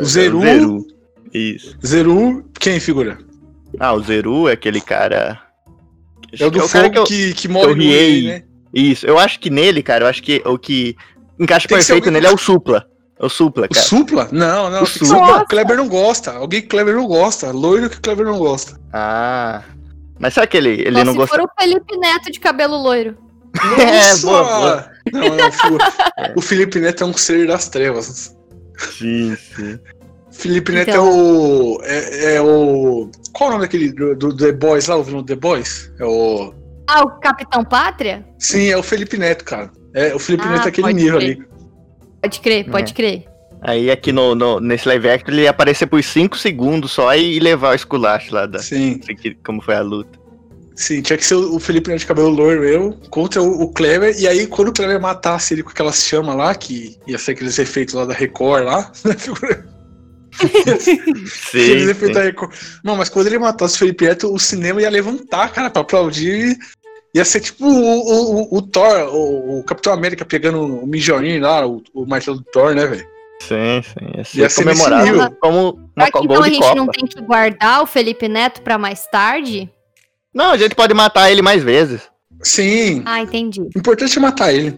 O 0.01 0.05
Zeru. 0.05 0.41
Zeru. 0.41 0.87
Isso. 1.33 1.77
Zeru, 1.85 2.45
quem 2.59 2.79
figura? 2.79 3.17
Ah, 3.79 3.93
o 3.93 4.01
Zeru 4.01 4.47
é 4.49 4.53
aquele 4.53 4.81
cara. 4.81 5.39
É 6.39 6.45
o 6.45 6.51
do 6.51 6.59
cara 6.67 6.85
fogo 6.85 6.91
que 6.91 6.97
eu- 6.99 7.03
que, 7.03 7.33
que 7.33 7.47
morre. 7.47 7.73
Wii, 7.73 8.27
né? 8.27 8.43
Isso, 8.73 9.05
eu 9.07 9.17
acho 9.17 9.39
que 9.39 9.49
nele, 9.49 9.81
cara, 9.81 10.05
eu 10.05 10.07
acho 10.09 10.21
que 10.21 10.41
o 10.45 10.57
que 10.57 10.95
encaixa 11.39 11.67
Tem 11.67 11.77
que 11.77 11.83
perfeito 11.85 12.05
alguém 12.07 12.13
nele 12.13 12.27
é 12.27 12.31
o 12.31 12.37
Supla. 12.37 12.85
É 13.19 13.25
o 13.25 13.29
Supla, 13.29 13.65
O 13.65 13.69
cara. 13.69 13.85
Supla? 13.85 14.29
Não, 14.31 14.69
não. 14.69 14.83
O 14.83 14.85
que 14.85 15.05
Supla. 15.05 15.37
que 15.39 15.43
o 15.43 15.47
Kleber 15.47 15.75
não 15.77 15.87
gosta. 15.89 16.31
Alguém 16.33 16.61
que 16.61 16.67
o 16.67 16.69
Kleber 16.69 16.95
não 16.95 17.07
gosta. 17.07 17.51
Loiro 17.51 17.89
que 17.89 17.97
o 17.97 18.01
Kleber 18.01 18.25
não 18.25 18.37
gosta. 18.37 18.79
Ah. 18.93 19.63
Mas 20.19 20.33
será 20.35 20.45
que 20.47 20.55
ele, 20.57 20.81
ele 20.85 21.03
não 21.03 21.13
se 21.13 21.17
gosta? 21.17 21.35
for 21.37 21.45
o 21.45 21.49
Felipe 21.61 21.97
Neto 21.97 22.31
de 22.31 22.39
cabelo 22.39 22.77
loiro. 22.77 23.17
É, 23.79 24.09
Nossa! 24.11 24.27
boa, 24.27 24.43
boa. 24.43 24.91
Não, 25.11 25.21
não, 25.35 25.47
o, 26.35 26.39
o 26.39 26.41
Felipe 26.41 26.79
Neto 26.79 27.03
é 27.03 27.07
um 27.07 27.13
ser 27.13 27.47
das 27.47 27.67
trevas. 27.67 28.35
Sim, 28.79 29.35
sim. 29.55 29.79
Felipe 30.31 30.71
Neto 30.71 30.89
Então- 30.91 31.05
é 31.05 31.09
o. 31.11 31.81
É, 31.83 32.35
é 32.35 32.41
o. 32.41 33.09
Qual 33.33 33.49
o 33.49 33.53
nome 33.53 33.63
daquele 33.65 33.91
do, 33.91 34.15
do 34.15 34.35
The 34.35 34.51
Boys 34.51 34.87
lá, 34.87 34.95
o 34.95 35.03
vilão 35.03 35.21
do 35.21 35.25
The 35.27 35.35
Boys? 35.35 35.91
É 35.99 36.05
o. 36.05 36.53
Ah, 36.87 37.03
o 37.03 37.19
Capitão 37.19 37.63
Pátria? 37.63 38.25
Sim, 38.37 38.67
é 38.69 38.77
o 38.77 38.83
Felipe 38.83 39.17
Neto, 39.17 39.43
cara. 39.45 39.71
É, 39.93 40.13
o 40.15 40.19
Felipe 40.19 40.43
Ah, 40.47 40.51
Neto 40.51 40.65
é 40.65 40.69
aquele 40.69 40.93
nível 40.93 41.17
crer. 41.19 41.31
ali. 41.37 41.47
Pode 42.21 42.39
crer, 42.41 42.69
pode 42.69 42.91
É. 42.91 42.95
crer. 42.95 43.25
Aí 43.61 43.91
aqui 43.91 44.11
no, 44.11 44.33
no- 44.35 44.59
nesse 44.59 44.87
live 44.87 45.09
action 45.09 45.33
ele 45.33 45.41
ia 45.43 45.49
aparecer 45.49 45.85
por 45.87 46.01
5 46.03 46.37
segundos 46.37 46.91
só 46.91 47.13
e 47.15 47.39
levar 47.39 47.71
o 47.71 47.75
esculacho 47.75 48.33
lá 48.33 48.45
da. 48.45 48.59
Sim, 48.59 48.99
Como 49.45 49.61
foi 49.61 49.75
a 49.75 49.81
luta. 49.81 50.18
Sim, 50.79 51.01
tinha 51.01 51.17
que 51.17 51.25
ser 51.25 51.35
o 51.35 51.59
Felipe 51.59 51.89
Neto 51.89 51.99
de 51.99 52.05
cabelo 52.07 52.29
loiro, 52.29 52.63
eu, 52.63 52.93
contra 53.09 53.41
o, 53.41 53.61
o 53.63 53.73
Kleber, 53.73 54.15
e 54.19 54.27
aí 54.27 54.47
quando 54.47 54.69
o 54.69 54.73
Kleber 54.73 54.99
matasse 54.99 55.53
ele 55.53 55.63
com 55.63 55.69
aquelas 55.69 56.01
chamas 56.03 56.35
lá, 56.35 56.55
que 56.55 56.97
ia 57.07 57.17
ser 57.17 57.31
aqueles 57.31 57.59
efeitos 57.59 57.93
lá 57.93 58.05
da 58.05 58.13
Record 58.13 58.63
lá, 58.65 58.91
né, 59.05 59.15
Sim, 61.27 61.89
efeitos 61.89 62.07
sim. 62.07 62.13
da 62.13 62.21
Record. 62.23 62.53
Não, 62.83 62.95
mas 62.95 63.09
quando 63.09 63.27
ele 63.27 63.37
matasse 63.39 63.75
o 63.75 63.79
Felipe 63.79 64.05
Neto, 64.05 64.33
o 64.33 64.39
cinema 64.39 64.81
ia 64.81 64.89
levantar, 64.89 65.51
cara, 65.51 65.69
pra 65.69 65.81
aplaudir. 65.81 66.57
Ia 67.13 67.25
ser 67.25 67.39
tipo 67.39 67.65
o, 67.65 67.69
o, 67.71 68.41
o- 68.43 68.57
o 68.57 68.61
Thor, 68.61 69.09
o, 69.13 69.59
o 69.59 69.63
Capitão 69.63 69.91
América 69.91 70.23
pegando 70.23 70.61
o 70.61 70.85
Mijorinho 70.85 71.41
lá, 71.41 71.65
o, 71.67 71.81
o 71.93 72.05
martelo 72.05 72.37
do 72.37 72.43
Thor, 72.51 72.75
né, 72.75 72.85
velho? 72.85 73.05
Sim, 73.41 73.81
sim. 73.81 74.17
Ia 74.17 74.23
ser, 74.23 74.37
Ia 74.41 74.49
ser 74.49 74.63
comemorado 74.63 75.05
nível. 75.05 75.31
como 75.41 75.71
uma 75.95 76.05
Será 76.05 76.11
que 76.11 76.25
então 76.25 76.43
a 76.43 76.47
gente 76.49 76.59
Copa. 76.59 76.75
não 76.75 76.87
tem 76.87 77.07
que 77.07 77.21
guardar 77.21 77.81
o 77.81 77.87
Felipe 77.87 78.27
Neto 78.29 78.61
pra 78.61 78.77
mais 78.77 79.07
tarde? 79.07 79.67
Não, 80.33 80.51
a 80.51 80.57
gente 80.57 80.75
pode 80.75 80.93
matar 80.93 81.31
ele 81.31 81.41
mais 81.41 81.63
vezes. 81.63 82.01
Sim, 82.41 83.01
Ah, 83.05 83.19
entendi. 83.21 83.59
o 83.61 83.69
importante 83.77 84.17
é 84.17 84.21
matar 84.21 84.53
ele. 84.53 84.73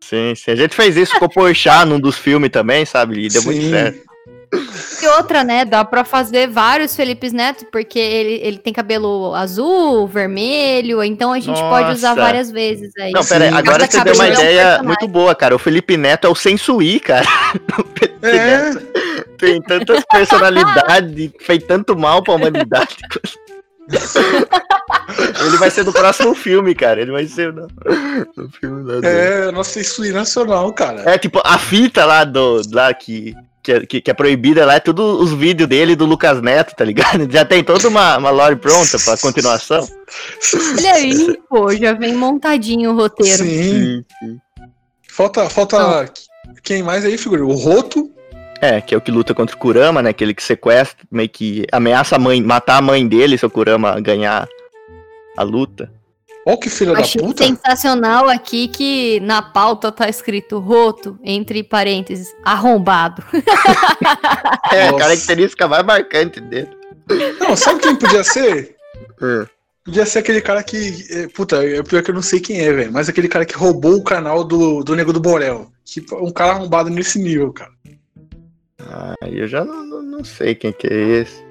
Sim, 0.00 0.34
sim. 0.34 0.50
A 0.50 0.56
gente 0.56 0.74
fez 0.74 0.96
isso 0.96 1.18
com 1.18 1.24
o 1.24 1.30
Porchat 1.30 1.86
num 1.86 1.98
dos 1.98 2.16
filmes 2.18 2.50
também, 2.50 2.84
sabe? 2.84 3.24
E 3.24 3.28
deu 3.28 3.42
muito 3.42 3.62
Sim. 3.62 3.70
certo. 3.70 4.04
E 5.02 5.06
outra, 5.08 5.42
né? 5.42 5.64
Dá 5.64 5.84
pra 5.84 6.04
fazer 6.04 6.46
vários 6.48 6.94
Felipes 6.94 7.32
Neto, 7.32 7.66
porque 7.72 7.98
ele, 7.98 8.34
ele 8.46 8.58
tem 8.58 8.72
cabelo 8.72 9.34
azul, 9.34 10.06
vermelho, 10.06 11.02
então 11.02 11.32
a 11.32 11.40
gente 11.40 11.58
pode 11.58 11.92
usar 11.92 12.10
Nossa. 12.10 12.20
várias 12.20 12.50
vezes 12.52 12.92
aí. 13.00 13.10
Não, 13.12 13.24
pera 13.24 13.44
aí, 13.46 13.50
Sim. 13.50 13.56
agora 13.56 13.86
você 13.86 14.04
deu 14.04 14.14
uma 14.14 14.26
é 14.26 14.28
um 14.28 14.32
ideia 14.32 14.54
personagem. 14.62 14.86
muito 14.86 15.08
boa, 15.08 15.34
cara. 15.34 15.56
O 15.56 15.58
Felipe 15.58 15.96
Neto 15.96 16.26
é 16.26 16.30
o 16.30 16.34
Sensui, 16.34 17.00
cara. 17.00 17.26
O 17.78 17.98
Felipe 17.98 18.18
É, 18.26 18.70
Neto 18.74 18.86
tem 19.38 19.60
tantas 19.62 20.04
personalidades, 20.04 21.30
fez 21.40 21.64
tanto 21.64 21.96
mal 21.96 22.22
pra 22.22 22.34
humanidade. 22.34 22.96
Ele 25.46 25.56
vai 25.58 25.70
ser 25.70 25.84
do 25.84 25.92
próximo 25.92 26.34
filme, 26.34 26.74
cara. 26.74 27.00
Ele 27.00 27.12
vai 27.12 27.26
ser 27.26 27.52
no, 27.54 27.66
no 28.36 28.50
filme 28.50 28.84
do... 28.84 29.04
é, 29.06 29.50
nossa, 29.52 29.80
isso 29.80 30.04
é 30.04 30.10
nacional, 30.10 30.72
cara. 30.72 31.02
É 31.08 31.18
tipo, 31.18 31.40
a 31.44 31.58
fita 31.58 32.04
lá 32.04 32.24
do. 32.24 32.62
Lá 32.72 32.92
que, 32.94 33.34
que, 33.62 33.72
é, 33.72 33.86
que, 33.86 34.00
que 34.00 34.10
é 34.10 34.14
proibida 34.14 34.64
lá 34.64 34.74
é 34.74 34.80
tudo 34.80 35.02
os 35.20 35.32
vídeos 35.32 35.68
dele 35.68 35.94
do 35.94 36.06
Lucas 36.06 36.40
Neto, 36.40 36.74
tá 36.74 36.84
ligado? 36.84 37.26
Já 37.30 37.44
tem 37.44 37.62
toda 37.62 37.88
uma, 37.88 38.16
uma 38.16 38.30
lore 38.30 38.56
pronta 38.56 38.98
pra 38.98 39.16
continuação. 39.16 39.86
Olha 40.78 40.94
aí, 40.94 41.38
pô, 41.48 41.74
já 41.74 41.92
vem 41.92 42.14
montadinho 42.14 42.92
o 42.92 42.96
roteiro. 42.96 43.44
Sim. 43.44 44.04
sim. 44.20 44.38
Falta, 45.08 45.48
falta 45.48 46.10
quem 46.62 46.82
mais 46.82 47.04
aí, 47.04 47.16
figura? 47.16 47.44
O 47.44 47.52
Roto. 47.52 48.10
É, 48.64 48.80
que 48.80 48.94
é 48.94 48.98
o 48.98 49.00
que 49.00 49.10
luta 49.10 49.34
contra 49.34 49.54
o 49.54 49.58
Kurama, 49.58 50.00
né? 50.00 50.08
Aquele 50.08 50.32
que 50.32 50.42
sequestra, 50.42 51.04
meio 51.10 51.28
que 51.28 51.66
ameaça 51.70 52.16
a 52.16 52.18
mãe, 52.18 52.42
matar 52.42 52.78
a 52.78 52.82
mãe 52.82 53.06
dele 53.06 53.36
se 53.36 53.44
o 53.44 53.50
Kurama 53.50 54.00
ganhar 54.00 54.48
a 55.36 55.42
luta. 55.42 55.92
Ó 56.46 56.56
que 56.56 56.70
filho 56.70 56.94
da 56.94 57.02
puta. 57.02 57.44
sensacional 57.44 58.28
aqui 58.28 58.68
que 58.68 59.20
na 59.20 59.42
pauta 59.42 59.92
tá 59.92 60.08
escrito 60.08 60.58
roto, 60.58 61.18
entre 61.22 61.62
parênteses, 61.62 62.34
arrombado. 62.42 63.22
É, 64.72 64.88
a 64.88 64.92
Nossa. 64.92 65.04
característica 65.04 65.68
mais 65.68 65.84
marcante 65.84 66.40
dele. 66.40 66.70
Não, 67.38 67.54
sabe 67.54 67.80
quem 67.80 67.96
podia 67.96 68.24
ser? 68.24 68.76
Hum. 69.20 69.46
Podia 69.84 70.06
ser 70.06 70.20
aquele 70.20 70.40
cara 70.40 70.62
que. 70.62 71.04
é, 71.10 71.28
Puta, 71.28 71.62
é 71.62 71.82
pior 71.82 72.02
que 72.02 72.10
eu 72.10 72.14
não 72.14 72.22
sei 72.22 72.40
quem 72.40 72.58
é, 72.58 72.72
velho. 72.72 72.90
Mas 72.90 73.06
aquele 73.06 73.28
cara 73.28 73.44
que 73.44 73.54
roubou 73.54 73.96
o 73.96 74.02
canal 74.02 74.42
do, 74.42 74.82
do 74.82 74.96
Nego 74.96 75.12
do 75.12 75.20
Borel. 75.20 75.70
Que 75.84 76.02
um 76.14 76.32
cara 76.32 76.52
arrombado 76.52 76.88
nesse 76.88 77.18
nível, 77.18 77.52
cara. 77.52 77.70
Ah, 78.88 79.14
eu 79.26 79.46
já 79.48 79.64
não, 79.64 79.84
não, 79.84 80.02
não 80.02 80.24
sei 80.24 80.54
quem 80.54 80.72
que 80.72 80.86
é 80.86 81.20
esse. 81.20 81.42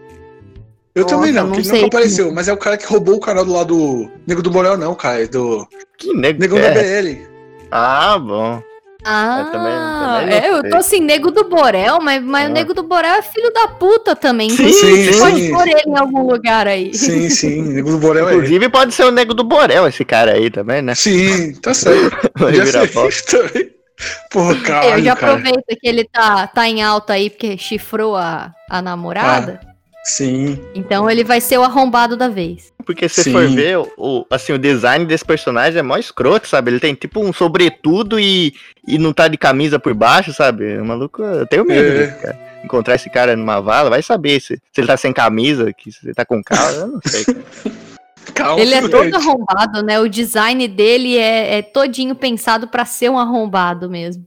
Eu 0.96 1.04
Nossa, 1.04 1.16
também 1.16 1.32
não, 1.32 1.48
não 1.48 1.56
nunca 1.58 1.86
apareceu. 1.88 2.32
Mas 2.32 2.48
é 2.48 2.54
o 2.54 2.58
cara 2.58 2.78
que 2.78 2.86
roubou 2.86 3.16
o 3.16 3.20
canal 3.20 3.44
do 3.44 3.52
lado 3.54 3.76
do 3.76 4.12
Nego 4.28 4.44
do 4.44 4.52
Borel, 4.52 4.78
não, 4.78 4.94
cara. 4.94 5.24
É 5.24 5.28
do 5.28 5.68
Que 5.98 6.14
nego 6.14 6.40
Negão 6.40 6.58
que 6.60 6.64
da 6.70 6.82
é? 6.82 7.02
BL. 7.02 7.22
Ah, 7.72 8.20
bom. 8.20 8.62
Ah, 9.06 9.40
Eu 9.40 9.52
também- 9.52 9.74
também 9.74 10.40
não 10.50 10.60
é, 10.64 10.66
eu 10.68 10.70
tô 10.70 10.78
assim, 10.78 11.02
nego 11.02 11.30
do 11.30 11.44
Borel, 11.50 12.00
mas, 12.02 12.24
mas 12.24 12.46
Ah. 12.46 12.50
o 12.50 12.54
nego 12.54 12.74
do 12.74 12.84
Borel 12.84 13.16
é 13.16 13.22
filho 13.22 13.52
da 13.52 13.68
puta 13.68 14.16
também. 14.16 14.50
Sim, 14.52 14.64
Inclusive, 14.64 15.14
sim, 15.14 15.20
pode 15.20 15.42
sim. 15.42 15.52
pôr 15.52 15.68
ele 15.68 15.82
em 15.88 15.98
algum 15.98 16.26
lugar 16.32 16.68
aí. 16.68 16.94
Sim, 16.94 17.30
sim. 17.30 17.62
Nego 17.64 17.90
do 17.92 17.98
Borel 17.98 18.30
é. 18.30 18.32
ele. 18.32 18.38
Inclusive 18.38 18.70
pode 18.70 18.94
ser 18.94 19.04
o 19.06 19.12
nego 19.12 19.34
do 19.34 19.44
Borel, 19.44 19.88
esse 19.88 20.06
cara 20.06 20.34
aí 20.34 20.50
também, 20.50 20.82
né? 20.82 20.96
Sim, 20.96 21.54
tá 21.56 21.74
certo. 21.74 22.30
Vai 22.38 22.52
virar 22.54 22.88
foto. 22.88 23.14
também. 23.26 23.72
Porra, 24.30 24.56
caralho, 24.62 25.00
eu 25.00 25.04
já 25.04 25.16
cara. 25.16 25.34
aproveito 25.34 25.66
que 25.80 25.88
ele 25.88 26.04
tá, 26.06 26.48
tá 26.48 26.68
em 26.68 26.82
alta 26.82 27.14
aí 27.14 27.30
porque 27.30 27.58
chifrou 27.58 28.16
a, 28.16 28.54
a 28.70 28.82
namorada. 28.82 29.60
Sim. 30.04 30.60
Então 30.76 31.10
ele 31.10 31.24
vai 31.24 31.40
ser 31.40 31.58
o 31.58 31.64
arrombado 31.64 32.18
da 32.18 32.28
vez. 32.28 32.74
Porque 32.86 33.08
se 33.08 33.24
Sim. 33.24 33.32
for 33.32 33.48
ver, 33.48 33.78
o, 33.98 34.26
assim, 34.30 34.52
o 34.52 34.60
design 34.60 35.06
desse 35.06 35.24
personagem 35.24 35.80
é 35.80 35.82
mó 35.82 35.96
escroto, 35.96 36.46
sabe? 36.48 36.72
Ele 36.72 36.80
tem 36.80 36.94
tipo 36.94 37.22
um 37.24 37.32
sobretudo 37.32 38.20
e, 38.20 38.54
e 38.86 38.98
não 38.98 39.14
tá 39.14 39.30
de 39.30 39.38
camisa 39.38 39.80
por 39.80 39.94
baixo, 39.94 40.34
sabe? 40.34 40.78
O 40.78 40.84
maluco, 40.86 41.24
eu 41.24 41.48
tenho 41.48 41.64
medo 41.64 41.88
É. 41.88 41.98
desse 42.08 42.22
cara. 42.22 42.54
Encontrar 42.66 42.96
esse 42.96 43.10
cara 43.10 43.36
numa 43.36 43.62
vala, 43.62 43.90
vai 43.90 44.02
saber 44.02 44.42
se, 44.42 44.56
se 44.72 44.82
ele 44.82 44.88
tá 44.88 44.98
sem 44.98 45.14
camisa, 45.14 45.72
que 45.72 45.92
se 45.92 46.00
ele 46.06 46.14
tá 46.14 46.26
com 46.26 46.42
calça, 46.44 46.80
eu 46.82 46.88
não 46.88 47.00
sei. 47.06 47.24
cara. 47.24 47.44
Calma, 48.34 48.62
ele 48.62 48.74
é 48.74 48.82
todo 48.88 49.16
arrombado, 49.16 49.84
né? 49.84 50.00
O 50.00 50.08
design 50.08 50.68
dele 50.68 51.18
é, 51.18 51.58
é 51.58 51.62
todinho 51.62 52.16
pensado 52.16 52.68
pra 52.68 52.86
ser 52.86 53.10
um 53.10 53.18
arrombado 53.20 53.90
mesmo. 53.90 54.26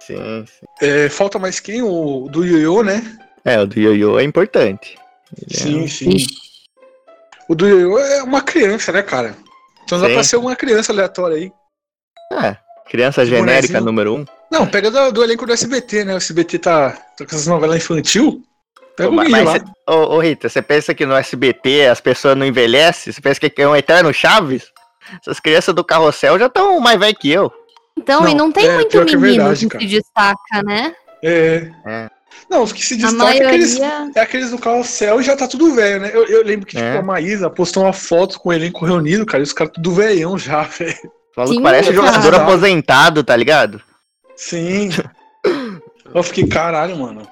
Sim, 0.00 0.44
sim. 0.46 0.66
É, 0.80 1.08
falta 1.08 1.38
mais 1.38 1.58
quem? 1.60 1.82
O 1.82 2.28
do 2.30 2.44
Yoyo, 2.44 2.82
né? 2.82 3.02
É, 3.44 3.58
o 3.60 3.66
do 3.66 3.78
Yoyo 3.78 4.18
é 4.18 4.22
importante. 4.24 4.96
Ele 5.36 5.56
é 5.56 5.62
Sim, 5.62 5.82
um- 5.82 5.88
sim. 5.88 6.10
Ixi, 6.10 6.28
O 7.48 7.54
do 7.54 7.66
Yoyo 7.66 7.98
é 7.98 8.22
uma 8.22 8.40
criança, 8.42 8.92
né, 8.92 9.02
cara? 9.02 9.36
Então 9.84 10.00
dá 10.00 10.06
Sim. 10.08 10.14
pra 10.14 10.24
ser 10.24 10.36
uma 10.36 10.54
criança 10.56 10.92
aleatória 10.92 11.36
aí. 11.36 11.52
É, 12.32 12.56
criança 12.88 13.24
genérica 13.24 13.52
bonezinho. 13.80 13.84
número 13.84 14.14
um. 14.16 14.24
Não, 14.50 14.66
pega 14.66 14.90
do, 14.90 15.12
do 15.12 15.22
elenco 15.24 15.44
do 15.46 15.52
SBT, 15.52 16.04
né? 16.04 16.14
O 16.14 16.16
SBT 16.16 16.58
tá, 16.58 16.90
tá 16.90 17.24
com 17.24 17.34
essas 17.34 17.46
novelas 17.46 17.76
infantil. 17.76 18.42
Pega 18.96 19.10
o 19.10 19.14
Mas, 19.14 19.44
lá. 19.44 19.60
ô, 19.88 20.16
ô, 20.16 20.18
Rita, 20.20 20.48
você 20.48 20.62
pensa 20.62 20.94
que 20.94 21.04
no 21.04 21.14
SBT 21.14 21.86
as 21.88 22.00
pessoas 22.00 22.36
não 22.36 22.46
envelhecem? 22.46 23.12
Você 23.12 23.20
pensa 23.20 23.38
que 23.40 23.62
é 23.62 23.68
um 23.68 23.76
eterno 23.76 24.12
Chaves? 24.12 24.64
Essas 25.20 25.38
crianças 25.38 25.74
do 25.74 25.84
carrossel 25.84 26.38
já 26.38 26.46
estão 26.46 26.80
mais 26.80 26.98
velhas 26.98 27.18
que 27.18 27.30
eu. 27.30 27.52
Então, 27.96 28.22
Não, 28.22 28.28
e 28.30 28.34
não 28.34 28.50
tem 28.52 28.66
é, 28.66 28.74
muito 28.74 28.88
que 28.90 28.96
é 28.96 29.04
menino 29.16 29.44
verdade, 29.44 29.68
que 29.68 29.78
se 29.78 29.86
destaca, 29.86 30.62
né? 30.64 30.94
É. 31.22 31.70
É. 31.86 32.10
Não, 32.50 32.64
o 32.64 32.66
que 32.72 32.84
se 32.84 32.94
A 32.94 32.96
destaca 32.98 33.34
é 33.34 33.46
aqueles, 33.46 33.78
maioria. 33.78 34.10
é 34.14 34.20
aqueles 34.20 34.50
do 34.50 34.58
carrossel 34.58 35.20
e 35.20 35.22
já 35.24 35.36
tá 35.36 35.46
tudo 35.48 35.74
velho, 35.74 36.00
né? 36.00 36.10
Eu, 36.12 36.26
eu 36.26 36.44
lembro 36.44 36.66
que 36.66 36.76
tipo, 36.76 36.84
É. 36.86 36.98
a 36.98 37.02
Maísa 37.02 37.48
postou 37.48 37.84
uma 37.84 37.92
foto 37.92 38.38
com 38.40 38.48
o 38.50 38.52
elenco 38.52 38.84
reunido, 38.84 39.24
cara, 39.24 39.40
e 39.42 39.44
os 39.44 39.52
caras 39.52 39.72
tudo 39.74 39.92
velhão 39.92 40.36
já, 40.36 40.62
velho. 40.78 40.96
Parece 41.62 41.92
cara. 41.92 42.06
jogador 42.06 42.34
aposentado, 42.34 43.22
tá 43.24 43.34
ligado? 43.36 43.80
Sim. 44.36 44.90
eu 46.14 46.22
fiquei, 46.22 46.46
caralho, 46.46 46.96
mano. 46.96 47.26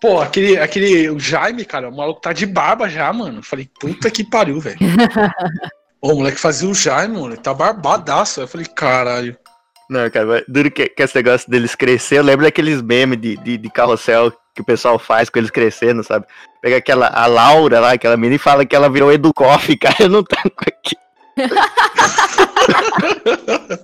Pô, 0.00 0.20
aquele, 0.20 0.58
aquele 0.58 1.10
o 1.10 1.18
Jaime, 1.18 1.64
cara, 1.64 1.88
o 1.88 1.96
maluco 1.96 2.20
tá 2.20 2.32
de 2.32 2.46
barba 2.46 2.88
já, 2.88 3.12
mano. 3.12 3.42
Falei, 3.42 3.68
puta 3.80 4.10
que 4.10 4.22
pariu, 4.22 4.60
velho. 4.60 4.78
Ô, 6.00 6.12
o 6.12 6.16
moleque 6.16 6.38
fazia 6.38 6.68
o 6.68 6.74
Jaime, 6.74 7.14
mano, 7.14 7.34
ele 7.34 7.36
tá 7.36 7.52
barbadaço. 7.52 8.40
Eu 8.40 8.48
falei, 8.48 8.66
caralho. 8.66 9.36
Não, 9.90 10.08
cara, 10.10 10.44
duro 10.46 10.70
que, 10.70 10.88
que 10.88 11.02
esse 11.02 11.16
negócio 11.16 11.50
deles 11.50 11.74
crescer, 11.74 12.18
eu 12.18 12.22
lembro 12.22 12.44
daqueles 12.44 12.82
memes 12.82 13.20
de, 13.20 13.36
de, 13.38 13.56
de 13.56 13.70
carrossel 13.70 14.30
que 14.54 14.60
o 14.60 14.64
pessoal 14.64 14.98
faz 14.98 15.30
com 15.30 15.38
eles 15.38 15.50
crescendo, 15.50 16.04
sabe? 16.04 16.26
Pega 16.60 16.76
aquela, 16.76 17.08
a 17.08 17.26
Laura 17.26 17.80
lá, 17.80 17.92
aquela 17.92 18.16
menina, 18.16 18.36
e 18.36 18.38
fala 18.38 18.66
que 18.66 18.76
ela 18.76 18.90
virou 18.90 19.12
Educoff, 19.12 19.74
cara, 19.78 19.96
eu 20.00 20.08
não 20.08 20.22
tanco 20.22 20.64
aqui. 20.66 20.96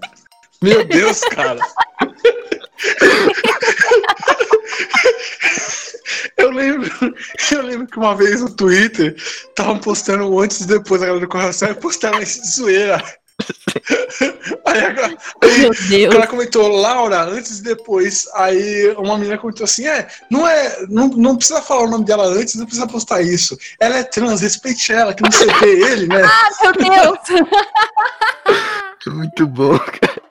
Meu 0.61 0.85
Deus, 0.85 1.21
cara. 1.21 1.59
Eu 6.37 6.51
lembro, 6.51 6.91
eu 7.51 7.63
lembro 7.63 7.87
que 7.87 7.97
uma 7.97 8.15
vez 8.15 8.41
no 8.41 8.55
Twitter 8.55 9.15
estavam 9.17 9.79
postando 9.79 10.39
antes 10.39 10.61
e 10.61 10.67
depois 10.67 11.03
a 11.03 11.07
galera 11.07 11.25
do 11.25 11.31
coração 11.31 11.71
e 11.71 11.75
postaram 11.75 12.21
isso 12.21 12.43
de 12.43 12.51
zoeira. 12.51 13.03
Aí, 14.67 14.81
aí 15.43 15.59
Meu 15.59 15.71
o 15.71 15.89
Deus. 15.89 16.15
cara 16.15 16.27
comentou, 16.27 16.69
Laura, 16.69 17.25
antes 17.25 17.59
e 17.59 17.63
depois. 17.63 18.29
Aí 18.35 18.95
uma 18.97 19.19
menina 19.19 19.39
comentou 19.39 19.65
assim: 19.65 19.87
é, 19.87 20.07
não 20.31 20.47
é, 20.47 20.87
não, 20.89 21.09
não 21.09 21.37
precisa 21.37 21.61
falar 21.61 21.83
o 21.83 21.91
nome 21.91 22.05
dela 22.05 22.27
antes, 22.27 22.55
não 22.55 22.65
precisa 22.65 22.87
postar 22.87 23.23
isso. 23.23 23.59
Ela 23.81 23.99
é 23.99 24.05
trans, 24.05 24.41
respeite 24.41 24.93
ela, 24.93 25.13
que 25.13 25.23
não 25.23 25.33
sei 25.33 25.49
o 25.49 25.59
que, 25.59 25.67
ele, 25.67 26.07
né? 26.07 26.23
Meu 26.63 26.73
Deus. 26.73 27.19
Muito 29.15 29.47
bom, 29.47 29.79
cara. 29.79 30.23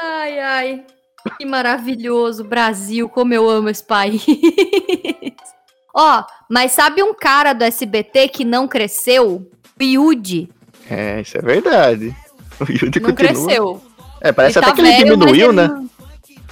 Ai, 0.00 0.38
ai. 0.40 0.86
Que 1.38 1.44
maravilhoso, 1.46 2.44
Brasil, 2.44 3.08
como 3.08 3.32
eu 3.34 3.48
amo 3.48 3.68
esse 3.70 3.82
país. 3.84 4.24
Ó, 5.94 6.24
mas 6.50 6.72
sabe 6.72 7.02
um 7.02 7.14
cara 7.14 7.52
do 7.52 7.64
SBT 7.64 8.28
que 8.28 8.44
não 8.44 8.66
cresceu? 8.68 9.48
O 9.78 9.82
Yudi. 9.82 10.48
É, 10.90 11.20
isso 11.20 11.38
é 11.38 11.40
verdade. 11.42 12.14
O 12.60 12.64
Yudi 12.70 13.00
Não 13.00 13.10
continua. 13.10 13.14
cresceu. 13.14 13.82
É, 14.20 14.32
parece 14.32 14.58
Ele 14.58 14.64
até 14.66 14.70
tá 14.70 14.76
que 14.76 14.80
ele 14.82 14.90
velho, 14.96 15.18
mas 15.18 15.18
diminuiu, 15.18 15.48
ele 15.50 15.56
né? 15.56 15.84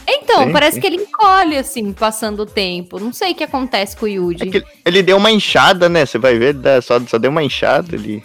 Então, 0.08 0.44
Sim, 0.46 0.52
parece 0.52 0.74
sim. 0.74 0.80
que 0.80 0.86
ele 0.88 0.96
encolhe, 0.96 1.56
assim, 1.56 1.92
passando 1.92 2.40
o 2.40 2.46
tempo. 2.46 2.98
Não 2.98 3.12
sei 3.12 3.32
o 3.32 3.34
que 3.36 3.44
acontece 3.44 3.96
com 3.96 4.06
o 4.06 4.08
Yudi. 4.08 4.58
É 4.58 4.62
ele 4.84 5.02
deu 5.02 5.16
uma 5.16 5.30
inchada, 5.30 5.88
né? 5.88 6.04
Você 6.04 6.18
vai 6.18 6.36
ver, 6.38 6.56
só, 6.82 6.98
só 7.06 7.18
deu 7.18 7.30
uma 7.30 7.42
inchada, 7.42 7.94
ele 7.94 8.22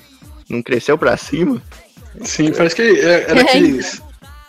não 0.49 0.61
cresceu 0.63 0.97
pra 0.97 1.15
cima. 1.17 1.61
Sim, 2.21 2.51
parece 2.51 2.75
que 2.75 2.81
é- 2.81 3.29
era 3.29 3.37
É, 3.39 3.41
aqueles, 3.43 4.01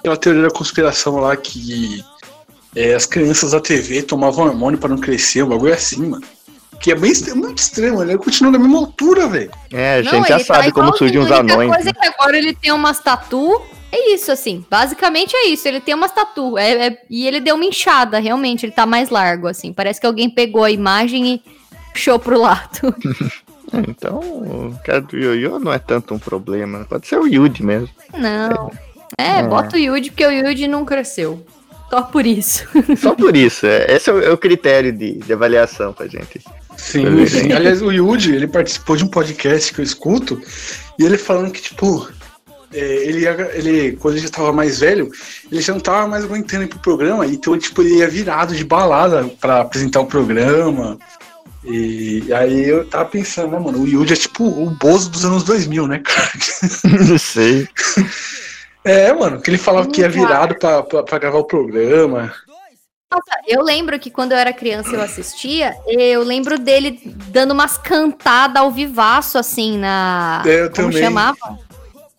aquela 0.09 0.17
teoria 0.17 0.43
da 0.43 0.51
conspiração 0.51 1.17
lá 1.17 1.37
que 1.37 2.03
é, 2.75 2.95
as 2.95 3.07
crianças 3.07 3.53
da 3.53 3.61
TV 3.61 4.03
tomavam 4.03 4.47
hormônio 4.47 4.79
pra 4.79 4.89
não 4.89 4.99
crescer, 4.99 5.43
um 5.43 5.49
bagulho 5.49 5.75
assim, 5.75 6.07
mano. 6.07 6.25
Que 6.81 6.93
é 6.93 6.95
bem 6.95 7.13
muito 7.35 7.59
extremo, 7.59 8.05
né? 8.05 8.13
Ele 8.13 8.19
continua 8.23 8.53
na 8.53 8.59
mesma 8.59 8.79
altura, 8.79 9.27
velho. 9.27 9.51
É, 9.73 9.99
a 9.99 10.03
Não, 10.03 10.11
gente 10.13 10.29
já 10.29 10.37
ele 10.37 10.45
tá 10.45 10.55
sabe 10.55 10.73
como 10.73 10.97
surgem 10.97 11.19
os 11.19 11.31
a 11.31 11.41
única 11.41 11.55
anões. 11.55 11.71
coisa 11.71 11.85
né? 11.87 11.93
é 11.97 12.01
que 12.01 12.07
agora 12.07 12.39
ele 12.39 12.55
tem 12.55 12.73
umas 12.73 13.01
tatu. 13.01 13.61
É 13.91 14.15
isso, 14.15 14.31
assim. 14.31 14.65
Basicamente 14.71 15.35
é 15.35 15.49
isso. 15.49 15.67
Ele 15.67 15.81
tem 15.81 15.93
umas 15.95 16.13
tatu. 16.13 16.57
É, 16.57 16.87
é- 16.87 16.99
e 17.11 17.27
ele 17.27 17.41
deu 17.41 17.57
uma 17.57 17.65
inchada, 17.65 18.21
realmente. 18.21 18.65
Ele 18.65 18.73
tá 18.73 18.87
mais 18.87 19.11
largo, 19.11 19.49
assim. 19.49 19.73
Parece 19.73 20.01
que 20.01 20.07
alguém 20.07 20.31
pegou 20.31 20.63
a 20.63 20.71
imagem 20.71 21.27
e 21.35 21.43
puxou 21.93 22.19
pro 22.19 22.41
lado. 22.41 22.95
Então, 23.87 24.19
o 24.19 24.79
cara 24.83 25.03
do 25.03 25.15
Yoyo 25.15 25.59
não 25.59 25.71
é 25.71 25.79
tanto 25.79 26.15
um 26.15 26.19
problema. 26.19 26.87
Pode 26.89 27.07
ser 27.07 27.19
o 27.19 27.27
Yudi 27.27 27.63
mesmo. 27.63 27.91
Não. 28.17 28.71
É, 28.71 28.98
É. 29.17 29.43
bota 29.43 29.77
o 29.77 29.79
Yudi, 29.79 30.11
porque 30.11 30.27
o 30.27 30.31
Yudi 30.31 30.67
não 30.69 30.85
cresceu. 30.85 31.45
Só 31.91 32.03
por 32.03 32.27
isso. 32.27 32.65
Só 33.01 33.15
por 33.15 33.35
isso. 33.35 33.65
é- 33.67 33.87
esse 33.97 34.11
é 34.11 34.13
o, 34.13 34.21
é 34.23 34.31
o 34.31 34.37
critério 34.37 34.93
de, 34.93 35.15
de 35.15 35.33
avaliação 35.33 35.93
pra 35.93 36.07
gente. 36.07 36.41
Sim, 36.77 37.05
Beleza. 37.05 37.41
sim. 37.41 37.53
Aliás, 37.53 37.81
o 37.83 37.91
Yuji, 37.91 38.35
ele 38.35 38.47
participou 38.47 38.95
de 38.97 39.05
um 39.05 39.09
podcast 39.09 39.73
que 39.73 39.81
eu 39.81 39.85
escuto, 39.85 40.41
e 40.99 41.05
ele 41.05 41.17
falando 41.17 41.51
que, 41.51 41.63
tipo, 41.63 42.09
é, 42.73 42.79
ele, 42.79 43.21
ia- 43.21 43.51
ele, 43.55 43.97
quando 43.97 44.15
ele 44.17 44.23
já 44.25 44.29
tava 44.31 44.53
mais 44.53 44.81
velho, 44.81 45.11
ele 45.51 45.61
já 45.63 45.73
não 45.73 45.81
tava 45.81 46.07
mais 46.07 46.25
aguentando 46.25 46.65
ir 46.65 46.69
pro 46.69 46.79
programa, 46.79 47.27
então, 47.27 47.59
tipo, 47.59 47.81
ele 47.83 47.97
ia 47.97 48.09
virado 48.09 48.55
de 48.55 48.63
balada 48.65 49.25
pra 49.41 49.63
apresentar 49.63 50.01
o 50.01 50.07
programa. 50.07 50.99
E 51.65 52.23
aí 52.33 52.69
eu 52.69 52.85
tava 52.85 53.07
pensando, 53.07 53.51
né, 53.53 53.59
mano, 53.59 53.81
o 53.83 53.89
Yuji 53.89 54.13
é 54.13 54.17
tipo 54.17 54.45
o 54.45 54.71
Bozo 54.71 55.11
dos 55.11 55.25
anos 55.25 55.43
2000, 55.43 55.87
né, 55.89 56.01
cara? 56.05 56.31
Não 57.09 57.19
sei. 57.19 57.67
É, 58.85 59.13
mano, 59.13 59.41
que 59.41 59.51
ele 59.51 59.59
falava 59.59 59.89
que 59.89 60.01
ia 60.01 60.09
virado 60.09 60.55
pra, 60.59 60.83
pra, 60.83 61.03
pra 61.03 61.19
gravar 61.19 61.39
o 61.39 61.45
programa. 61.45 62.33
Nossa, 63.11 63.41
eu 63.47 63.63
lembro 63.63 63.99
que 63.99 64.11
quando 64.11 64.33
eu 64.33 64.39
era 64.39 64.53
criança 64.53 64.91
eu 64.91 65.01
assistia, 65.01 65.75
eu 65.87 66.23
lembro 66.23 66.59
dele 66.59 67.01
dando 67.05 67.53
umas 67.53 67.79
cantadas 67.79 68.61
ao 68.63 68.71
vivaço, 68.71 69.39
assim, 69.39 69.79
na. 69.79 70.43
É, 70.47 70.63
eu 70.63 70.71
Como 70.71 70.89
também. 70.91 71.03
chamava? 71.03 71.59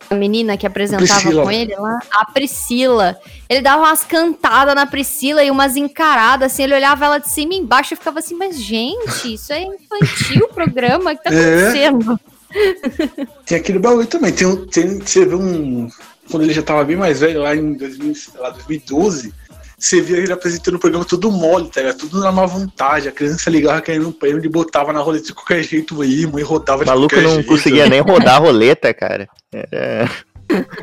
A 0.10 0.16
menina 0.16 0.57
que 0.57 0.66
apresentava 0.66 1.07
Priscila. 1.22 1.43
com 1.43 1.51
ele 1.51 1.76
lá? 1.76 1.99
A 2.12 2.26
Priscila. 2.32 3.20
Ele 3.47 3.62
dava 3.62 3.84
umas 3.84 4.03
cantadas 4.03 4.74
na 4.74 4.88
Priscila 4.88 5.43
e 5.43 5.51
umas 5.51 5.76
encaradas, 5.78 6.51
assim, 6.51 6.64
ele 6.64 6.74
olhava 6.74 7.05
ela 7.05 7.20
de 7.20 7.30
cima 7.30 7.53
e 7.53 7.57
embaixo 7.57 7.93
e 7.93 7.97
ficava 7.97 8.18
assim, 8.18 8.34
mas 8.36 8.60
gente, 8.60 9.36
isso 9.36 9.53
é 9.53 9.62
infantil 9.62 10.45
o 10.45 10.53
programa, 10.53 11.12
o 11.12 11.18
que 11.18 11.24
tá 11.24 11.32
É. 11.32 11.60
acontecendo? 11.88 12.20
Tem 13.45 13.60
aquele 13.60 13.78
bagulho 13.78 14.07
também. 14.07 14.34
Tem, 14.34 14.47
um- 14.47 14.66
tem, 14.66 14.99
você 14.99 15.24
vê 15.26 15.36
um. 15.36 15.88
Quando 16.30 16.43
ele 16.43 16.53
já 16.53 16.61
tava 16.61 16.84
bem 16.84 16.95
mais 16.95 17.19
velho, 17.19 17.41
lá 17.41 17.55
em 17.55 17.73
2000, 17.73 18.15
sei 18.15 18.39
lá, 18.39 18.49
2012, 18.51 19.34
você 19.77 20.01
via 20.01 20.17
ele 20.17 20.34
apresentando 20.34 20.75
o 20.75 20.80
programa 20.80 21.05
tudo 21.05 21.32
mole, 21.32 21.69
tá 21.69 21.82
ligado? 21.82 21.97
Tudo 21.99 22.19
na 22.19 22.32
má 22.32 22.45
vontade. 22.45 23.07
A 23.07 23.11
criança 23.11 23.49
ligava 23.49 23.82
querendo 23.82 24.09
um 24.09 24.11
prêmio, 24.11 24.39
ele 24.39 24.49
botava 24.49 24.91
na 24.91 24.99
roleta 24.99 25.27
de 25.27 25.34
qualquer 25.34 25.63
jeito 25.63 26.01
aí, 26.01 26.21
e 26.23 26.41
rodava 26.41 26.82
O 26.82 26.86
de 26.86 26.89
maluco 26.89 27.09
qualquer 27.09 27.27
não 27.27 27.36
jeito. 27.36 27.47
conseguia 27.47 27.88
nem 27.88 28.01
rodar 28.01 28.36
a 28.36 28.39
roleta, 28.39 28.93
cara. 28.93 29.27
Era... 29.51 30.09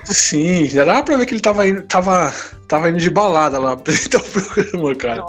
Sim, 0.04 0.66
já 0.66 0.84
dava 0.84 1.02
pra 1.02 1.16
ver 1.16 1.26
que 1.26 1.34
ele 1.34 1.40
tava 1.40 1.66
indo, 1.66 1.82
tava, 1.82 2.32
tava 2.68 2.88
indo 2.88 2.98
de 2.98 3.10
balada 3.10 3.58
lá, 3.58 3.72
apresentar 3.72 4.18
o 4.18 4.24
programa, 4.24 4.94
cara. 4.94 5.24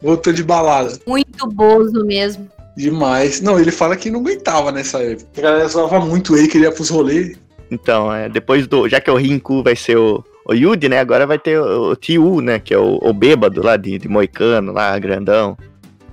Voltou 0.00 0.32
de 0.32 0.44
balada. 0.44 0.98
Muito 1.06 1.48
bozo 1.48 2.04
mesmo. 2.04 2.50
Demais. 2.76 3.40
Não, 3.40 3.58
ele 3.58 3.70
fala 3.70 3.96
que 3.96 4.10
não 4.10 4.20
aguentava 4.20 4.72
nessa 4.72 5.02
época. 5.02 5.28
A 5.36 5.40
galera 5.40 5.68
zoava 5.68 6.00
muito 6.00 6.36
ele, 6.36 6.48
queria 6.48 6.72
pros 6.72 6.88
rolês. 6.88 7.36
Então, 7.72 8.12
é, 8.12 8.28
depois 8.28 8.66
do. 8.66 8.86
Já 8.86 9.00
que 9.00 9.10
o 9.10 9.16
Rinku 9.16 9.62
vai 9.62 9.74
ser 9.74 9.96
o, 9.96 10.22
o 10.46 10.52
Yudi, 10.52 10.90
né? 10.90 11.00
Agora 11.00 11.26
vai 11.26 11.38
ter 11.38 11.58
o, 11.58 11.90
o 11.92 11.96
Tiu, 11.96 12.42
né? 12.42 12.58
Que 12.58 12.74
é 12.74 12.78
o, 12.78 12.98
o 13.02 13.12
bêbado 13.14 13.62
lá 13.64 13.78
de, 13.78 13.98
de 13.98 14.08
Moicano, 14.08 14.72
lá, 14.72 14.98
grandão. 14.98 15.56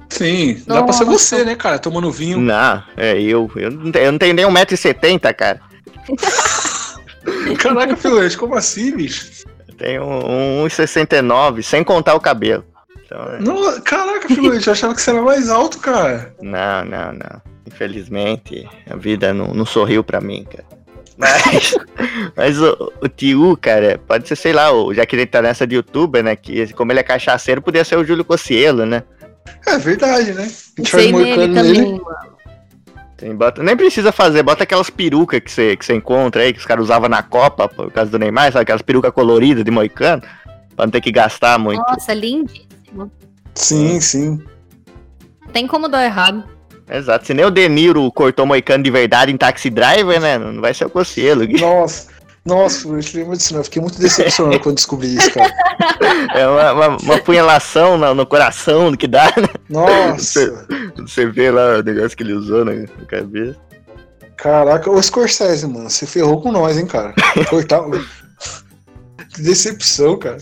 Sim, 0.07 0.61
dá 0.65 0.81
pra 0.81 0.93
ser 0.93 1.03
Nossa. 1.03 1.17
você, 1.17 1.43
né, 1.43 1.55
cara? 1.55 1.77
Tomando 1.77 2.09
vinho. 2.11 2.39
Não, 2.39 2.81
é 2.95 3.21
eu. 3.21 3.51
Eu 3.57 3.71
não 3.71 3.91
tenho, 3.91 4.05
eu 4.05 4.11
não 4.13 4.17
tenho 4.19 4.33
nem 4.33 4.45
1,70m, 4.45 5.33
cara. 5.35 5.59
Caraca, 7.59 7.95
Filete, 7.95 8.37
como 8.37 8.55
assim, 8.55 8.95
bicho? 8.95 9.45
Eu 9.67 9.75
tenho 9.75 10.03
1,69m, 10.03 11.61
sem 11.61 11.83
contar 11.83 12.15
o 12.15 12.19
cabelo. 12.19 12.63
Então, 13.05 13.21
é- 13.23 13.39
Não, 13.39 13.81
caraca, 13.81 14.27
Filete, 14.27 14.67
eu 14.67 14.73
achava 14.73 14.95
que 14.95 15.01
você 15.01 15.11
era 15.11 15.21
mais 15.21 15.49
alto, 15.49 15.77
cara. 15.79 16.33
Não, 16.41 16.85
não, 16.85 17.13
não. 17.13 17.41
Infelizmente, 17.67 18.67
a 18.89 18.95
vida 18.95 19.33
não, 19.33 19.53
não 19.53 19.65
sorriu 19.65 20.03
pra 20.03 20.19
mim, 20.21 20.43
cara. 20.49 20.65
Mas, 21.19 21.75
mas 22.35 22.61
o, 22.61 22.93
o 23.01 23.09
Tiu, 23.09 23.57
cara, 23.61 23.99
pode 24.07 24.27
ser, 24.27 24.37
sei 24.37 24.53
lá, 24.53 24.71
o, 24.71 24.93
já 24.93 25.05
que 25.05 25.15
ele 25.15 25.25
tá 25.25 25.41
nessa 25.41 25.67
de 25.67 25.75
youtuber, 25.75 26.23
né? 26.23 26.35
Que 26.35 26.71
como 26.73 26.93
ele 26.93 27.01
é 27.01 27.03
cachaceiro, 27.03 27.61
podia 27.61 27.83
ser 27.83 27.97
o 27.97 28.05
Júlio 28.05 28.23
Cossielo, 28.23 28.85
né? 28.85 29.03
É 29.67 29.77
verdade, 29.77 30.31
né? 30.31 30.43
A 30.43 30.45
gente 30.45 30.89
Sei 30.89 31.11
nele 31.11 31.35
moicano 31.35 31.53
também. 31.53 32.01
Tem, 33.17 33.35
bota, 33.35 33.61
nem 33.61 33.75
precisa 33.75 34.13
fazer, 34.13 34.43
bota 34.43 34.63
aquelas 34.63 34.89
perucas 34.89 35.41
que 35.41 35.51
você 35.51 35.75
que 35.75 35.85
você 35.85 35.93
encontra 35.93 36.41
aí, 36.41 36.53
que 36.53 36.59
os 36.59 36.65
caras 36.65 36.85
usavam 36.85 37.09
na 37.09 37.21
Copa, 37.21 37.67
por 37.67 37.91
causa 37.91 38.09
do 38.09 38.17
Neymar, 38.17 38.53
sabe? 38.53 38.63
Aquelas 38.63 38.81
perucas 38.81 39.11
coloridas 39.11 39.65
de 39.65 39.71
moicano, 39.71 40.21
pra 40.73 40.85
não 40.85 40.91
ter 40.91 41.01
que 41.01 41.11
gastar 41.11 41.59
muito. 41.59 41.81
Nossa, 41.81 42.13
lindíssimo. 42.13 43.11
Sim, 43.53 43.99
sim. 43.99 44.41
Tem 45.51 45.67
como 45.67 45.89
dar 45.89 46.05
errado. 46.05 46.45
Exato. 46.89 47.27
Se 47.27 47.33
nem 47.33 47.45
o 47.45 47.51
De 47.51 47.69
Niro 47.69 48.11
cortou 48.11 48.45
moicano 48.45 48.83
de 48.83 48.89
verdade 48.89 49.31
em 49.31 49.37
Taxi 49.37 49.69
Driver, 49.69 50.19
né? 50.19 50.37
Não 50.37 50.59
vai 50.59 50.73
ser 50.73 50.85
o 50.85 50.89
Cossielo. 50.89 51.47
Nossa. 51.59 52.07
Nossa, 52.45 52.81
Filete, 52.81 53.17
lembra 53.17 53.37
disso 53.37 53.53
não. 53.53 53.59
Eu 53.59 53.63
fiquei 53.65 53.81
muito 53.81 53.99
decepcionado 53.99 54.59
quando 54.61 54.75
descobri 54.75 55.15
isso, 55.15 55.31
cara. 55.31 55.53
É 56.33 56.47
uma, 56.47 56.73
uma, 56.73 56.97
uma 56.97 57.17
punhalação 57.19 57.97
no, 57.97 58.15
no 58.15 58.25
coração 58.25 58.95
que 58.95 59.07
dá, 59.07 59.25
né? 59.37 59.47
Nossa. 59.69 60.65
Você 60.97 61.27
vê 61.27 61.51
lá 61.51 61.77
o 61.77 61.83
negócio 61.83 62.17
que 62.17 62.23
ele 62.23 62.33
usou 62.33 62.65
na, 62.65 62.73
na 62.73 63.05
cabeça. 63.07 63.57
Caraca, 64.37 64.89
ô 64.89 65.01
Scorsese, 65.01 65.67
mano, 65.67 65.89
você 65.89 66.07
ferrou 66.07 66.41
com 66.41 66.51
nós, 66.51 66.77
hein, 66.77 66.85
cara. 66.85 67.13
Cortar. 67.49 67.81
que 69.33 69.41
decepção, 69.41 70.17
cara. 70.17 70.37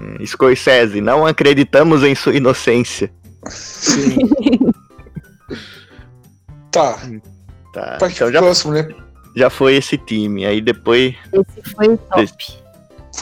Hum, 0.00 0.24
Scorsese, 0.24 1.00
não 1.00 1.26
acreditamos 1.26 2.02
em 2.04 2.14
sua 2.14 2.34
inocência. 2.34 3.10
Sim. 3.48 4.16
tá, 6.72 6.98
Tá. 7.72 7.96
Então 8.02 8.30
já, 8.30 8.40
próximo, 8.40 8.74
né? 8.74 8.86
já 9.34 9.48
foi 9.48 9.76
esse 9.76 9.96
time. 9.96 10.44
Aí 10.44 10.60
depois. 10.60 11.14
Esse 11.32 11.74
foi 11.74 11.88
o 11.88 11.96
top. 11.96 12.62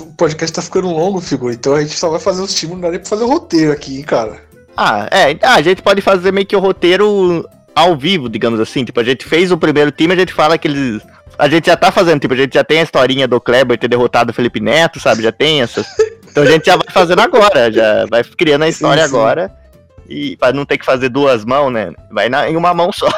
O 0.00 0.06
podcast 0.14 0.54
tá 0.54 0.62
ficando 0.62 0.88
longo, 0.88 1.20
figura. 1.20 1.54
Então 1.54 1.74
a 1.74 1.80
gente 1.80 1.96
só 1.96 2.10
vai 2.10 2.20
fazer 2.20 2.42
os 2.42 2.54
times, 2.54 2.74
não 2.74 2.82
dá 2.82 2.90
nem 2.90 2.98
pra 2.98 3.08
fazer 3.08 3.24
o 3.24 3.28
roteiro 3.28 3.72
aqui, 3.72 3.98
hein, 3.98 4.02
cara. 4.02 4.40
Ah, 4.76 5.08
é. 5.10 5.36
ah, 5.42 5.54
a 5.54 5.62
gente 5.62 5.82
pode 5.82 6.00
fazer 6.00 6.32
meio 6.32 6.46
que 6.46 6.56
o 6.56 6.60
roteiro 6.60 7.48
ao 7.74 7.96
vivo, 7.96 8.28
digamos 8.28 8.58
assim. 8.60 8.84
Tipo, 8.84 9.00
a 9.00 9.04
gente 9.04 9.24
fez 9.24 9.52
o 9.52 9.58
primeiro 9.58 9.90
time, 9.90 10.14
a 10.14 10.16
gente 10.16 10.32
fala 10.32 10.58
que 10.58 10.68
eles. 10.68 11.02
A 11.38 11.48
gente 11.48 11.66
já 11.66 11.76
tá 11.76 11.90
fazendo, 11.90 12.20
tipo, 12.20 12.34
a 12.34 12.36
gente 12.36 12.54
já 12.54 12.64
tem 12.64 12.80
a 12.80 12.82
historinha 12.82 13.26
do 13.26 13.40
Kleber 13.40 13.78
ter 13.78 13.88
derrotado 13.88 14.30
o 14.30 14.34
Felipe 14.34 14.60
Neto, 14.60 15.00
sabe? 15.00 15.22
Já 15.22 15.32
tem 15.32 15.62
essas. 15.62 15.86
Então 16.30 16.44
a 16.44 16.46
gente 16.46 16.66
já 16.66 16.76
vai 16.76 16.86
fazendo 16.92 17.20
agora, 17.22 17.72
já 17.72 18.06
vai 18.08 18.22
criando 18.22 18.62
a 18.62 18.68
história 18.68 19.02
sim. 19.02 19.08
agora. 19.08 19.59
E 20.10 20.36
pra 20.36 20.52
não 20.52 20.66
ter 20.66 20.76
que 20.76 20.84
fazer 20.84 21.08
duas 21.08 21.44
mãos, 21.44 21.70
né? 21.72 21.92
Vai 22.10 22.28
na, 22.28 22.50
em 22.50 22.56
uma 22.56 22.74
mão 22.74 22.92
só. 22.92 23.08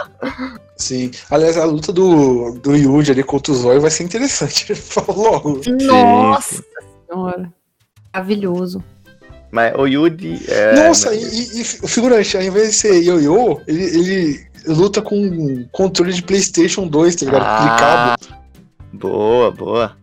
Sim. 0.77 1.11
Aliás, 1.31 1.57
a 1.57 1.65
luta 1.65 1.93
do, 1.93 2.53
do 2.63 2.77
Yuji 2.77 3.13
ali 3.13 3.23
contra 3.23 3.53
o 3.53 3.57
Zóio 3.57 3.81
vai 3.81 3.91
ser 3.91 4.05
interessante. 4.05 4.67
Ele 4.73 4.79
falou 4.81 5.33
logo. 5.33 5.61
Nossa 5.87 6.63
senhora. 7.09 7.53
Maravilhoso. 8.13 8.85
Mas 9.51 9.75
o 9.77 9.87
Yuji. 9.87 10.45
É, 10.49 10.75
Nossa, 10.87 11.15
e, 11.15 11.23
e- 11.23 11.59
e 11.59 11.63
o 11.83 11.89
figurante, 11.89 12.37
ao 12.37 12.43
invés 12.43 12.69
de 12.71 12.75
ser 12.75 13.03
ioiô, 13.03 13.61
ele, 13.67 13.83
ele 13.85 14.47
luta 14.67 15.01
com 15.03 15.17
um 15.19 15.67
controle 15.73 16.13
de 16.13 16.23
PlayStation 16.23 16.87
2, 16.87 17.17
tá 17.17 17.25
ligado? 17.27 17.43
Ah, 17.45 18.17
Clicado. 18.19 18.43
Boa, 18.95 19.51
boa. 19.51 19.97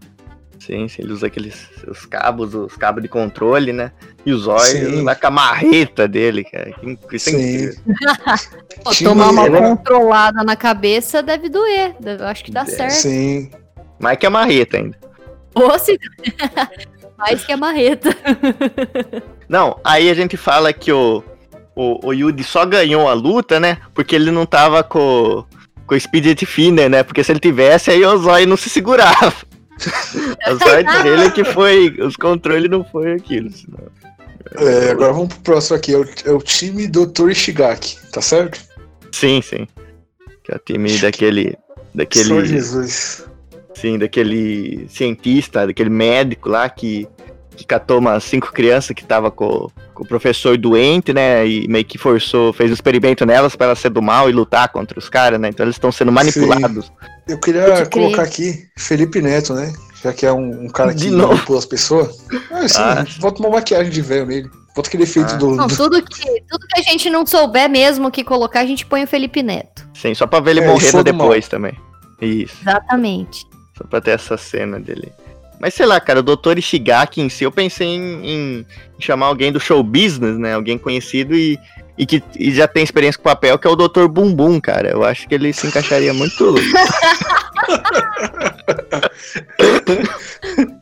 Sim, 0.69 0.87
sim, 0.87 1.01
ele 1.01 1.13
usa 1.13 1.25
aqueles 1.25 1.67
os 1.87 2.05
cabos, 2.05 2.53
os 2.53 2.75
cabos 2.75 3.01
de 3.01 3.09
controle, 3.09 3.73
né? 3.73 3.91
E 4.23 4.31
os 4.31 4.45
olhos 4.47 5.03
na 5.03 5.15
camarreta 5.15 6.07
dele, 6.07 6.43
cara. 6.43 6.71
Que- 6.73 6.97
Isso 7.15 7.29
é 7.29 7.31
Sim. 7.33 7.39
incrível. 7.55 7.75
Pô, 8.83 8.91
tomar 9.03 9.29
uma 9.31 9.47
ele- 9.47 9.57
controlada 9.57 10.43
na 10.43 10.55
cabeça 10.55 11.23
deve 11.23 11.49
doer. 11.49 11.95
Eu 12.05 12.27
acho 12.27 12.43
que 12.43 12.51
dá 12.51 12.61
É, 12.61 12.65
certo. 12.65 12.91
Sim. 12.93 13.49
Mais 13.99 14.19
que 14.19 14.27
a 14.27 14.29
marreta 14.29 14.77
ainda. 14.77 14.95
Ou 15.55 15.79
se... 15.79 15.97
Mais 17.17 17.43
que 17.43 17.51
a 17.51 17.57
marreta. 17.57 18.15
Não, 19.49 19.79
aí 19.83 20.07
a 20.09 20.13
gente 20.13 20.37
fala 20.37 20.71
que 20.71 20.91
o, 20.91 21.23
o, 21.75 22.07
o 22.09 22.13
Yuji 22.13 22.43
só 22.43 22.63
ganhou 22.63 23.09
a 23.09 23.13
luta, 23.13 23.59
né? 23.59 23.79
Porque 23.93 24.15
ele 24.15 24.29
não 24.31 24.45
tava 24.45 24.83
com, 24.83 25.43
com 25.87 25.95
o 25.95 25.99
Speed 25.99 26.37
Defender, 26.39 26.89
né? 26.89 27.01
Porque 27.03 27.23
se 27.23 27.31
ele 27.31 27.39
tivesse, 27.39 27.89
aí 27.89 28.05
o 28.05 28.17
Zóio 28.19 28.47
não 28.47 28.55
se 28.55 28.69
segurava. 28.69 29.33
A 30.43 30.57
sorte 30.57 30.91
dele 31.03 31.23
é 31.23 31.31
que 31.31 31.43
foi. 31.43 31.89
Os 31.99 32.15
controles 32.15 32.69
não 32.69 32.83
foi 32.83 33.13
aquilo. 33.13 33.51
Senão... 33.51 33.79
É, 34.57 34.91
agora 34.91 35.13
vamos 35.13 35.33
pro 35.35 35.41
próximo 35.41 35.77
aqui. 35.77 35.93
É 35.93 35.97
o, 35.97 36.05
é 36.25 36.31
o 36.31 36.41
time 36.41 36.87
Dr. 36.87 37.29
Ishigaki, 37.29 37.97
tá 38.11 38.21
certo? 38.21 38.59
Sim, 39.11 39.41
sim. 39.41 39.67
Que 40.43 40.51
é 40.51 40.55
o 40.55 40.59
time 40.59 40.97
daquele. 40.97 41.57
Daquele. 41.93 42.45
Jesus. 42.45 43.25
Sim, 43.75 43.97
daquele 43.97 44.87
cientista, 44.89 45.65
daquele 45.65 45.89
médico 45.89 46.49
lá 46.49 46.69
que, 46.69 47.07
que 47.59 47.65
catou 47.65 47.99
umas 47.99 48.23
cinco 48.23 48.53
crianças 48.53 48.95
que 48.95 49.03
tava 49.03 49.29
com, 49.29 49.67
com 49.93 50.03
o 50.03 50.07
professor 50.07 50.57
doente, 50.57 51.11
né? 51.13 51.45
E 51.45 51.67
meio 51.67 51.83
que 51.83 51.97
forçou, 51.97 52.53
fez 52.53 52.71
um 52.71 52.73
experimento 52.73 53.25
nelas 53.25 53.53
pra 53.53 53.67
elas 53.67 53.79
ser 53.79 53.89
do 53.89 54.01
mal 54.01 54.29
e 54.29 54.31
lutar 54.31 54.69
contra 54.69 54.97
os 54.97 55.09
caras, 55.09 55.37
né? 55.39 55.49
Então 55.49 55.65
eles 55.65 55.75
estão 55.75 55.91
sendo 55.91 56.09
manipulados. 56.11 56.89
Eu 57.27 57.37
queria 57.37 57.63
crer. 57.65 57.89
colocar 57.89 58.21
aqui 58.23 58.65
Felipe 58.77 59.21
Neto, 59.21 59.53
né? 59.53 59.73
Já 60.01 60.13
que 60.13 60.25
é 60.25 60.31
um, 60.31 60.63
um 60.65 60.69
cara 60.69 60.93
que 60.93 61.09
manipula 61.11 61.59
as 61.59 61.65
pessoas. 61.65 62.25
Ah, 62.49 62.65
sim, 62.67 62.79
Ah. 62.79 63.05
bota 63.19 63.41
uma 63.41 63.49
maquiagem 63.49 63.91
de 63.91 64.01
velho 64.01 64.25
nele. 64.25 64.49
Bota 64.73 64.87
aquele 64.87 65.03
efeito 65.03 65.33
Ah. 65.33 65.37
do, 65.37 65.55
Não, 65.55 65.67
do- 65.67 65.75
tudo 65.75 66.01
que, 66.01 66.41
tudo 66.49 66.65
que 66.65 66.79
a 66.79 66.83
gente 66.83 67.09
não 67.09 67.25
souber 67.25 67.69
mesmo 67.69 68.09
que 68.09 68.23
colocar, 68.23 68.61
a 68.61 68.65
gente 68.65 68.85
põe 68.85 69.03
o 69.03 69.07
Felipe 69.07 69.43
Neto. 69.43 69.85
Sim, 69.93 70.15
só 70.15 70.25
pra 70.25 70.39
ver 70.39 70.51
ele 70.51 70.61
É, 70.61 70.67
morrendo 70.67 71.03
depois 71.03 71.49
também. 71.49 71.77
Isso, 72.21 72.55
Exatamente. 72.61 73.45
só 73.77 73.83
pra 73.83 73.99
ter 73.99 74.11
essa 74.11 74.37
cena 74.37 74.79
dele. 74.79 75.11
Mas 75.59 75.73
sei 75.73 75.85
lá, 75.85 75.99
cara, 75.99 76.21
o 76.21 76.23
Dr. 76.23 76.57
Ishigaki 76.57 77.21
em 77.21 77.29
si, 77.29 77.43
eu 77.43 77.51
pensei 77.51 77.87
em, 77.87 78.25
em 78.25 78.65
chamar 78.97 79.27
alguém 79.27 79.51
do 79.51 79.59
show 79.59 79.83
business, 79.83 80.37
né? 80.37 80.53
Alguém 80.53 80.77
conhecido 80.77 81.35
e, 81.35 81.59
e 81.97 82.05
que 82.05 82.23
e 82.37 82.51
já 82.51 82.67
tem 82.67 82.83
experiência 82.83 83.17
com 83.17 83.29
papel, 83.29 83.59
que 83.59 83.67
é 83.67 83.69
o 83.69 83.75
Dr. 83.75 84.07
Bumbum, 84.07 84.61
cara. 84.61 84.89
Eu 84.89 85.03
acho 85.03 85.27
que 85.27 85.35
ele 85.35 85.51
se 85.51 85.67
encaixaria 85.67 86.13
muito. 86.13 86.55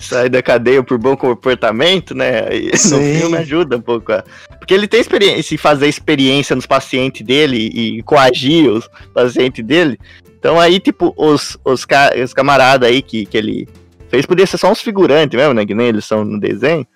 Sai 0.00 0.28
da 0.28 0.42
cadeia 0.42 0.82
por 0.82 0.98
bom 0.98 1.16
comportamento, 1.16 2.14
né? 2.14 2.48
E 2.54 2.70
no 2.72 2.76
Sim. 2.78 3.18
filme 3.18 3.36
ajuda 3.38 3.76
um 3.76 3.80
pouco. 3.80 4.12
a- 4.12 4.24
Porque 4.58 4.72
ele 4.74 4.86
tem 4.88 5.00
experiência 5.00 5.54
em 5.54 5.58
fazer 5.58 5.88
experiência 5.88 6.54
nos 6.56 6.66
pacientes 6.66 7.24
dele 7.26 7.56
e 7.72 8.02
coagir 8.02 8.70
os 8.70 8.88
pacientes 9.14 9.64
dele. 9.64 9.98
Então 10.38 10.58
aí, 10.60 10.78
tipo, 10.80 11.12
os, 11.16 11.56
os, 11.64 11.84
ca- 11.84 12.12
os 12.22 12.32
camaradas 12.32 12.88
aí 12.88 13.02
que, 13.02 13.26
que 13.26 13.36
ele 13.36 13.68
fez, 14.08 14.24
podia 14.26 14.46
ser 14.46 14.58
só 14.58 14.70
uns 14.70 14.80
figurantes 14.80 15.38
mesmo, 15.38 15.54
né? 15.54 15.64
Que 15.66 15.74
nem 15.74 15.88
eles 15.88 16.04
são 16.04 16.24
no 16.24 16.38
desenho. 16.38 16.86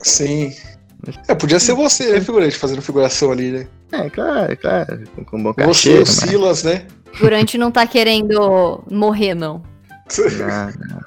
Sim. 0.00 0.52
É, 1.28 1.34
podia 1.34 1.58
ser 1.58 1.72
você, 1.74 2.12
né, 2.12 2.20
figurante, 2.20 2.56
fazendo 2.56 2.82
figuração 2.82 3.32
ali, 3.32 3.50
né? 3.50 3.66
É, 3.90 4.10
claro, 4.10 4.56
claro. 4.58 5.00
Com, 5.16 5.24
com 5.24 5.42
bom 5.42 5.52
Você, 5.54 5.64
cachê. 5.64 5.92
o 5.94 5.98
mas- 6.00 6.08
Silas, 6.10 6.62
né? 6.62 6.86
O 7.14 7.18
Durante 7.20 7.56
não 7.58 7.70
tá 7.72 7.86
querendo 7.86 8.84
morrer, 8.90 9.34
não. 9.34 9.62
Não, 10.38 10.46
Uma 10.46 11.04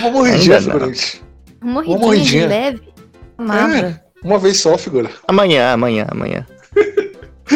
morridinha, 0.00 0.56
Ainda 0.56 0.60
não. 0.60 0.72
figurante. 0.72 1.22
Morridinha, 1.62 1.98
morridinha. 1.98 2.42
de 2.42 2.48
leve. 2.48 2.82
Amada. 3.36 4.02
Uma 4.24 4.38
vez 4.38 4.60
só, 4.60 4.76
figura. 4.76 5.10
Amanhã, 5.28 5.72
amanhã, 5.72 6.06
amanhã. 6.10 6.46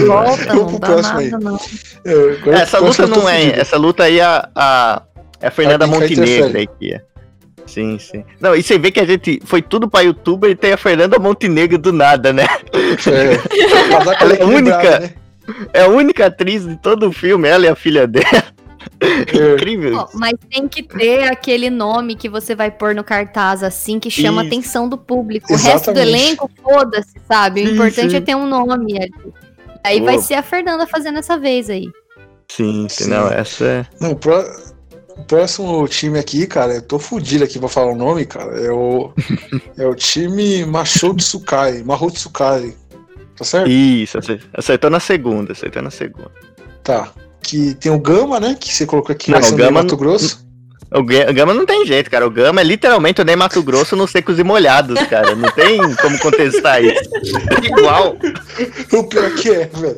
Volta, 0.07 0.55
não 0.55 0.67
pro 0.67 0.79
dá 0.79 0.87
próximo 0.87 1.21
nada, 1.21 1.37
aí. 1.37 1.45
não. 1.45 1.61
É, 2.05 2.37
agora- 2.41 2.59
essa 2.61 2.79
luta 2.79 3.07
não 3.07 3.29
é. 3.29 3.41
fudido. 3.41 3.61
Essa 3.61 3.77
luta 3.77 4.05
aí 4.05 4.19
é 4.21 4.25
a, 4.25 4.49
a, 4.55 5.03
é 5.41 5.47
a 5.49 5.51
Fernanda 5.51 5.85
A 5.85 5.89
Bica 5.89 6.01
Montenegro 6.01 6.57
aí 6.57 6.67
que 6.67 6.95
é. 6.95 7.01
Sim, 7.67 7.99
sim. 7.99 8.25
Não, 8.41 8.55
e 8.57 8.63
você 8.63 8.79
vê 8.79 8.91
que 8.91 9.01
a 9.01 9.05
gente 9.05 9.41
foi 9.45 9.61
tudo 9.63 9.89
pra 9.89 10.01
youtuber 10.01 10.51
e 10.51 10.55
tem 10.55 10.73
a 10.73 10.77
Fernanda 10.77 11.19
Montenegro 11.19 11.79
do 11.79 11.93
nada, 11.93 12.33
né? 12.33 12.47
É, 12.73 14.23
Ela 14.23 14.35
é 14.35 14.45
única. 14.45 15.01
né? 15.01 15.11
É 15.73 15.83
a 15.83 15.89
única 15.89 16.27
atriz 16.27 16.67
de 16.67 16.77
todo 16.77 17.09
o 17.09 17.13
filme, 17.13 17.49
ela 17.49 17.65
e 17.67 17.69
a 17.69 17.75
filha 17.75 18.07
dela. 18.07 18.45
É. 19.33 19.55
Incrível. 19.55 19.97
Ó, 19.97 20.09
mas 20.15 20.35
tem 20.51 20.69
que 20.69 20.83
ter 20.83 21.25
aquele 21.25 21.69
nome 21.71 22.15
que 22.15 22.29
você 22.29 22.55
vai 22.55 22.71
pôr 22.71 22.95
no 22.95 23.03
cartaz, 23.03 23.63
assim, 23.63 23.99
que 23.99 24.11
chama 24.11 24.43
a 24.43 24.47
atenção 24.47 24.89
do 24.89 24.97
público. 24.97 25.53
O 25.53 25.57
resto 25.57 25.93
do 25.93 25.99
Exatamente. 25.99 26.09
elenco, 26.25 26.51
foda-se, 26.63 27.15
sabe? 27.27 27.63
O 27.63 27.67
Sim, 27.67 27.73
importante 27.75 28.11
sim. 28.11 28.17
é 28.17 28.21
ter 28.21 28.35
um 28.37 28.47
nome 28.47 28.97
ali. 28.99 29.13
Aí 29.85 30.01
vai 30.01 30.19
ser 30.19 30.35
a 30.35 30.43
Fernanda 30.43 30.87
fazendo 30.87 31.19
essa 31.19 31.37
vez 31.37 31.69
aí. 31.69 31.89
Sim, 32.49 32.87
sim, 32.89 33.09
não, 33.09 33.27
essa 33.29 33.65
é. 33.65 33.87
Não, 34.01 34.15
pró- 34.15 34.45
o 35.17 35.25
próximo 35.25 35.87
time 35.89 36.19
aqui, 36.19 36.47
cara, 36.47 36.75
eu 36.75 36.83
tô 36.83 36.99
fudido 36.99 37.45
aqui 37.45 37.59
pra 37.59 37.69
falar 37.69 37.93
o 37.93 37.97
nome, 37.97 38.25
cara. 38.25 38.61
É 38.61 38.71
o, 38.71 39.13
é 39.77 39.87
o 39.87 39.95
time 39.95 40.65
Machou 40.65 41.15
Tsukai, 41.17 41.83
Mahou 41.83 42.11
Tsukai. 42.11 42.77
Tá 43.37 43.45
certo? 43.45 43.69
Isso, 43.69 44.19
ace- 44.19 44.41
acertou 44.55 44.91
na 44.91 45.01
segunda, 45.01 45.53
acertou 45.53 45.83
na 45.83 45.91
segunda. 45.91 46.31
Tá. 46.85 47.11
Que 47.43 47.75
tem 47.75 47.91
o 47.93 47.99
Gama, 47.99 48.39
né? 48.41 48.57
Que 48.59 48.73
você 48.75 48.87
colocou 48.87 49.13
aqui 49.13 49.31
Não, 49.31 49.41
vai 49.41 49.51
o 49.51 49.57
Gama 49.57 49.83
Mato 49.83 49.97
Grosso. 49.97 50.45
O 50.95 51.03
Ga- 51.03 51.31
o 51.31 51.35
Gama 51.35 51.55
não 51.55 51.65
tem 51.65 51.87
jeito, 51.87 52.11
cara. 52.11 52.27
O 52.27 52.31
Gama 52.31 52.61
é 52.61 52.65
literalmente 52.65 53.21
o 53.21 53.25
Ney 53.25 53.35
Mato 53.35 53.63
Grosso 53.63 53.97
nos 53.97 54.11
secos 54.11 54.39
e 54.39 54.45
molhados, 54.45 55.01
cara. 55.09 55.35
Não 55.35 55.51
tem 55.51 55.79
como 55.97 56.19
contestar 56.19 56.85
isso. 56.85 57.01
É 57.63 57.67
igual. 57.67 58.17
O 58.93 59.05
pior 59.05 59.31
que 59.35 59.51
é, 59.51 59.67
velho. 59.67 59.97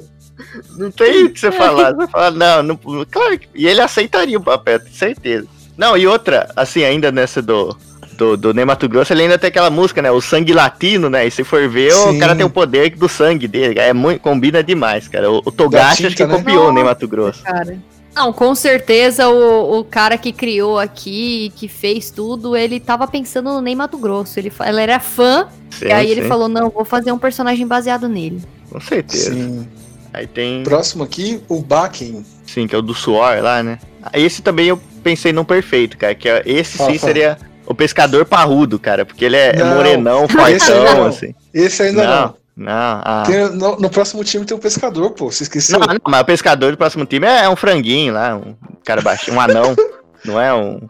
Não 0.77 0.91
tem 0.91 1.25
o 1.25 1.31
que 1.31 1.41
você 1.41 1.51
falar. 1.53 1.93
Você 1.95 2.07
fala, 2.09 2.31
não, 2.31 2.63
não. 2.63 3.05
Claro 3.11 3.39
que. 3.39 3.49
E 3.55 3.67
ele 3.67 3.81
aceitaria 3.81 4.39
o 4.39 4.43
papel, 4.43 4.79
tenho 4.81 4.95
certeza. 4.95 5.47
Não, 5.77 5.97
e 5.97 6.07
outra, 6.07 6.49
assim, 6.55 6.85
ainda 6.85 7.11
nessa 7.11 7.43
do. 7.43 7.77
Do, 8.17 8.37
do 8.37 8.55
Ney 8.55 8.65
Mato 8.65 8.89
Grosso, 8.89 9.13
ele 9.13 9.23
ainda 9.23 9.39
tem 9.39 9.49
aquela 9.49 9.71
música, 9.71 10.01
né? 10.01 10.11
O 10.11 10.21
sangue 10.21 10.53
latino, 10.53 11.11
né? 11.11 11.27
E 11.27 11.31
se 11.31 11.43
for 11.45 11.69
ver, 11.69 11.93
o 11.93 12.13
Sim. 12.13 12.19
cara 12.19 12.35
tem 12.37 12.45
o 12.45 12.51
poder 12.51 12.91
do 12.91 13.09
sangue 13.09 13.49
dele. 13.49 13.79
É 13.79 13.93
muito, 13.93 14.21
combina 14.21 14.63
demais, 14.63 15.09
cara. 15.09 15.31
O, 15.31 15.39
o 15.45 15.53
Togashi 15.53 16.07
acho 16.07 16.17
que 16.17 16.23
tinta, 16.23 16.27
né? 16.27 16.39
copiou 16.39 16.69
o 16.69 16.73
Ney 16.73 16.85
Mato 16.85 17.09
Grosso. 17.09 17.43
Cara. 17.43 17.79
Não, 18.15 18.33
com 18.33 18.55
certeza 18.55 19.29
o, 19.29 19.81
o 19.81 19.85
cara 19.85 20.17
que 20.17 20.33
criou 20.33 20.79
aqui, 20.79 21.53
que 21.57 21.67
fez 21.67 22.11
tudo, 22.11 22.57
ele 22.57 22.79
tava 22.79 23.09
pensando 23.09 23.53
no 23.53 23.61
Ney 23.61 23.75
Mato 23.75 23.99
Grosso. 23.99 24.39
Ele, 24.39 24.53
ele 24.67 24.81
era 24.81 25.01
fã, 25.01 25.49
Sim, 25.71 25.87
e 25.87 25.93
aí 25.93 26.11
ele 26.11 26.23
sim, 26.23 26.29
falou: 26.29 26.49
não, 26.49 26.71
vou 26.71 26.85
fazer 26.85 27.11
um 27.11 27.19
personagem 27.19 27.67
baseado 27.67 28.09
nele. 28.09 28.41
Com 28.71 28.81
certeza. 28.81 29.35
Sim. 29.35 29.67
Aí 30.13 30.29
tem. 30.29 30.63
Próximo 30.63 31.03
aqui, 31.03 31.41
o 31.49 31.61
Baken. 31.61 32.25
Sim, 32.47 32.69
que 32.69 32.75
é 32.75 32.79
o 32.79 32.83
do 32.83 32.95
suor 32.95 33.43
lá, 33.43 33.63
né? 33.65 33.81
Esse 34.13 34.43
também 34.43 34.67
eu 34.67 34.81
pensei 35.03 35.33
num 35.33 35.45
perfeito, 35.45 35.99
cara. 35.99 36.15
Que 36.15 36.29
é- 36.29 36.43
esse 36.47 36.79
sim 36.79 36.97
seria 36.99 37.37
o 37.67 37.75
pescador 37.75 38.25
parrudo, 38.25 38.79
cara. 38.79 39.05
Porque 39.05 39.25
ele 39.25 39.37
é, 39.37 39.51
é 39.51 39.59
Não, 39.59 39.77
morenão, 39.77 40.27
não. 40.27 41.07
assim. 41.07 41.35
Esse 41.53 41.83
ainda 41.83 42.05
não. 42.05 42.35
Não, 42.57 42.67
não. 42.67 43.03
ah. 43.05 43.25
Tem- 43.27 43.51
no, 43.51 43.77
no 43.77 43.91
próximo 43.91 44.25
time 44.25 44.45
tem 44.45 44.57
o 44.57 44.61
pescador, 44.61 45.11
pô. 45.11 45.31
Você 45.31 45.45
esqueceu? 45.45 45.79
Não, 45.79 45.87
não, 45.87 45.97
mas 46.07 46.21
o 46.21 46.25
pescador 46.25 46.73
do 46.73 46.79
próximo 46.79 47.07
time 47.07 47.27
é, 47.27 47.45
é 47.45 47.49
um 47.49 47.57
franguinho 47.57 48.15
lá, 48.15 48.37
um 48.37 48.55
cara 48.85 49.03
baixinho, 49.03 49.37
um 49.37 49.41
anão. 49.41 49.75
não 50.25 50.41
é 50.41 50.55
um. 50.55 50.81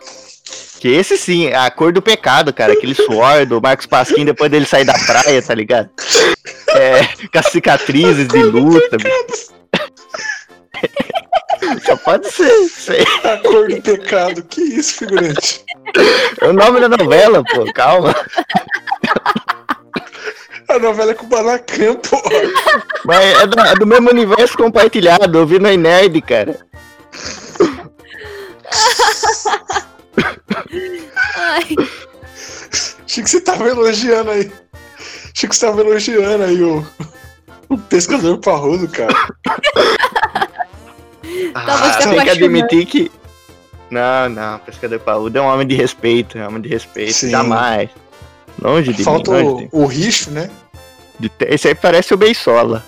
Que 0.80 0.88
esse 0.88 1.16
sim, 1.16 1.46
é 1.46 1.56
a 1.56 1.70
cor 1.70 1.92
do 1.92 2.02
pecado, 2.02 2.52
cara. 2.52 2.74
Aquele 2.74 2.94
suor 2.94 3.46
do 3.46 3.60
Marcos 3.60 3.86
Pasquim 3.86 4.24
depois 4.24 4.50
dele 4.50 4.66
sair 4.66 4.84
da 4.84 4.92
praia, 4.92 5.40
tá 5.40 5.54
ligado? 5.54 5.88
É, 6.74 7.04
com 7.04 7.38
as 7.38 7.46
cicatrizes 7.46 8.28
de 8.28 8.42
luta. 8.42 8.98
Só 11.84 11.96
pode 11.96 12.30
ser, 12.30 12.68
sei. 12.68 13.04
A 13.24 13.36
cor 13.38 13.68
do 13.68 13.80
pecado. 13.82 14.42
Que 14.44 14.60
isso, 14.60 14.98
figurante? 14.98 15.64
É 16.40 16.46
o 16.46 16.52
nome 16.52 16.80
da 16.80 16.88
novela, 16.88 17.42
pô, 17.44 17.72
calma. 17.72 18.14
A 20.68 20.78
novela 20.78 21.12
é 21.12 21.14
com 21.14 21.26
o 21.26 21.28
Banacan, 21.28 21.96
pô. 21.96 22.22
Mas 23.04 23.40
é 23.42 23.46
do, 23.46 23.60
é 23.60 23.74
do 23.74 23.86
mesmo 23.86 24.10
universo 24.10 24.56
compartilhado, 24.56 25.38
ouvindo 25.38 25.66
aí 25.66 25.76
nerd, 25.76 26.20
cara. 26.22 26.58
Ai, 31.36 31.76
Achei 33.14 33.22
que 33.22 33.30
você 33.30 33.40
tava 33.40 33.68
elogiando 33.68 34.32
aí. 34.32 34.52
Achei 35.32 35.48
que 35.48 35.54
você 35.54 35.66
tava 35.66 35.82
elogiando 35.82 36.42
aí 36.42 36.60
o, 36.60 36.84
o 37.68 37.78
pescador 37.78 38.38
parrudo, 38.38 38.88
cara. 38.88 39.14
Tava 41.52 41.92
se 41.92 41.98
tem 41.98 42.14
que 42.14 42.20
apaixonando. 42.20 42.30
admitir 42.30 42.86
que. 42.86 43.12
Não, 43.90 44.28
não, 44.28 44.58
pescador 44.60 44.98
parrudo 45.00 45.38
é 45.38 45.40
um 45.42 45.46
homem 45.46 45.66
de 45.66 45.74
respeito, 45.74 46.36
é 46.38 46.44
um 46.44 46.48
homem 46.48 46.62
de 46.62 46.68
respeito, 46.68 47.12
Sim. 47.12 47.30
jamais. 47.30 47.90
Longe 48.60 48.92
de 48.92 49.04
Falta 49.04 49.30
mim, 49.32 49.42
longe 49.42 49.68
o, 49.72 49.82
o 49.82 49.86
Richo, 49.86 50.30
né? 50.30 50.50
de, 51.18 51.28
de- 51.28 51.34
Esse 51.54 51.68
aí 51.68 51.74
parece 51.74 52.12
o 52.14 52.16
Beisola. 52.16 52.82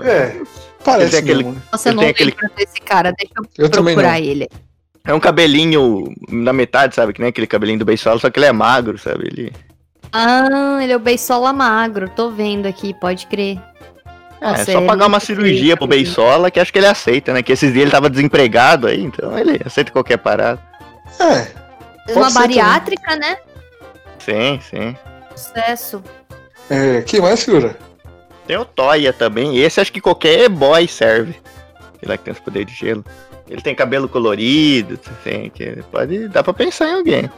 É, 0.00 0.36
parece 0.84 1.10
tem 1.12 1.20
aquele- 1.20 1.44
mesmo, 1.44 1.52
né? 1.52 1.62
Nossa, 1.72 1.88
eu 1.88 1.90
Ele 1.90 1.96
não 1.96 2.02
tem 2.02 2.10
aquele- 2.10 2.36
desse 2.56 2.80
cara. 2.80 3.12
Deixa 3.12 3.32
eu, 3.36 3.64
Eu 3.64 3.68
também 3.70 3.94
procurar 3.94 4.20
ele. 4.20 4.48
É 5.04 5.14
um 5.14 5.20
cabelinho 5.20 6.12
na 6.28 6.52
metade, 6.52 6.94
sabe? 6.94 7.12
Que 7.12 7.20
nem 7.20 7.28
aquele 7.28 7.46
cabelinho 7.46 7.78
do 7.78 7.84
Beisola, 7.84 8.18
só 8.18 8.28
que 8.28 8.38
ele 8.38 8.46
é 8.46 8.52
magro, 8.52 8.98
sabe? 8.98 9.26
Ele. 9.28 9.52
Ah, 10.12 10.78
ele 10.82 10.92
é 10.92 10.96
o 10.96 11.00
Beisola 11.00 11.52
magro. 11.52 12.08
Tô 12.08 12.30
vendo 12.30 12.66
aqui, 12.66 12.92
pode 12.94 13.26
crer. 13.28 13.60
É, 14.46 14.50
Nossa, 14.58 14.72
só 14.72 14.80
é 14.82 14.86
pagar 14.86 15.06
uma 15.06 15.20
cirurgia 15.20 15.76
pro 15.76 15.86
Beisola, 15.86 16.50
que 16.50 16.60
acho 16.60 16.72
que 16.72 16.78
ele 16.78 16.86
aceita, 16.86 17.32
né? 17.32 17.42
Que 17.42 17.52
esses 17.52 17.72
dias 17.72 17.82
ele 17.82 17.90
tava 17.90 18.08
desempregado 18.10 18.86
aí, 18.86 19.02
então 19.02 19.36
ele 19.38 19.60
aceita 19.64 19.90
qualquer 19.92 20.18
parada. 20.18 20.60
É, 21.20 22.12
Uma 22.12 22.30
bariátrica, 22.30 23.16
né? 23.16 23.36
Sim, 24.18 24.58
sim. 24.68 24.96
Sucesso. 25.34 26.02
é. 26.70 27.02
Que 27.02 27.20
mais, 27.20 27.42
figura? 27.44 27.76
Tem 28.46 28.56
o 28.56 28.64
Toya 28.64 29.12
também. 29.12 29.58
Esse 29.58 29.80
acho 29.80 29.92
que 29.92 30.00
qualquer 30.00 30.48
boy 30.48 30.86
serve. 30.86 31.34
Ele 32.02 32.10
lá 32.10 32.16
que 32.16 32.24
tem 32.24 32.32
os 32.32 32.40
poderes 32.40 32.72
de 32.72 32.78
gelo. 32.78 33.04
Ele 33.48 33.60
tem 33.62 33.74
cabelo 33.74 34.08
colorido, 34.08 34.98
assim, 35.20 35.50
que 35.54 35.82
pode. 35.90 36.28
dá 36.28 36.42
pra 36.42 36.52
pensar 36.52 36.88
em 36.88 36.94
alguém. 36.94 37.30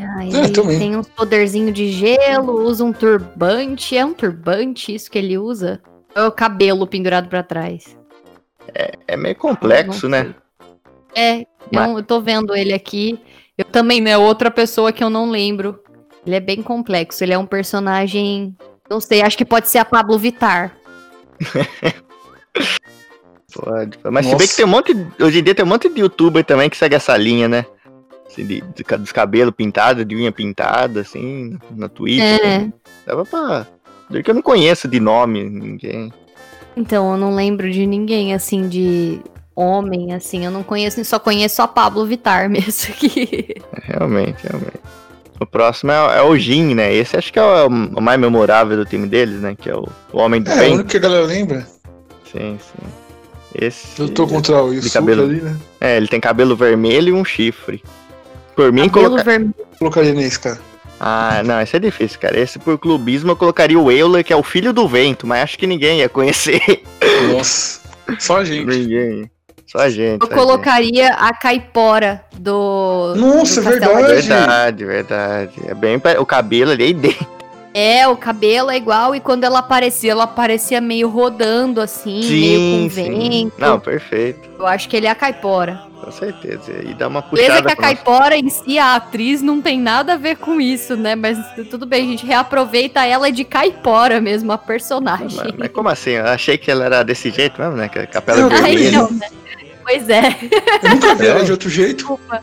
Ah, 0.00 0.24
É, 0.24 0.28
ele 0.28 0.48
também. 0.50 0.78
tem 0.78 0.96
uns 0.96 1.08
poderzinho 1.08 1.72
de 1.72 1.90
gelo, 1.90 2.62
usa 2.64 2.84
um 2.84 2.92
turbante. 2.92 3.96
É 3.96 4.04
um 4.04 4.14
turbante 4.14 4.94
isso 4.94 5.10
que 5.10 5.18
ele 5.18 5.36
usa? 5.38 5.80
É 6.18 6.26
o 6.26 6.32
cabelo 6.32 6.86
pendurado 6.86 7.28
pra 7.28 7.42
trás? 7.42 7.96
É 9.06 9.16
meio 9.16 9.36
complexo, 9.36 10.08
né? 10.08 10.34
É, 11.14 11.40
eu, 11.40 11.46
Mas- 11.72 11.96
eu 11.96 12.02
tô 12.02 12.20
vendo 12.20 12.54
ele 12.56 12.72
aqui. 12.72 13.18
Eu 13.56 13.64
também, 13.64 14.00
né? 14.00 14.18
Outra 14.18 14.50
pessoa 14.50 14.92
que 14.92 15.02
eu 15.02 15.08
não 15.08 15.30
lembro. 15.30 15.80
Ele 16.26 16.36
é 16.36 16.40
bem 16.40 16.62
complexo. 16.62 17.24
Ele 17.24 17.32
é 17.32 17.38
um 17.38 17.46
personagem. 17.46 18.56
Não 18.90 19.00
sei, 19.00 19.22
acho 19.22 19.38
que 19.38 19.44
pode 19.44 19.68
ser 19.68 19.78
a 19.78 19.84
Pablo 19.84 20.18
Vittar. 20.18 20.76
Pode. 23.54 23.98
Mas 24.10 24.26
se 24.26 24.32
bem 24.32 24.40
Nossa. 24.40 24.48
que 24.48 24.56
tem 24.56 24.64
um 24.64 24.68
monte. 24.68 25.06
Hoje 25.20 25.38
em 25.38 25.42
dia 25.42 25.54
tem 25.54 25.64
um 25.64 25.68
monte 25.68 25.88
de 25.88 26.00
youtuber 26.00 26.44
também 26.44 26.68
que 26.68 26.76
segue 26.76 26.94
essa 26.94 27.16
linha, 27.16 27.48
né? 27.48 27.64
Assim, 28.26 28.44
de, 28.44 28.60
de, 28.60 28.84
dos 28.98 29.10
cabelos 29.10 29.54
pintados, 29.56 30.04
de 30.04 30.14
unha 30.14 30.30
pintada, 30.30 31.00
assim, 31.00 31.58
na 31.70 31.88
Twitch. 31.88 32.20
É. 32.20 32.68
Dava 33.06 33.24
pra. 33.24 33.66
Desde 34.10 34.24
que 34.24 34.30
eu 34.30 34.34
não 34.34 34.42
conheço 34.42 34.88
de 34.88 35.00
nome 35.00 35.44
ninguém. 35.48 36.12
Então, 36.76 37.12
eu 37.12 37.16
não 37.16 37.34
lembro 37.34 37.70
de 37.70 37.86
ninguém, 37.86 38.32
assim, 38.34 38.68
de 38.68 39.20
homem, 39.54 40.12
assim. 40.14 40.44
Eu 40.44 40.50
não 40.50 40.62
conheço, 40.62 41.04
só 41.04 41.18
conheço 41.18 41.60
a 41.60 41.68
Pablo 41.68 42.06
Vittar 42.06 42.48
mesmo 42.50 42.94
aqui. 42.94 43.54
Realmente, 43.82 44.36
realmente. 44.42 44.78
O 45.40 45.46
próximo 45.46 45.92
é, 45.92 46.18
é 46.18 46.22
o 46.22 46.36
Jin, 46.36 46.74
né? 46.74 46.92
Esse 46.92 47.16
acho 47.16 47.32
que 47.32 47.38
é 47.38 47.42
o, 47.42 47.66
o 47.66 48.00
mais 48.00 48.18
memorável 48.18 48.76
do 48.76 48.84
time 48.84 49.06
deles, 49.06 49.40
né? 49.40 49.56
Que 49.56 49.70
é 49.70 49.76
o, 49.76 49.88
o 50.12 50.18
Homem 50.18 50.42
do 50.42 50.50
É, 50.50 50.54
o 50.54 50.58
Bem. 50.58 50.74
único 50.74 50.88
que 50.88 50.96
a 50.96 51.00
galera 51.00 51.26
lembra. 51.26 51.66
Sim, 52.30 52.58
sim. 52.58 52.88
Esse. 53.54 54.00
Eu 54.00 54.08
tô 54.08 54.26
contra 54.26 54.62
o 54.62 54.72
Yusuke 54.72 54.92
cabelo. 54.92 55.22
ali, 55.22 55.40
né? 55.40 55.56
É, 55.80 55.96
ele 55.96 56.08
tem 56.08 56.20
cabelo 56.20 56.56
vermelho 56.56 57.10
e 57.10 57.12
um 57.12 57.24
chifre. 57.24 57.82
Por 58.54 58.72
mim, 58.72 58.88
Cabelo 58.88 59.10
coloca... 59.10 59.24
vermelho. 59.24 59.54
Colocaria 59.78 60.12
nesse, 60.12 60.40
cara. 60.40 60.58
Ah, 61.00 61.42
não, 61.44 61.60
esse 61.60 61.76
é 61.76 61.78
difícil, 61.78 62.18
cara. 62.18 62.38
Esse 62.38 62.58
por 62.58 62.76
clubismo 62.78 63.30
eu 63.30 63.36
colocaria 63.36 63.78
o 63.78 63.90
Euler, 63.90 64.24
que 64.24 64.32
é 64.32 64.36
o 64.36 64.42
filho 64.42 64.72
do 64.72 64.88
vento, 64.88 65.26
mas 65.26 65.42
acho 65.42 65.58
que 65.58 65.66
ninguém 65.66 66.00
ia 66.00 66.08
conhecer. 66.08 66.60
Nossa. 67.32 67.80
Só 68.18 68.38
a 68.38 68.44
gente. 68.44 68.66
ninguém. 68.66 69.30
Só 69.66 69.78
a 69.80 69.90
gente. 69.90 70.22
Eu 70.22 70.32
a 70.32 70.34
colocaria 70.34 71.10
a 71.10 71.32
caipora 71.34 72.24
do. 72.36 73.14
Nossa, 73.16 73.60
do 73.60 73.68
é 73.68 73.72
verdade. 73.72 74.22
gente. 74.22 74.28
Verdade, 74.28 74.84
verdade. 74.84 75.52
É 75.66 75.74
bem. 75.74 76.00
O 76.18 76.26
cabelo 76.26 76.70
ali 76.72 76.84
é 76.84 76.88
idêntico. 76.88 77.38
É, 77.74 78.08
o 78.08 78.16
cabelo 78.16 78.70
é 78.70 78.76
igual 78.76 79.14
e 79.14 79.20
quando 79.20 79.44
ela 79.44 79.60
aparecia, 79.60 80.10
ela 80.10 80.24
aparecia 80.24 80.80
meio 80.80 81.08
rodando 81.08 81.80
assim, 81.80 82.28
meio 82.28 82.60
com 82.60 82.88
vento. 82.88 83.54
Não, 83.58 83.78
perfeito. 83.78 84.48
Eu 84.58 84.66
acho 84.66 84.88
que 84.88 84.96
ele 84.96 85.06
é 85.06 85.10
a 85.10 85.14
caipora. 85.14 85.82
Com 86.00 86.10
certeza. 86.12 86.72
E 86.84 86.94
dá 86.94 87.08
uma 87.08 87.20
Beleza 87.22 87.48
puxada 87.54 87.66
que 87.68 87.72
a 87.72 87.76
caipora 87.76 88.36
em 88.36 88.48
si, 88.48 88.78
a 88.78 88.94
atriz, 88.96 89.42
não 89.42 89.60
tem 89.60 89.78
nada 89.80 90.14
a 90.14 90.16
ver 90.16 90.36
com 90.36 90.60
isso, 90.60 90.96
né? 90.96 91.14
Mas 91.14 91.36
tudo 91.70 91.84
bem, 91.86 92.04
a 92.04 92.10
gente 92.10 92.24
reaproveita 92.24 93.04
ela 93.04 93.30
de 93.30 93.44
caipora 93.44 94.20
mesmo, 94.20 94.52
a 94.52 94.58
personagem. 94.58 95.36
Mas, 95.36 95.52
mas 95.58 95.68
como 95.72 95.88
assim? 95.88 96.10
Eu 96.12 96.26
achei 96.26 96.56
que 96.56 96.70
ela 96.70 96.84
era 96.84 97.02
desse 97.02 97.30
jeito 97.30 97.60
mesmo, 97.60 97.76
né? 97.76 97.88
Capela 97.88 98.40
Eu 98.40 98.48
Ai, 98.52 98.76
vermelha. 98.76 98.90
não, 99.02 99.10
né? 99.10 99.28
Pois 99.82 100.08
é, 100.08 100.36
Eu 100.82 100.90
nunca 100.90 101.14
vi 101.14 101.26
ela 101.26 101.40
É. 101.40 101.44
de 101.44 101.52
outro 101.52 101.68
jeito. 101.70 101.96
desculpa 101.96 102.42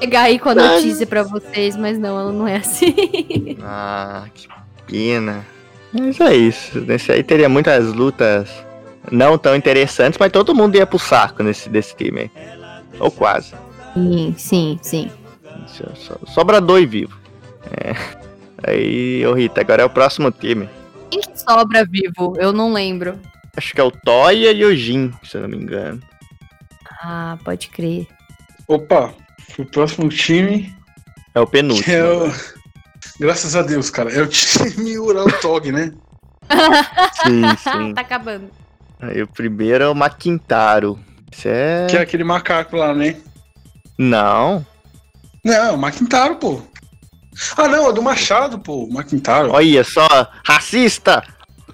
chegar 0.00 0.22
aí 0.22 0.38
com 0.38 0.48
a 0.48 0.54
Não. 0.54 0.74
notícia 0.76 1.06
pra 1.06 1.22
vocês, 1.22 1.76
mas 1.76 1.98
não, 1.98 2.18
ela 2.18 2.32
não 2.32 2.48
é 2.48 2.56
assim. 2.56 2.94
Ah, 3.62 4.24
que 4.34 4.48
pena. 4.86 5.44
Mas 5.92 6.18
é 6.20 6.34
isso. 6.34 6.80
Nesse 6.80 7.12
aí 7.12 7.22
teria 7.22 7.48
muitas 7.48 7.92
lutas 7.92 8.48
não 9.10 9.36
tão 9.38 9.54
interessantes, 9.54 10.18
mas 10.18 10.32
todo 10.32 10.54
mundo 10.54 10.76
ia 10.76 10.86
pro 10.86 10.98
saco 10.98 11.42
nesse 11.42 11.68
desse 11.68 11.94
time 11.94 12.22
aí. 12.22 12.30
Ou 13.00 13.10
quase. 13.10 13.52
Sim, 13.94 14.34
sim, 14.36 14.78
sim. 14.82 15.10
Só- 15.94 16.16
Sobra 16.26 16.60
dois 16.60 16.88
vivos. 16.88 17.16
É. 17.70 17.94
Aí, 18.66 19.24
ô 19.26 19.34
Rita, 19.34 19.60
agora 19.60 19.82
é 19.82 19.84
o 19.84 19.90
próximo 19.90 20.30
time. 20.30 20.68
Quem 21.10 21.20
que 21.20 21.38
sobra 21.40 21.84
vivo? 21.84 22.34
Eu 22.38 22.52
não 22.52 22.72
lembro. 22.72 23.18
Acho 23.56 23.72
que 23.74 23.80
é 23.80 23.84
o 23.84 23.90
Toya 23.90 24.50
e 24.52 24.64
o 24.64 24.74
Jin, 24.74 25.12
se 25.22 25.36
eu 25.36 25.42
não 25.42 25.48
me 25.48 25.56
engano. 25.56 26.00
Ah, 27.02 27.38
pode 27.44 27.68
crer. 27.68 28.06
Opa, 28.66 29.12
o 29.58 29.64
próximo 29.66 30.08
time 30.08 30.74
É 31.34 31.40
o 31.40 31.46
penúltimo. 31.46 31.94
é 31.94 32.02
o. 32.04 32.32
Graças 33.20 33.54
a 33.54 33.62
Deus, 33.62 33.90
cara. 33.90 34.10
É 34.12 34.22
o 34.22 34.26
time 34.26 34.98
Ural 34.98 35.26
Tog, 35.40 35.70
né? 35.70 35.92
Sim, 37.22 37.42
sim. 37.58 37.94
tá 37.94 38.00
acabando. 38.00 38.48
Aí 39.00 39.22
o 39.22 39.28
primeiro 39.28 39.84
é 39.84 39.88
o 39.88 39.94
Maquintaro. 39.94 40.98
Isso 41.36 41.48
é. 41.48 41.86
Que 41.88 41.96
é 41.96 42.00
aquele 42.00 42.24
macaco 42.24 42.76
lá, 42.76 42.94
né? 42.94 43.16
Não. 43.98 44.64
Não, 45.44 45.74
o 45.74 45.78
Maquintaro, 45.78 46.36
pô. 46.36 46.62
Ah, 47.56 47.68
não, 47.68 47.90
é 47.90 47.92
do 47.92 48.02
Machado, 48.02 48.58
pô. 48.58 48.84
o 48.84 48.92
Maquintaro. 48.92 49.50
Olha 49.52 49.84
só, 49.84 50.06
racista! 50.46 51.22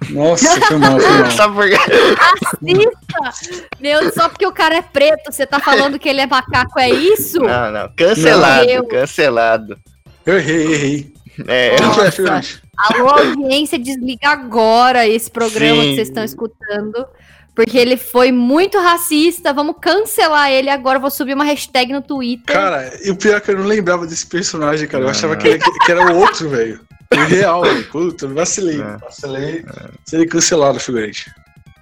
Nossa, 0.09 0.59
foi 0.65 0.77
mal, 0.77 0.99
foi 0.99 1.17
mal. 1.19 1.31
Só 1.31 1.51
porque. 1.51 1.75
Racista! 1.75 3.59
Meu, 3.79 4.11
só 4.11 4.27
porque 4.27 4.45
o 4.45 4.51
cara 4.51 4.77
é 4.77 4.81
preto, 4.81 5.31
você 5.31 5.45
tá 5.45 5.59
falando 5.59 5.99
que 5.99 6.09
ele 6.09 6.21
é 6.21 6.27
macaco, 6.27 6.79
é 6.79 6.89
isso? 6.89 7.39
Não, 7.39 7.71
não. 7.71 7.89
Cancelado, 7.95 8.65
Meu. 8.65 8.87
cancelado. 8.87 9.77
Eu 10.25 10.37
errei, 10.37 10.73
errei. 10.73 11.13
É, 11.47 11.75
que 11.75 11.75
que 11.75 11.83
é, 11.83 12.23
Nossa. 12.25 12.61
Alô, 12.77 13.09
audiência, 13.09 13.77
desliga 13.77 14.29
agora 14.29 15.07
esse 15.07 15.29
programa 15.29 15.81
Sim. 15.81 15.89
que 15.89 15.95
vocês 15.95 16.07
estão 16.07 16.23
escutando. 16.23 17.05
Porque 17.53 17.77
ele 17.77 17.97
foi 17.97 18.31
muito 18.31 18.79
racista. 18.79 19.53
Vamos 19.53 19.75
cancelar 19.81 20.49
ele 20.51 20.69
agora. 20.69 20.97
Eu 20.97 21.01
Vou 21.01 21.11
subir 21.11 21.33
uma 21.33 21.43
hashtag 21.43 21.91
no 21.91 22.01
Twitter. 22.01 22.55
Cara, 22.55 22.91
e 23.03 23.11
o 23.11 23.15
pior 23.15 23.37
é 23.37 23.39
que 23.41 23.51
eu 23.51 23.57
não 23.57 23.65
lembrava 23.65 24.07
desse 24.07 24.25
personagem, 24.25 24.87
cara. 24.87 25.03
Eu 25.03 25.05
Não, 25.05 25.11
achava 25.11 25.35
que, 25.35 25.47
ele- 25.47 25.59
que 25.59 25.91
era 25.91 26.13
o 26.13 26.17
outro, 26.17 26.49
velho. 26.49 26.79
O 27.13 27.17
real, 27.25 27.61
velho. 27.63 27.83
Puta, 27.91 28.25
eu 28.25 28.33
vacilei. 28.33 28.77
Não. 28.77 28.97
Vacilei. 28.99 29.65
Seria 30.05 30.25
cancelado, 30.27 30.79
figurante. 30.79 31.29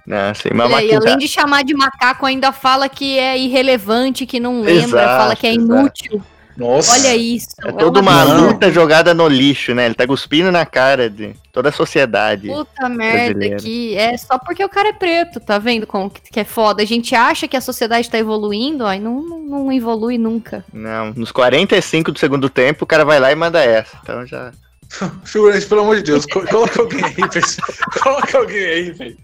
não, 0.04 0.34
sei, 0.34 0.50
mas 0.52 0.72
Olha 0.72 0.98
além 0.98 1.18
de 1.18 1.28
chamar 1.28 1.62
de 1.62 1.72
macaco, 1.72 2.26
ainda 2.26 2.50
fala 2.50 2.88
que 2.88 3.16
é 3.16 3.38
irrelevante, 3.38 4.26
que 4.26 4.40
não 4.40 4.62
lembra, 4.62 5.00
Exato, 5.02 5.22
fala 5.22 5.36
que 5.36 5.46
é 5.46 5.54
exato. 5.54 6.24
Nossa. 6.60 6.92
Olha 6.92 7.16
isso. 7.16 7.48
É 7.64 7.72
toda 7.72 8.00
uma 8.00 8.24
Não. 8.24 8.48
luta 8.48 8.70
jogada 8.70 9.14
no 9.14 9.26
lixo, 9.26 9.74
né? 9.74 9.86
Ele 9.86 9.94
tá 9.94 10.06
cuspindo 10.06 10.52
na 10.52 10.66
cara 10.66 11.08
de 11.08 11.34
toda 11.50 11.70
a 11.70 11.72
sociedade. 11.72 12.48
Puta 12.48 12.86
merda, 12.88 13.34
brasileira. 13.34 13.56
que 13.56 13.96
é 13.96 14.16
só 14.18 14.38
porque 14.38 14.62
o 14.62 14.68
cara 14.68 14.90
é 14.90 14.92
preto, 14.92 15.40
tá 15.40 15.58
vendo 15.58 15.86
como 15.86 16.10
que 16.10 16.20
que 16.30 16.38
é 16.40 16.44
foda? 16.44 16.82
A 16.82 16.86
gente 16.86 17.14
acha 17.14 17.48
que 17.48 17.56
a 17.56 17.60
sociedade 17.62 18.10
tá 18.10 18.18
evoluindo, 18.18 18.84
aí 18.84 19.00
não, 19.00 19.22
não, 19.22 19.38
não 19.38 19.72
evolui 19.72 20.18
nunca. 20.18 20.62
Não, 20.72 21.12
nos 21.16 21.32
45 21.32 22.12
do 22.12 22.18
segundo 22.18 22.50
tempo, 22.50 22.84
o 22.84 22.86
cara 22.86 23.04
vai 23.04 23.18
lá 23.18 23.32
e 23.32 23.34
manda 23.34 23.64
essa. 23.64 23.98
Então 24.02 24.26
já. 24.26 24.52
Figurante, 25.24 25.66
pelo 25.66 25.82
amor 25.82 25.96
de 25.96 26.02
Deus, 26.02 26.26
co- 26.26 26.44
coloca 26.46 26.80
alguém 26.80 27.04
aí, 27.04 27.14
pessoal. 27.30 27.68
Coloca 28.02 28.38
alguém 28.38 28.64
aí, 28.64 28.90
velho. 28.90 29.16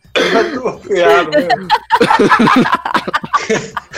Mesmo. 1.30 1.68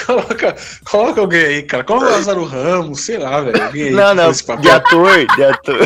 coloca, 0.07 0.57
coloca 0.85 1.21
alguém 1.21 1.45
aí, 1.45 1.63
cara. 1.63 1.85
Coloca 1.85 2.07
o 2.07 2.11
Lázaro 2.11 2.45
Ramos, 2.45 3.01
sei 3.03 3.19
lá, 3.19 3.41
velho. 3.41 3.97
Não, 3.97 4.15
não, 4.15 4.33
de 4.33 4.71
ator, 4.71 5.27
de 5.37 5.45
ator. 5.45 5.79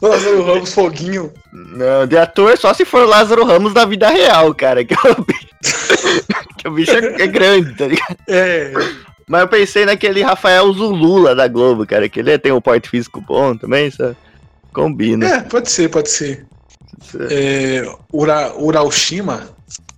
Lázaro 0.00 0.44
Ramos, 0.44 0.72
Foguinho. 0.72 1.32
Não, 1.52 2.06
de 2.06 2.16
ator 2.16 2.56
só 2.56 2.72
se 2.72 2.84
for 2.84 3.02
o 3.02 3.08
Lázaro 3.08 3.44
Ramos 3.44 3.74
da 3.74 3.84
vida 3.84 4.08
real, 4.08 4.54
cara. 4.54 4.84
Que 4.84 4.94
o 4.94 5.24
bicho, 5.24 6.26
que 6.56 6.68
o 6.68 6.70
bicho 6.70 6.92
é, 6.92 7.22
é 7.22 7.26
grande, 7.26 7.74
tá 7.74 7.86
ligado? 7.86 8.16
É, 8.28 8.72
Mas 9.26 9.40
eu 9.42 9.48
pensei 9.48 9.84
naquele 9.84 10.22
Rafael 10.22 10.72
Zulula 10.72 11.34
da 11.34 11.48
Globo, 11.48 11.84
cara, 11.86 12.08
que 12.08 12.20
ele 12.20 12.38
tem 12.38 12.52
um 12.52 12.60
porte 12.60 12.88
físico 12.88 13.20
bom 13.20 13.56
também, 13.56 13.90
sabe? 13.90 14.16
Combina. 14.72 15.26
é, 15.26 15.40
pode 15.42 15.70
ser, 15.70 15.88
pode 15.88 16.10
ser. 16.10 16.46
É, 17.30 17.82
Ura, 18.12 18.52
Uraushima, 18.56 19.48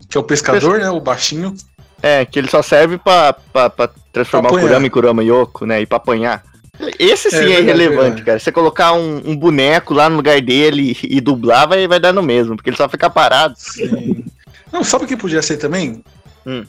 que 0.08 0.16
é 0.16 0.20
o 0.20 0.24
pescador, 0.24 0.78
né? 0.78 0.90
O 0.90 1.00
baixinho. 1.00 1.54
É, 2.02 2.24
que 2.24 2.38
ele 2.38 2.48
só 2.48 2.62
serve 2.62 2.98
pra, 2.98 3.32
pra, 3.32 3.68
pra 3.68 3.90
transformar 4.12 4.48
Pra 4.48 4.58
o. 4.58 4.60
Kurama 4.60 4.86
em 4.86 4.90
Kurama 4.90 5.22
Yoko, 5.24 5.66
né? 5.66 5.80
E 5.82 5.86
pra 5.86 5.96
apanhar. 5.98 6.42
Esse 6.98 7.30
sim 7.30 7.36
É 7.36 7.40
é, 7.40 7.42
verdade, 7.42 7.62
irrelevante, 7.62 8.00
verdade. 8.00 8.22
cara. 8.24 8.38
Você 8.38 8.50
colocar 8.50 8.92
um, 8.94 9.20
um 9.24 9.36
boneco 9.36 9.92
lá 9.92 10.08
no 10.08 10.16
lugar 10.16 10.40
dele 10.40 10.96
e, 11.02 11.16
e 11.16 11.20
dublar, 11.20 11.68
vai, 11.68 11.86
vai 11.86 12.00
dar 12.00 12.12
no 12.12 12.22
mesmo, 12.22 12.56
porque 12.56 12.70
ele 12.70 12.76
só 12.76 12.88
fica 12.88 13.10
parado. 13.10 13.54
Sim. 13.58 14.24
Não, 14.72 14.82
sabe 14.82 15.04
o 15.04 15.08
que 15.08 15.16
podia 15.16 15.42
ser 15.42 15.58
também? 15.58 16.02
Hum. 16.46 16.64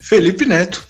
Felipe 0.00 0.46
Neto. 0.46 0.86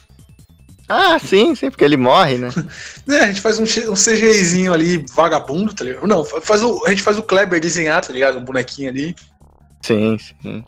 Ah, 0.88 1.18
sim, 1.18 1.54
sim, 1.54 1.70
porque 1.70 1.84
ele 1.84 1.96
morre, 1.96 2.38
né? 2.38 2.48
É, 3.08 3.20
a 3.20 3.26
gente 3.28 3.40
faz 3.40 3.58
um, 3.58 3.62
um 3.64 3.94
CGIzinho 3.94 4.72
ali, 4.72 5.04
vagabundo, 5.14 5.72
tá 5.72 5.84
ligado? 5.84 6.06
Não, 6.06 6.24
fa- 6.24 6.40
faz 6.40 6.62
o, 6.62 6.84
a 6.86 6.90
gente 6.90 7.02
faz 7.02 7.16
o 7.18 7.22
Kleber 7.22 7.60
desenhar, 7.60 8.04
tá 8.04 8.12
ligado? 8.12 8.38
Um 8.38 8.44
bonequinho 8.44 8.90
ali. 8.90 9.14
Sim, 9.82 10.16
sim. 10.18 10.64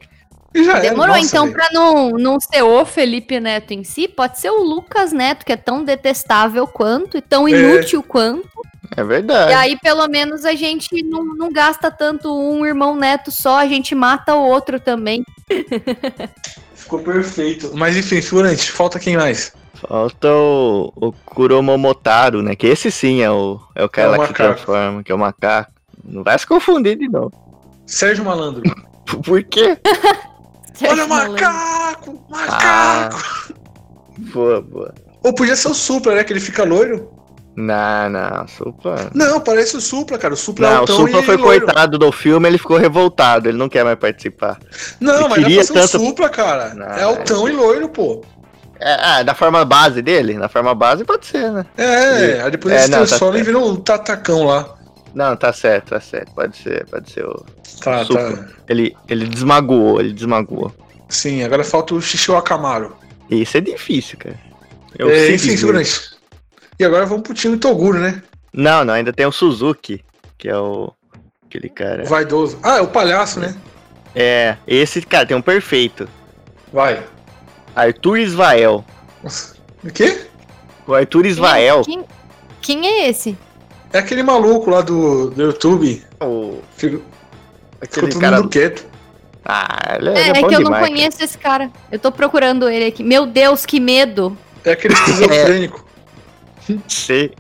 E. 0.55 0.63
Demorou, 0.81 1.15
Nossa, 1.17 1.27
então, 1.27 1.53
pra 1.53 1.69
não, 1.73 2.11
não 2.13 2.39
ser 2.41 2.63
o 2.63 2.85
Felipe 2.85 3.39
Neto 3.39 3.73
em 3.73 3.85
si, 3.85 4.09
pode 4.09 4.41
ser 4.41 4.51
o 4.51 4.63
Lucas 4.63 5.13
Neto, 5.13 5.45
que 5.45 5.53
é 5.53 5.57
tão 5.57 5.85
detestável 5.85 6.67
quanto 6.67 7.17
e 7.19 7.21
tão 7.21 7.47
É. 7.47 7.51
inútil 7.51 8.03
quanto. 8.03 8.49
É 8.97 9.05
verdade. 9.05 9.51
E 9.53 9.55
aí, 9.55 9.79
pelo 9.79 10.07
menos, 10.09 10.45
a 10.45 10.55
gente 10.55 11.03
não, 11.03 11.23
não 11.25 11.53
gasta 11.53 11.91
tanto 11.91 12.33
um 12.35 12.65
irmão 12.65 12.97
neto 12.97 13.31
só, 13.31 13.59
a 13.59 13.67
gente 13.67 13.95
mata 13.95 14.35
o 14.35 14.43
outro 14.49 14.81
também. 14.81 15.23
Ficou 16.75 17.01
perfeito. 17.01 17.73
Mas 17.75 17.97
enfim, 17.97 18.23
figurante, 18.23 18.71
falta 18.71 18.99
quem 18.99 19.17
mais? 19.17 19.53
Falta 19.87 20.29
o, 20.33 20.93
o 20.97 21.13
Kuromomotaro, 21.13 22.43
né? 22.43 22.57
Que 22.57 22.67
esse 22.67 22.91
sim 22.91 23.23
é 23.23 23.31
o, 23.31 23.61
é 23.75 23.85
o 23.85 23.89
cara 23.89 24.09
É 24.15 24.17
o 24.17 24.21
lá 24.21 24.27
que 24.29 24.35
transforma, 24.35 25.03
que 25.03 25.13
é 25.13 25.15
o 25.15 25.19
macaco. 25.19 25.71
Não 26.05 26.25
vai 26.25 26.39
se 26.39 26.47
confundir 26.47 26.97
de 26.97 27.09
novo. 27.09 27.33
Sérgio 27.87 28.25
Malandro. 28.25 28.63
Por 29.25 29.43
quê? 29.45 29.79
Olha 30.89 31.05
o 31.05 31.09
macaco! 31.09 32.25
Macaco! 32.29 33.55
Boa, 34.33 34.61
boa. 34.61 34.95
Ou 35.23 35.33
podia 35.33 35.57
ser 35.57 35.69
o 35.69 35.75
Supla, 35.75 36.15
né? 36.15 36.25
Que 36.25 36.33
ele 36.33 36.41
fica 36.41 36.65
loiro. 36.65 37.11
Não, 37.57 38.09
não, 38.11 38.47
Supla. 38.47 39.11
Não, 39.15 39.41
parece 39.41 39.77
o 39.77 39.81
Supla, 39.81 40.17
cara. 40.19 40.35
O 40.35 40.37
Supla 40.37 40.67
é 40.67 40.71
Não, 40.71 40.77
o 40.77 40.81
altão 40.81 40.97
Supla 40.97 41.21
e 41.21 41.23
foi 41.25 41.37
loiro. 41.37 41.65
coitado 41.67 41.99
do 41.99 42.13
filme, 42.13 42.49
ele 42.49 42.59
ficou 42.59 42.77
revoltado, 42.77 43.49
ele 43.49 43.59
não 43.59 43.69
quer 43.69 43.85
mais 43.85 43.99
participar. 43.99 44.59
Não, 45.01 45.15
Ele 45.15 45.23
mas 45.23 45.31
dá 45.31 45.35
queria 45.37 45.57
pra 45.57 45.65
ser 45.65 45.73
tanto- 45.73 45.97
o 46.05 46.07
Supla, 46.09 46.29
cara. 46.29 46.75
Não, 46.75 46.87
é 46.87 47.03
altão 47.03 47.49
e 47.49 47.53
loiro, 47.53 47.89
pô. 47.89 48.23
É, 48.81 48.95
ah, 49.01 49.23
da 49.23 49.35
forma 49.35 49.65
base 49.65 50.01
dele? 50.03 50.35
Na 50.35 50.49
forma 50.49 50.75
base 50.75 51.05
pode 51.05 51.27
ser, 51.27 51.51
né? 51.51 51.67
É, 51.77 52.43
aí 52.43 52.51
depois 52.51 52.75
É, 52.75 52.77
ele 52.79 52.85
se 52.85 52.91
não, 52.91 52.99
tá 52.99 53.05
e 53.05 53.09
certo. 53.09 53.45
vira 53.45 53.59
um 53.59 53.77
tatacão 53.77 54.45
lá. 54.45 54.75
Não, 55.15 55.37
tá 55.37 55.53
certo, 55.53 55.91
tá 55.91 56.01
certo. 56.01 56.33
Pode 56.33 56.57
ser, 56.57 56.87
pode 56.87 57.11
ser 57.11 57.25
o. 57.25 57.45
Tá, 57.83 58.05
Supla. 58.05 58.37
tá. 58.37 58.49
Ele, 58.69 58.97
ele 59.09 59.27
desmagoou, 59.27 60.01
ele 60.01 60.13
desmagoou. 60.13 60.73
Sim, 61.09 61.43
agora 61.43 61.65
falta 61.65 61.95
o 61.95 62.01
Xixi 62.01 62.31
Camaro. 62.45 62.97
Isso 63.31 63.57
é 63.57 63.61
difícil, 63.61 64.19
cara. 64.19 64.39
Eu 64.99 65.11
É, 65.11 65.35
enfim, 65.35 65.57
figurante. 65.57 66.11
E 66.79 66.85
agora 66.85 67.05
vamos 67.07 67.23
pro 67.23 67.35
time 67.35 67.57
Toguro, 67.57 67.99
né? 67.99 68.23
Não, 68.53 68.85
não, 68.85 68.95
ainda 68.95 69.13
tem 69.13 69.27
o 69.27 69.33
Suzuki, 69.33 70.05
que 70.37 70.49
é 70.49 70.57
o. 70.57 70.93
Aquele 71.47 71.69
cara. 71.69 72.03
O 72.05 72.07
vaidoso. 72.07 72.59
Ah, 72.63 72.77
é 72.77 72.81
o 72.81 72.89
palhaço, 72.89 73.41
né? 73.41 73.55
É, 74.15 74.57
esse 74.67 75.01
cara 75.03 75.27
tem 75.27 75.37
um 75.37 75.43
perfeito. 75.43 76.09
Vai. 76.73 77.03
Arthur 77.81 78.19
Isvael. 78.19 78.85
Nossa. 79.23 79.57
O 79.85 79.91
quê? 79.91 80.27
O 80.87 80.95
Arthur 80.95 81.27
Isvael. 81.27 81.83
Quem, 81.85 82.05
quem 82.61 82.87
é 82.87 83.09
esse? 83.09 83.37
É 83.93 83.99
aquele 83.99 84.23
maluco 84.23 84.71
lá 84.71 84.81
do, 84.81 85.31
do 85.31 85.43
YouTube. 85.43 86.03
O, 86.21 86.61
Fica, 86.77 87.01
aquele 87.81 88.07
fica 88.07 88.09
todo 88.09 88.21
cara. 88.21 88.37
mundo 88.39 88.49
quieto. 88.49 88.87
Ah, 89.45 89.97
ele 89.99 90.11
é, 90.11 90.13
É, 90.13 90.27
é 90.27 90.29
é 90.31 90.33
que 90.35 90.45
eu 90.45 90.61
não 90.61 90.65
demais, 90.65 90.89
conheço 90.89 91.25
esse 91.25 91.39
cara. 91.39 91.71
Eu 91.91 91.99
tô 91.99 92.13
procurando 92.13 92.69
ele 92.69 92.87
aqui. 92.87 93.03
Meu 93.03 93.25
Deus, 93.25 93.65
que 93.65 93.81
medo! 93.81 94.37
É 94.65 94.73
aquele 94.73 94.93
esquizofrênico. 94.95 95.85
cara. 96.67 96.79
Sei. 96.87 97.33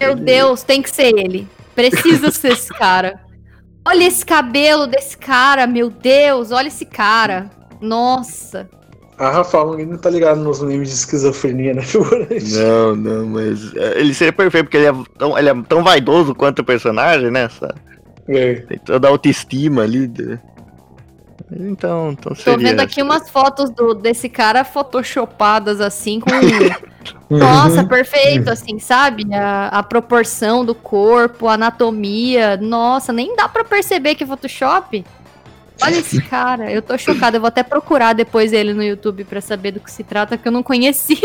Meu 0.00 0.14
Deus, 0.14 0.62
tem 0.62 0.80
que 0.80 0.90
ser 0.90 1.12
ele. 1.18 1.46
Precisa 1.74 2.30
ser 2.30 2.52
esse 2.52 2.68
cara. 2.70 3.20
Olha 3.86 4.04
esse 4.04 4.24
cabelo 4.24 4.86
desse 4.86 5.16
cara, 5.16 5.66
meu 5.66 5.90
Deus, 5.90 6.50
olha 6.52 6.68
esse 6.68 6.86
cara. 6.86 7.50
Nossa. 7.80 8.68
A 9.18 9.30
Rafa 9.30 9.60
Long 9.62 9.78
não 9.84 9.98
tá 9.98 10.08
ligado 10.10 10.40
nos 10.40 10.62
memes 10.62 10.88
de 10.90 10.94
esquizofrenia, 10.94 11.74
né, 11.74 11.82
figurante? 11.86 12.52
Não, 12.54 12.94
não, 12.94 13.26
mas 13.26 13.74
é, 13.74 14.00
ele 14.00 14.14
seria 14.14 14.32
perfeito, 14.32 14.64
porque 14.66 14.76
ele 14.76 14.86
é 14.86 14.94
tão, 15.18 15.36
ele 15.36 15.48
é 15.48 15.54
tão 15.68 15.82
vaidoso 15.82 16.34
quanto 16.34 16.60
o 16.60 16.64
personagem, 16.64 17.30
né? 17.30 17.48
sabe? 17.48 17.74
É. 18.28 18.54
Tem 18.60 18.78
toda 18.78 19.08
a 19.08 19.10
autoestima 19.10 19.82
ali. 19.82 20.06
de- 20.06 20.38
Então, 21.50 22.10
então 22.12 22.32
Tô 22.34 22.36
seria. 22.36 22.58
vendo 22.58 22.80
aqui 22.80 23.02
umas 23.02 23.28
fotos 23.30 23.70
do, 23.70 23.94
desse 23.94 24.28
cara 24.28 24.64
photoshopadas 24.64 25.80
assim 25.80 26.20
com. 26.20 26.30
Nossa, 27.30 27.84
perfeito, 27.84 28.50
assim, 28.50 28.78
sabe? 28.78 29.24
A, 29.34 29.68
a 29.68 29.82
proporção 29.82 30.64
do 30.64 30.74
corpo, 30.74 31.48
a 31.48 31.54
anatomia. 31.54 32.56
Nossa, 32.58 33.12
nem 33.12 33.34
dá 33.34 33.48
pra 33.48 33.64
perceber 33.64 34.14
que 34.14 34.24
é 34.24 34.26
Photoshop. 34.26 35.04
Olha 35.82 35.98
esse 35.98 36.20
cara, 36.22 36.70
eu 36.72 36.82
tô 36.82 36.98
chocada. 36.98 37.36
Eu 37.36 37.40
vou 37.40 37.48
até 37.48 37.62
procurar 37.62 38.12
depois 38.12 38.52
ele 38.52 38.74
no 38.74 38.82
YouTube 38.82 39.24
pra 39.24 39.40
saber 39.40 39.72
do 39.72 39.80
que 39.80 39.90
se 39.90 40.02
trata, 40.02 40.36
que 40.36 40.46
eu 40.46 40.52
não 40.52 40.62
conhecia. 40.62 41.16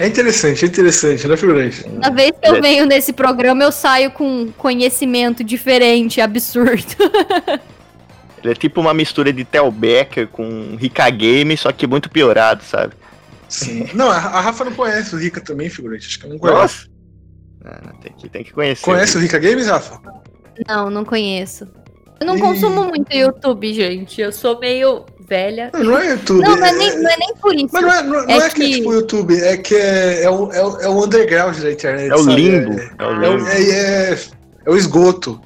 É 0.00 0.06
interessante, 0.06 0.64
é 0.64 0.68
interessante, 0.68 1.28
né, 1.28 1.36
figurante? 1.36 1.88
Na 1.90 2.10
vez 2.10 2.32
que 2.40 2.48
eu 2.48 2.60
venho 2.60 2.86
nesse 2.86 3.12
programa, 3.12 3.62
eu 3.62 3.70
saio 3.70 4.10
com 4.10 4.50
conhecimento 4.56 5.44
diferente, 5.44 6.20
absurdo. 6.20 6.96
Ele 8.42 8.52
é 8.52 8.54
tipo 8.54 8.80
uma 8.80 8.94
mistura 8.94 9.32
de 9.32 9.44
Tel 9.44 9.70
Becker 9.70 10.28
com 10.28 10.74
Rika 10.76 11.08
Game, 11.10 11.56
só 11.56 11.70
que 11.70 11.86
muito 11.86 12.10
piorado, 12.10 12.64
sabe? 12.64 12.94
Sim. 13.48 13.88
Não, 13.94 14.10
a, 14.10 14.16
a 14.16 14.40
Rafa 14.40 14.64
não 14.64 14.72
conhece 14.72 15.14
o 15.14 15.18
Rica 15.18 15.40
também, 15.40 15.68
figurante. 15.68 16.06
Acho 16.06 16.18
que 16.18 16.28
não 16.28 16.38
conhece. 16.38 16.60
Nossa! 16.60 16.88
Ah, 17.64 17.92
tem, 18.02 18.12
que, 18.12 18.28
tem 18.28 18.44
que 18.44 18.52
conhecer. 18.52 18.84
Conhece 18.84 19.16
o 19.16 19.20
Rica 19.20 19.38
Games, 19.38 19.66
Rafa? 19.66 20.00
Não, 20.68 20.90
não 20.90 21.04
conheço. 21.04 21.68
Eu 22.24 22.26
não 22.26 22.36
Ih. 22.38 22.40
consumo 22.40 22.84
muito 22.84 23.12
YouTube, 23.14 23.72
gente. 23.74 24.18
Eu 24.18 24.32
sou 24.32 24.58
meio 24.58 25.04
velha. 25.28 25.70
Não, 25.74 25.84
não 25.84 25.98
é 25.98 26.12
YouTube. 26.12 26.40
Não, 26.42 26.56
não 26.56 26.66
é 26.66 26.72
nem, 26.72 26.98
não 27.02 27.10
é 27.10 27.16
nem 27.18 27.34
por 27.36 27.54
isso. 27.54 27.68
Mas 27.70 27.82
não 27.82 27.92
é, 27.92 28.02
não, 28.02 28.12
não 28.26 28.30
É 28.30 28.36
é 28.38 28.40
que... 28.40 28.44
é 28.44 28.50
que- 28.50 28.70
tipo 28.76 28.92
YouTube, 28.94 29.38
é 29.38 29.56
que 29.58 29.74
é, 29.74 30.22
é, 30.24 30.30
o, 30.30 30.50
é, 30.50 30.64
o, 30.64 30.80
é 30.80 30.88
o 30.88 31.04
underground 31.04 31.58
da 31.58 31.70
internet. 31.70 32.10
É 32.10 32.14
o 32.14 32.18
sabe? 32.24 32.34
limbo. 32.40 32.72
É, 32.80 32.90
É 32.98 33.06
o 33.06 33.10
é, 33.12 33.28
limbo. 33.28 33.46
é, 33.48 33.70
é- 34.12 34.18
é 34.66 34.70
o 34.70 34.76
esgoto. 34.76 35.38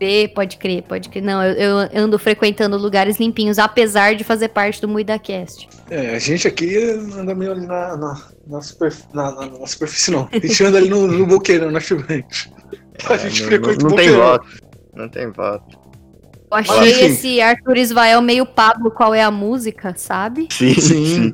É, 0.00 0.28
Pode 0.28 0.56
crer, 0.58 0.82
pode 0.82 1.08
crer. 1.08 1.22
Não, 1.22 1.42
eu, 1.42 1.78
eu 1.80 2.02
ando 2.02 2.18
frequentando 2.18 2.76
lugares 2.76 3.18
limpinhos, 3.18 3.58
apesar 3.58 4.14
de 4.14 4.24
fazer 4.24 4.48
parte 4.48 4.80
do 4.80 4.88
MuidaCast. 4.88 5.68
É, 5.90 6.14
a 6.14 6.18
gente 6.18 6.46
aqui 6.48 6.76
anda 7.16 7.34
meio 7.34 7.52
ali 7.52 7.66
na, 7.66 7.96
na, 7.96 8.22
na, 8.46 8.60
superf- 8.62 9.04
na- 9.14 9.32
na- 9.32 9.46
na 9.58 9.66
superfície, 9.66 10.10
não. 10.10 10.28
A 10.32 10.38
gente 10.38 10.64
anda 10.64 10.76
ali 10.78 10.88
no, 10.90 11.06
no 11.06 11.26
boqueirão, 11.26 11.70
na 11.70 11.80
figurante. 11.80 12.50
A 13.08 13.16
gente 13.16 13.40
É, 13.42 13.44
não, 13.44 13.48
frequenta 13.48 13.78
não, 13.82 13.86
o 13.86 13.90
não 13.90 13.96
tem 13.96 14.10
voto. 14.10 14.46
Não 14.94 15.08
tem 15.08 15.30
voto. 15.30 15.78
Achei 16.56 16.90
enfim. 16.90 17.06
esse 17.06 17.40
Arthur 17.40 17.76
Isvael 17.76 18.22
meio 18.22 18.46
Pablo, 18.46 18.90
qual 18.90 19.14
é 19.14 19.22
a 19.22 19.30
música, 19.30 19.94
sabe? 19.96 20.48
Sim, 20.50 20.74
Sim. 20.74 21.32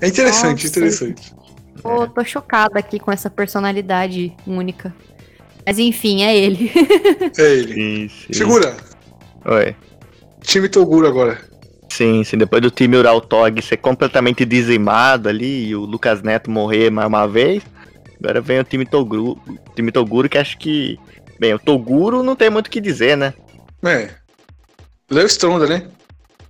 É 0.00 0.08
interessante, 0.08 0.64
Nossa. 0.64 0.78
interessante. 0.78 1.34
Tô, 1.82 2.08
tô 2.08 2.24
chocada 2.24 2.78
aqui 2.78 2.98
com 2.98 3.12
essa 3.12 3.30
personalidade 3.30 4.34
única. 4.46 4.94
Mas 5.64 5.78
enfim, 5.78 6.22
é 6.22 6.36
ele. 6.36 6.70
É 7.38 7.52
ele. 7.52 7.74
Sim, 7.74 8.08
sim. 8.08 8.32
Segura. 8.32 8.76
Oi. 9.44 9.74
Time 10.42 10.68
Toguro 10.68 11.06
agora. 11.06 11.40
Sim, 11.90 12.22
sim. 12.24 12.36
Depois 12.36 12.62
do 12.62 12.70
time 12.70 12.96
Uraltog 12.96 13.60
ser 13.62 13.78
completamente 13.78 14.44
dizimado 14.44 15.28
ali 15.28 15.68
e 15.68 15.76
o 15.76 15.80
Lucas 15.80 16.22
Neto 16.22 16.50
morrer 16.50 16.90
mais 16.90 17.08
uma 17.08 17.26
vez, 17.26 17.62
agora 18.22 18.40
vem 18.40 18.60
o 18.60 18.64
time 18.64 18.84
Toguro, 18.84 19.40
time 19.74 19.90
Toguro 19.90 20.28
que 20.28 20.38
acho 20.38 20.58
que. 20.58 20.98
Bem, 21.38 21.52
o 21.54 21.58
Toguro 21.58 22.22
não 22.22 22.34
tem 22.34 22.48
muito 22.48 22.68
o 22.68 22.70
que 22.70 22.80
dizer, 22.80 23.16
né? 23.16 23.34
É. 23.84 24.10
Léo 25.10 25.26
Stronda, 25.26 25.66
né? 25.66 25.84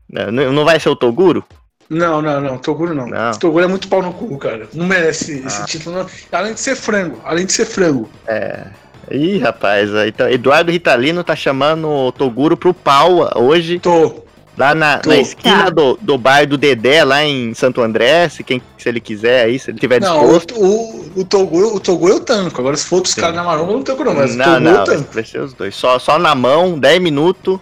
Não, 0.08 0.52
não 0.52 0.64
vai 0.64 0.78
ser 0.80 0.88
o 0.88 0.96
Toguro? 0.96 1.44
Não, 1.88 2.20
não, 2.22 2.40
não. 2.40 2.58
Toguro 2.58 2.94
não. 2.94 3.06
Não. 3.06 3.32
Toguro 3.38 3.64
é 3.64 3.68
muito 3.68 3.88
pau 3.88 4.02
no 4.02 4.12
cu, 4.12 4.36
cara. 4.38 4.68
Não 4.72 4.86
merece 4.86 5.40
esse 5.46 5.62
Ah. 5.62 5.64
título, 5.66 5.96
não. 5.98 6.06
Além 6.32 6.54
de 6.54 6.60
ser 6.60 6.74
frango. 6.76 7.20
Além 7.24 7.46
de 7.46 7.52
ser 7.52 7.64
frango. 7.66 8.08
É. 8.26 8.64
Ih, 9.10 9.38
rapaz, 9.38 9.90
tá- 10.16 10.30
Eduardo 10.32 10.72
Ritalino 10.72 11.22
tá 11.22 11.36
chamando 11.36 11.88
o 11.88 12.10
Toguro 12.10 12.56
pro 12.56 12.74
pau 12.74 13.30
hoje, 13.40 13.78
Tô. 13.78 14.24
lá 14.58 14.74
na, 14.74 15.00
na 15.06 15.16
esquina 15.16 15.64
Tá. 15.64 15.70
do, 15.70 15.96
do 16.02 16.18
bar 16.18 16.44
do 16.44 16.58
Dedé, 16.58 17.04
lá 17.04 17.22
em 17.24 17.54
Santo 17.54 17.80
André, 17.82 18.28
se, 18.28 18.42
quem, 18.42 18.60
se 18.76 18.88
ele 18.88 18.98
quiser 18.98 19.44
aí, 19.44 19.60
se 19.60 19.70
ele 19.70 19.78
tiver 19.78 20.00
Não, 20.00 20.18
disposto. 20.22 20.56
o, 20.60 21.02
o, 21.02 21.05
o, 21.16 21.24
Toguro, 21.24 21.74
o 21.74 21.80
Toguro 21.80 22.14
eu 22.14 22.20
tanco. 22.20 22.60
Agora, 22.60 22.76
se 22.76 22.86
for 22.86 22.96
outros 22.96 23.14
caras 23.14 23.34
na 23.34 23.42
maromba, 23.42 23.72
eu 23.72 23.76
não 23.78 23.82
tanco, 23.82 24.04
não. 24.04 24.14
Mas 24.14 24.34
o 24.34 24.36
não, 24.36 24.44
Toguro 24.44 24.60
não, 24.64 24.72
eu 24.78 24.84
tanco. 24.84 25.08
vai 25.12 25.24
ser 25.24 25.40
os 25.40 25.52
dois. 25.52 25.74
Só, 25.74 25.98
só 25.98 26.18
na 26.18 26.34
mão, 26.34 26.78
10 26.78 27.00
minutos, 27.00 27.58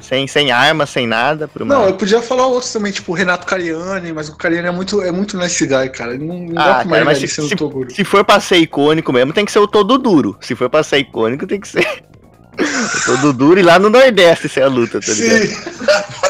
sem, 0.00 0.26
sem 0.26 0.50
arma, 0.50 0.86
sem 0.86 1.06
nada. 1.06 1.48
Não, 1.60 1.84
eu 1.86 1.94
podia 1.94 2.20
falar 2.22 2.46
outros 2.46 2.72
também, 2.72 2.90
tipo 2.92 3.12
o 3.12 3.14
Renato 3.14 3.46
Cariani, 3.46 4.12
mas 4.12 4.28
o 4.28 4.36
Cariani 4.36 4.68
é 4.68 4.70
muito, 4.70 5.00
é 5.02 5.12
muito 5.12 5.36
nice 5.36 5.66
guy, 5.66 5.88
cara. 5.90 6.16
Não, 6.18 6.38
não 6.38 6.52
Ah, 6.60 6.66
dá 6.68 6.74
pra 6.80 6.84
cara, 6.90 7.04
mas 7.04 7.18
ele 7.18 7.28
se- 7.28 7.42
se-. 7.48 7.56
Se 7.94 8.04
for 8.04 8.24
pra 8.24 8.40
ser 8.40 8.56
icônico 8.56 9.12
mesmo, 9.12 9.32
tem 9.32 9.44
que 9.44 9.52
ser 9.52 9.58
o 9.58 9.68
todo 9.68 9.98
duro. 9.98 10.36
Se 10.40 10.54
for 10.54 10.68
pra 10.70 10.82
ser 10.82 10.98
icônico, 10.98 11.46
tem 11.46 11.60
que 11.60 11.68
ser. 11.68 11.86
Todo 13.06 13.32
duro 13.32 13.58
e 13.58 13.62
lá 13.62 13.78
no 13.78 13.88
Nordeste 13.88 14.46
se 14.48 14.60
é 14.60 14.64
a 14.64 14.68
luta, 14.68 15.00
tá 15.00 15.12
ligado? 15.12 15.46
Sim. 15.46 15.56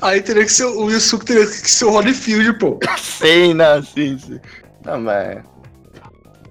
Aí 0.00 0.20
teria 0.22 0.44
que 0.44 0.52
ser 0.52 0.64
o 0.64 0.90
Yusuke 0.90 1.24
teria 1.24 1.46
que 1.46 1.70
ser 1.70 1.84
o 1.84 1.90
Holyfield, 1.90 2.58
pô. 2.58 2.78
Sim, 3.00 3.54
não, 3.54 3.82
sim, 3.82 4.18
sim. 4.18 4.40
Não, 4.84 5.00
mas. 5.00 5.38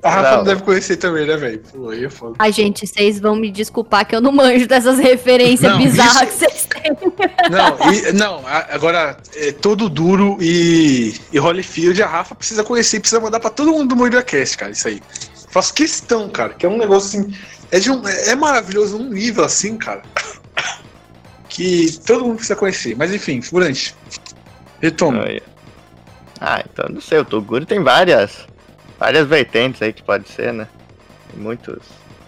A 0.02 0.10
Rafa 0.10 0.30
Não. 0.32 0.38
não 0.39 0.44
deve 0.44 0.64
conhecer 0.64 0.98
também, 0.98 1.26
né, 1.26 1.38
velho? 1.38 1.60
Pô, 1.72 1.89
aí 1.89 2.04
é. 2.04 2.10
Ai, 2.39 2.52
gente, 2.52 2.86
vocês 2.86 3.22
vão 3.22 3.38
me 3.38 3.50
desculpar 3.50 4.06
que 4.06 4.14
eu 4.14 4.20
não 4.20 4.34
manjo 4.34 4.68
dessas 4.68 5.00
referências 5.00 5.72
Não, 5.72 5.78
bizarras 5.82 6.28
isso- 6.30 6.39
que 6.46 6.52
vocês 6.52 6.66
têm. 6.66 6.91
Não, 7.50 7.94
e- 7.94 8.12
não, 8.12 8.44
agora, 8.46 9.16
é, 9.34 9.54
todo 9.54 9.88
duro 9.88 10.38
e, 10.41 11.14
e 11.32 11.39
Holyfield, 11.39 12.04
a 12.04 12.08
Rafa 12.08 12.36
precisa 12.36 12.66
conhecer, 12.66 13.00
precisa 13.00 13.22
mandar 13.22 13.39
pra 13.39 13.50
todo 13.50 13.72
mundo 13.72 13.89
do 13.89 13.96
Moída 13.96 14.22
Cast, 14.22 14.58
cara, 14.58 14.72
isso 14.74 14.89
aí. 14.89 15.02
Faço 15.50 15.74
questão, 15.74 16.28
cara, 16.30 16.54
que 16.54 16.66
é 16.66 16.70
um 16.70 16.78
negócio 16.78 17.22
assim. 17.22 17.34
É, 17.72 17.80
de 17.80 17.89
um, 17.89 18.06
é 18.06 18.36
maravilhoso 18.36 19.00
num 19.00 19.10
nível 19.10 19.46
assim, 19.46 19.78
cara. 19.78 20.02
Que 21.54 21.99
todo 21.99 22.26
mundo 22.26 22.38
precisa 22.38 22.56
conhecer. 22.56 22.95
Mas 22.97 23.14
enfim, 23.14 23.39
figurante. 23.41 23.95
Retoma. 24.82 25.24
Ah, 26.41 26.64
então 26.66 26.89
não 26.89 26.99
sei, 26.99 27.20
o 27.20 27.26
Toguro 27.26 27.66
tem 27.66 27.82
várias. 27.82 28.47
Várias 28.99 29.28
vertentes 29.28 29.82
aí 29.82 29.93
que 29.93 30.01
pode 30.01 30.28
ser, 30.30 30.51
né? 30.51 30.68
Tem 31.32 31.41
muitos. 31.41 31.80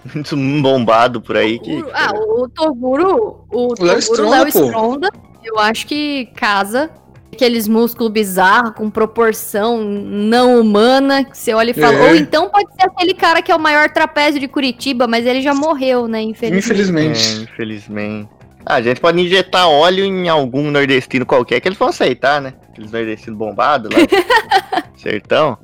Muitos 0.13 0.33
bombado 0.61 1.19
por 1.19 1.35
aí 1.35 1.57
que. 1.57 1.83
Ah, 1.91 2.11
o 2.13 2.47
Toguro, 2.47 3.43
o 3.51 3.73
Léo 3.83 3.97
Stronda, 3.97 4.43
Léo 4.43 4.53
pô. 4.53 4.65
Stronda, 4.65 5.09
eu 5.43 5.57
acho 5.57 5.87
que 5.87 6.27
casa. 6.35 6.91
Aqueles 7.33 7.67
músculos 7.67 8.13
bizarros, 8.13 8.73
com 8.75 8.89
proporção 8.89 9.83
não 9.83 10.61
humana, 10.61 11.25
que 11.25 11.37
você 11.37 11.53
olha 11.53 11.71
e 11.71 11.73
fala. 11.73 11.95
É. 11.95 12.09
Ou 12.09 12.15
então 12.15 12.49
pode 12.49 12.71
ser 12.79 12.87
aquele 12.87 13.13
cara 13.13 13.41
que 13.41 13.51
é 13.51 13.55
o 13.55 13.59
maior 13.59 13.89
trapézio 13.89 14.39
de 14.39 14.47
Curitiba, 14.47 15.07
mas 15.07 15.25
ele 15.25 15.41
já 15.41 15.53
morreu, 15.53 16.07
né? 16.07 16.21
Infelizmente. 16.21 16.71
Infelizmente. 16.71 17.39
É, 17.39 17.41
infelizmente. 17.41 18.29
Ah, 18.65 18.75
a 18.75 18.81
gente 18.81 18.99
pode 18.99 19.21
injetar 19.21 19.67
óleo 19.67 20.03
em 20.03 20.27
algum 20.27 20.71
nordestino 20.71 21.25
qualquer 21.25 21.59
que 21.59 21.67
eles 21.67 21.77
vão 21.77 21.89
aceitar, 21.89 22.41
né? 22.41 22.53
Aqueles 22.69 22.91
nordestinos 22.91 23.37
bombados 23.37 23.91
lá. 23.91 23.97
Sertão. 24.97 25.57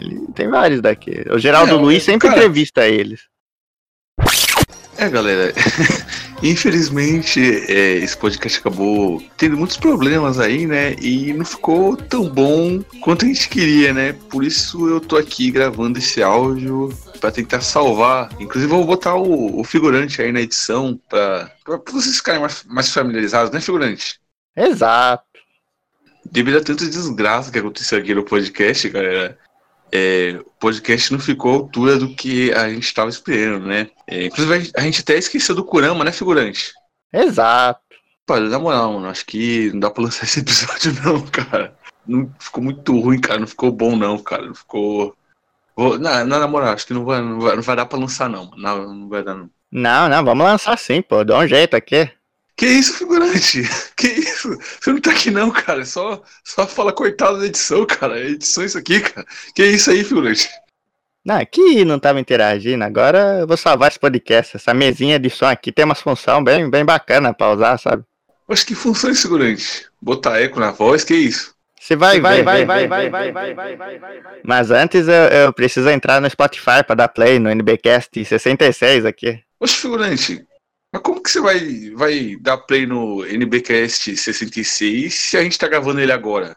Ele 0.00 0.20
tem 0.34 0.48
vários 0.48 0.80
daqui. 0.80 1.22
O 1.30 1.38
Geraldo 1.38 1.72
É, 1.74 1.78
Luiz 1.78 2.02
sempre 2.02 2.28
cara- 2.28 2.40
entrevista 2.40 2.86
eles. 2.86 3.22
É, 4.96 5.08
galera. 5.10 5.52
Infelizmente, 6.42 7.40
é, 7.40 7.96
esse 7.96 8.16
podcast 8.16 8.58
acabou 8.58 9.22
tendo 9.36 9.56
muitos 9.56 9.76
problemas 9.76 10.38
aí, 10.38 10.66
né? 10.66 10.94
E 10.94 11.32
não 11.32 11.44
ficou 11.44 11.96
tão 11.96 12.28
bom 12.28 12.82
quanto 13.00 13.24
a 13.24 13.28
gente 13.28 13.48
queria, 13.48 13.92
né? 13.92 14.12
Por 14.12 14.44
isso 14.44 14.88
eu 14.88 15.00
tô 15.00 15.16
aqui 15.16 15.50
gravando 15.50 15.98
esse 15.98 16.22
áudio 16.22 16.90
pra 17.20 17.30
tentar 17.30 17.62
salvar. 17.62 18.30
Inclusive, 18.38 18.70
eu 18.72 18.76
vou 18.76 18.86
botar 18.86 19.14
o, 19.14 19.60
o 19.60 19.64
figurante 19.64 20.20
aí 20.20 20.30
na 20.30 20.40
edição 20.40 21.00
pra, 21.08 21.50
pra 21.64 21.80
vocês 21.90 22.16
ficarem 22.16 22.40
mais, 22.40 22.64
mais 22.64 22.92
familiarizados, 22.92 23.50
né, 23.50 23.60
figurante? 23.60 24.20
Exato. 24.54 25.24
Devido 26.30 26.58
a 26.58 26.64
tanta 26.64 26.86
desgraça 26.86 27.50
que 27.50 27.58
aconteceu 27.58 27.98
aqui 27.98 28.14
no 28.14 28.24
podcast, 28.24 28.88
galera, 28.88 29.38
é, 29.92 30.38
o 30.40 30.50
podcast 30.58 31.12
não 31.12 31.18
ficou 31.18 31.52
à 31.52 31.54
altura 31.56 31.98
do 31.98 32.08
que 32.14 32.52
a 32.52 32.68
gente 32.68 32.84
estava 32.84 33.08
esperando, 33.10 33.66
né? 33.66 33.88
É, 34.06 34.26
inclusive, 34.26 34.70
a 34.76 34.80
gente- 34.82 35.00
até 35.00 35.16
esqueceu 35.16 35.54
do 35.54 35.64
Kurama, 35.64 36.04
né, 36.04 36.12
figurante? 36.12 36.72
Exato. 37.12 37.80
Pô, 38.26 38.38
na 38.40 38.58
moral, 38.58 38.92
mano, 38.94 39.08
acho 39.08 39.24
que 39.24 39.70
não 39.72 39.80
dá 39.80 39.90
pra 39.90 40.02
lançar 40.04 40.24
esse 40.24 40.40
episódio, 40.40 40.92
não, 41.04 41.20
cara. 41.26 41.74
Não 42.06 42.30
ficou 42.38 42.62
muito 42.62 42.98
ruim, 43.00 43.20
cara. 43.20 43.38
Não 43.40 43.46
ficou 43.46 43.70
bom, 43.70 43.96
não, 43.96 44.18
cara. 44.18 44.46
Não 44.46 44.54
ficou. 44.54 45.14
Vou- 45.76 45.98
na, 45.98 46.24
na, 46.24 46.38
na 46.40 46.46
moral, 46.48 46.72
acho 46.74 46.86
que 46.86 46.94
não 46.94 47.04
vai, 47.04 47.20
não 47.20 47.40
vai, 47.40 47.54
não 47.56 47.62
vai 47.62 47.76
dar 47.76 47.86
pra 47.86 47.98
lançar, 47.98 48.28
não. 48.28 48.50
Não, 48.56 48.94
não 48.94 49.08
vai 49.08 49.22
dar, 49.22 49.34
não. 49.34 49.50
Não, 49.70 50.08
não, 50.08 50.24
vamos 50.24 50.44
lançar 50.46 50.76
sim, 50.78 51.02
pô. 51.02 51.22
Dá 51.24 51.38
um 51.38 51.46
jeito 51.46 51.74
aqui. 51.74 52.08
Que 52.56 52.66
isso, 52.66 52.94
figurante? 52.94 53.62
Que 53.96 54.08
isso? 54.08 54.56
Você 54.80 54.92
não 54.92 55.00
tá 55.00 55.10
aqui, 55.10 55.30
não, 55.30 55.50
cara. 55.50 55.84
Só, 55.84 56.22
só 56.44 56.66
fala 56.66 56.92
cortado 56.92 57.38
da 57.38 57.46
edição, 57.46 57.84
cara. 57.84 58.18
É 58.18 58.30
edição 58.30 58.64
isso 58.64 58.78
aqui, 58.78 59.00
cara. 59.00 59.26
Que 59.54 59.66
isso 59.66 59.90
aí, 59.90 60.02
figurante? 60.02 60.48
Não, 61.24 61.36
aqui 61.36 61.84
não 61.84 61.98
tava 61.98 62.20
interagindo. 62.20 62.84
Agora 62.84 63.40
eu 63.40 63.46
vou 63.46 63.56
salvar 63.56 63.90
esse 63.90 63.98
podcast. 63.98 64.56
Essa 64.56 64.72
mesinha 64.72 65.18
de 65.18 65.28
som 65.28 65.46
aqui 65.46 65.72
tem 65.72 65.84
umas 65.84 66.00
funções 66.00 66.42
bem, 66.44 66.70
bem 66.70 66.84
bacana 66.84 67.34
pra 67.34 67.52
usar, 67.52 67.78
sabe? 67.78 68.04
Acho 68.48 68.64
que 68.64 68.74
funciona, 68.74 69.14
figurante. 69.14 69.86
Botar 70.00 70.40
eco 70.40 70.60
na 70.60 70.70
voz, 70.70 71.02
que 71.04 71.14
isso? 71.14 71.54
Você 71.80 71.94
vai, 71.94 72.20
Vai, 72.20 72.42
vai, 72.42 72.64
vai, 72.64 72.88
vai, 72.88 73.10
vai, 73.10 73.32
vai, 73.32 73.54
vai, 73.54 73.76
vai, 73.76 73.98
vai, 73.98 74.20
vai. 74.20 74.40
Mas 74.44 74.70
antes 74.70 75.06
eu, 75.08 75.14
eu 75.14 75.52
preciso 75.52 75.88
entrar 75.88 76.20
no 76.20 76.30
Spotify 76.30 76.82
pra 76.84 76.94
dar 76.94 77.08
play 77.08 77.38
no 77.38 77.50
NBcast 77.50 78.24
66 78.24 79.04
aqui. 79.04 79.40
Oxe, 79.60 79.76
figurante. 79.76 80.44
Mas 80.92 81.02
como 81.02 81.22
que 81.22 81.30
você 81.30 81.40
vai, 81.40 81.90
vai 81.90 82.36
dar 82.40 82.58
play 82.58 82.86
no 82.86 83.24
NBcast 83.24 84.16
66 84.16 85.12
se 85.12 85.36
a 85.36 85.42
gente 85.42 85.58
tá 85.58 85.68
gravando 85.68 86.00
ele 86.00 86.12
agora? 86.12 86.56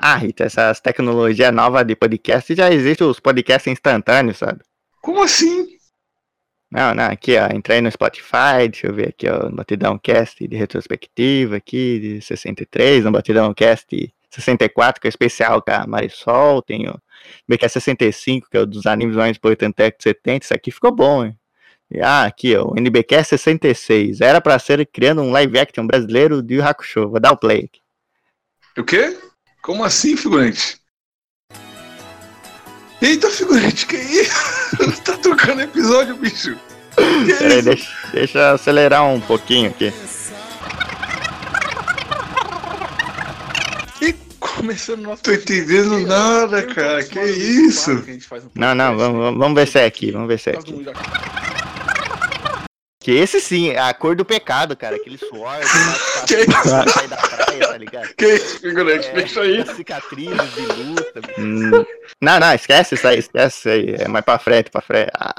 Ah, 0.00 0.16
Rita, 0.16 0.44
essas 0.44 0.80
tecnologias 0.80 1.52
novas 1.52 1.86
de 1.86 1.96
podcast 1.96 2.54
já 2.54 2.70
existem 2.70 3.06
os 3.06 3.18
podcasts 3.18 3.70
instantâneos, 3.72 4.38
sabe? 4.38 4.60
Como 5.00 5.22
assim? 5.22 5.76
Não, 6.70 6.94
não, 6.94 7.04
aqui 7.04 7.36
ó, 7.38 7.48
entrei 7.54 7.80
no 7.80 7.90
Spotify, 7.90 8.68
deixa 8.68 8.88
eu 8.88 8.94
ver 8.94 9.08
aqui 9.08 9.28
ó, 9.28 9.48
no 9.48 9.56
Batidão 9.56 9.98
Cast 9.98 10.46
de 10.46 10.56
retrospectiva 10.56 11.56
aqui, 11.56 11.98
de 11.98 12.20
63, 12.20 13.04
no 13.04 13.12
Batidão 13.12 13.54
Cast 13.54 14.14
64, 14.30 15.00
que 15.00 15.06
é 15.06 15.08
especial 15.08 15.62
com 15.62 15.70
a 15.70 15.86
Marisol, 15.86 16.60
tem 16.60 16.88
o 16.88 17.00
BK 17.48 17.68
65, 17.68 18.50
que 18.50 18.56
é 18.56 18.60
o 18.60 18.66
dos 18.66 18.84
animes 18.84 19.16
mais 19.16 19.36
importantes 19.36 19.96
de 19.96 20.02
70, 20.02 20.44
isso 20.44 20.54
aqui 20.54 20.70
ficou 20.70 20.92
bom, 20.92 21.24
hein? 21.24 21.38
Ah, 22.02 22.24
aqui 22.24 22.56
ó, 22.56 22.64
o 22.72 22.76
NBK 22.76 23.22
66, 23.24 24.20
era 24.20 24.40
pra 24.40 24.58
ser 24.58 24.84
criando 24.86 25.22
um 25.22 25.30
live 25.30 25.58
action 25.58 25.86
brasileiro 25.86 26.42
de 26.42 26.54
Yu 26.54 26.64
Hakusho, 26.64 27.08
vou 27.08 27.20
dar 27.20 27.32
o 27.32 27.36
play 27.36 27.64
aqui. 27.70 27.80
O 28.78 28.84
quê? 28.84 29.16
Como 29.62 29.84
assim, 29.84 30.16
figurante? 30.16 30.78
Eita, 33.00 33.30
figurante, 33.30 33.86
que 33.86 33.96
isso? 33.96 35.02
tá 35.04 35.16
trocando 35.18 35.60
episódio, 35.62 36.16
bicho? 36.16 36.58
Peraí, 37.38 37.62
deixa, 37.62 37.88
deixa 38.12 38.38
eu 38.38 38.54
acelerar 38.54 39.04
um 39.04 39.20
pouquinho 39.20 39.70
aqui. 39.70 39.92
E 44.00 44.12
começando, 44.40 45.02
não 45.02 45.16
tô 45.16 45.32
entendendo 45.32 46.00
nada, 46.06 46.62
cara. 46.66 47.04
Que 47.04 47.20
isso? 47.20 47.90
Não, 48.54 48.74
não, 48.74 48.96
vamos, 48.96 49.18
vamos- 49.20 49.38
vamos 49.38 49.54
ver 49.54 49.68
se 49.68 49.78
é 49.78 49.84
aqui, 49.84 50.10
vamos 50.10 50.28
ver 50.28 50.38
se 50.38 50.50
é 50.50 50.54
aqui. 50.54 50.84
Que 53.06 53.12
esse 53.12 53.40
sim, 53.40 53.68
é 53.70 53.78
a 53.78 53.94
cor 53.94 54.16
do 54.16 54.24
pecado, 54.24 54.76
cara. 54.76 54.96
Aquele 54.96 55.16
suor 55.16 55.60
Que 56.26 56.44
que 56.44 56.50
isso? 56.50 56.90
sai 56.92 57.06
da 57.06 57.16
praia, 57.16 57.68
tá 57.68 57.78
ligado? 57.78 58.14
Que 58.16 58.34
isso, 58.34 58.58
figurante? 58.58 59.08
Deixa 59.12 59.42
aí. 59.42 59.60
As 59.60 59.76
cicatrizes 59.76 60.54
de 60.56 60.62
luta. 60.82 61.20
Hum, 61.38 61.84
Não, 62.20 62.40
não, 62.40 62.52
esquece 62.52 62.96
isso 62.96 63.06
aí, 63.06 63.20
esquece 63.20 63.58
isso 63.58 63.68
aí. 63.68 63.94
É 64.00 64.08
mais 64.08 64.24
pra 64.24 64.40
frente, 64.40 64.72
pra 64.72 64.80
frente. 64.80 65.12
Ah. 65.20 65.32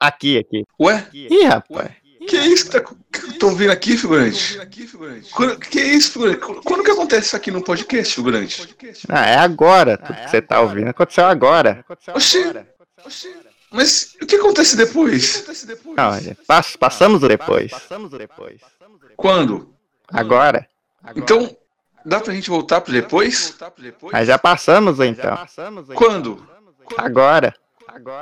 Aqui, 0.00 0.38
aqui. 0.38 0.64
Ué? 0.80 1.04
Ih, 1.12 1.46
rapaz. 1.46 1.90
Que 2.28 2.36
isso 2.36 2.66
que, 2.66 2.70
tá, 2.70 2.80
que 2.80 3.24
eu 3.34 3.38
tô 3.40 3.48
ouvindo 3.48 3.72
aqui, 3.72 3.96
figurante? 3.96 4.60
Quando, 5.32 5.58
que 5.58 5.80
isso, 5.80 6.12
figurante? 6.12 6.38
Quando 6.38 6.84
que 6.84 6.92
acontece 6.92 7.26
isso 7.26 7.36
aqui 7.36 7.50
no 7.50 7.60
podcast, 7.60 8.14
figurante? 8.14 8.72
Ah, 9.08 9.26
é 9.26 9.36
agora. 9.36 9.98
Tudo 9.98 10.14
que 10.14 10.30
você 10.30 10.40
tá 10.40 10.60
ouvindo 10.60 10.90
aconteceu 10.90 11.24
agora. 11.26 11.84
Oxi. 12.14 12.54
Mas 13.72 14.14
o 14.20 14.26
que 14.26 14.36
acontece 14.36 14.76
depois? 14.76 15.44
Não, 15.96 16.20
gente, 16.20 16.38
pass- 16.46 16.76
passamos 16.76 17.22
o 17.22 17.28
depois. 17.28 17.72
Quando? 19.16 19.72
Agora. 20.08 20.66
Então, 21.16 21.56
dá 22.04 22.20
pra 22.20 22.32
gente 22.34 22.50
voltar 22.50 22.80
pro 22.80 22.92
depois? 22.92 23.56
Mas 24.12 24.28
já 24.28 24.38
passamos 24.38 25.00
então. 25.00 25.38
Quando? 25.94 26.46
Agora. 26.98 27.54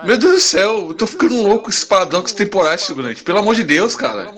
Meu 0.05 0.19
Deus 0.19 0.33
do 0.35 0.41
céu, 0.41 0.89
eu 0.89 0.95
tô 0.95 1.07
ficando 1.07 1.43
louco 1.43 1.65
com 1.65 1.71
esses 1.71 1.85
paradoxos 1.85 2.33
temporais, 2.33 2.85
figurante. 2.87 3.23
Pelo 3.23 3.39
amor 3.39 3.55
de 3.55 3.63
Deus, 3.63 3.95
cara. 3.95 4.31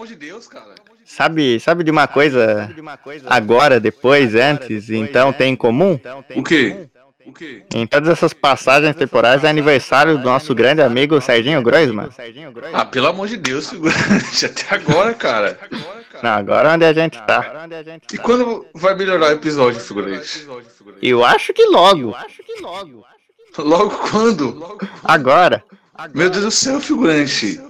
Sabe, 1.04 1.58
sabe 1.60 1.84
de 1.84 1.90
uma 1.90 2.06
coisa 2.06 2.70
agora, 3.26 3.80
depois, 3.80 4.34
antes, 4.34 4.88
então 4.90 5.32
tem 5.32 5.52
em 5.52 5.56
comum? 5.56 5.98
O 6.36 6.42
quê? 6.42 6.88
Em 7.74 7.86
todas 7.86 8.08
essas 8.08 8.32
passagens 8.32 8.96
temporais 8.96 9.44
é 9.44 9.48
aniversário 9.48 10.18
do 10.18 10.24
nosso 10.24 10.54
grande 10.54 10.82
amigo 10.82 11.20
Serginho 11.20 11.62
Groisman. 11.62 12.08
Ah, 12.72 12.84
pelo 12.84 13.06
amor 13.08 13.28
de 13.28 13.36
Deus, 13.36 13.70
figurante. 13.70 14.44
Até 14.46 14.74
agora, 14.74 15.14
cara. 15.14 15.58
Não, 16.22 16.30
agora 16.30 16.72
onde 16.74 16.84
a 16.84 16.92
gente 16.92 17.20
tá. 17.22 17.66
E 18.12 18.18
quando 18.18 18.66
vai 18.74 18.94
melhorar 18.94 19.28
o 19.28 19.32
episódio, 19.32 19.80
figurante? 19.80 20.46
Eu 21.00 21.24
acho 21.24 21.52
que 21.52 21.64
logo. 21.66 22.14
Logo 23.58 23.90
quando? 24.10 24.78
Agora. 25.04 25.62
Meu 26.14 26.30
Deus 26.30 26.44
do 26.44 26.50
céu, 26.50 26.80
figurante. 26.80 27.60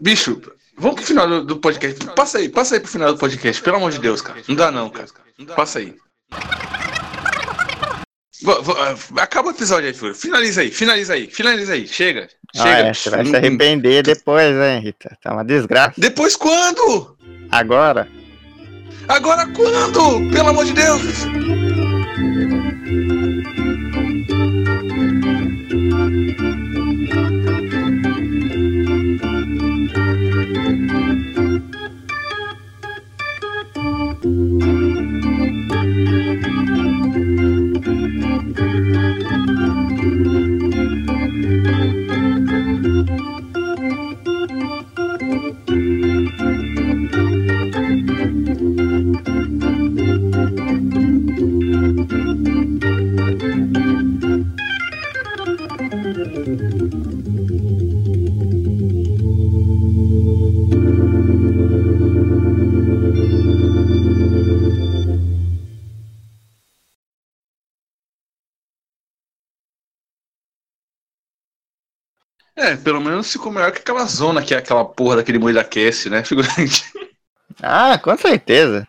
Bicho, 0.00 0.40
vamos 0.78 0.96
pro 0.96 1.06
final 1.06 1.28
do, 1.28 1.44
do 1.44 1.56
podcast. 1.56 2.04
Passa 2.14 2.38
aí, 2.38 2.48
passa 2.48 2.76
aí 2.76 2.80
pro 2.80 2.90
final 2.90 3.12
do 3.12 3.18
podcast, 3.18 3.62
pelo 3.62 3.76
amor 3.76 3.90
de 3.90 3.98
Deus, 3.98 4.22
cara. 4.22 4.40
Não 4.48 4.54
dá 4.54 4.70
não, 4.70 4.88
cara. 4.88 5.08
Passa 5.54 5.80
aí. 5.80 5.96
Acaba 9.16 9.48
o 9.48 9.50
episódio 9.52 9.88
aí, 9.88 9.94
Fúria. 9.94 10.14
Finaliza 10.14 10.60
aí, 10.62 10.70
finaliza 10.70 11.14
aí, 11.14 11.26
finaliza 11.30 11.72
aí. 11.74 11.86
Chega, 11.86 12.28
Ah, 12.56 12.62
chega. 12.62 12.88
é, 12.88 12.94
você 12.94 13.10
vai 13.10 13.24
se 13.24 13.30
Hum, 13.32 13.36
arrepender 13.36 14.02
depois, 14.02 14.54
hein, 14.56 14.80
Rita? 14.80 15.16
Tá 15.22 15.32
uma 15.32 15.44
desgraça. 15.44 15.94
Depois 15.98 16.36
quando? 16.36 17.16
Agora. 17.50 18.08
Agora 19.08 19.46
quando? 19.48 20.30
Pelo 20.32 20.48
amor 20.48 20.64
de 20.64 20.72
Deus! 20.72 21.02
Pelo 72.76 73.00
menos 73.00 73.32
ficou 73.32 73.52
melhor 73.52 73.72
que 73.72 73.78
aquela 73.78 74.04
zona 74.04 74.42
que 74.42 74.54
é 74.54 74.58
aquela 74.58 74.84
porra 74.84 75.16
daquele 75.16 75.38
moída 75.38 75.60
aquece, 75.60 76.10
né? 76.10 76.22
Figurante. 76.24 76.84
Ah, 77.62 77.98
com 77.98 78.16
certeza. 78.16 78.86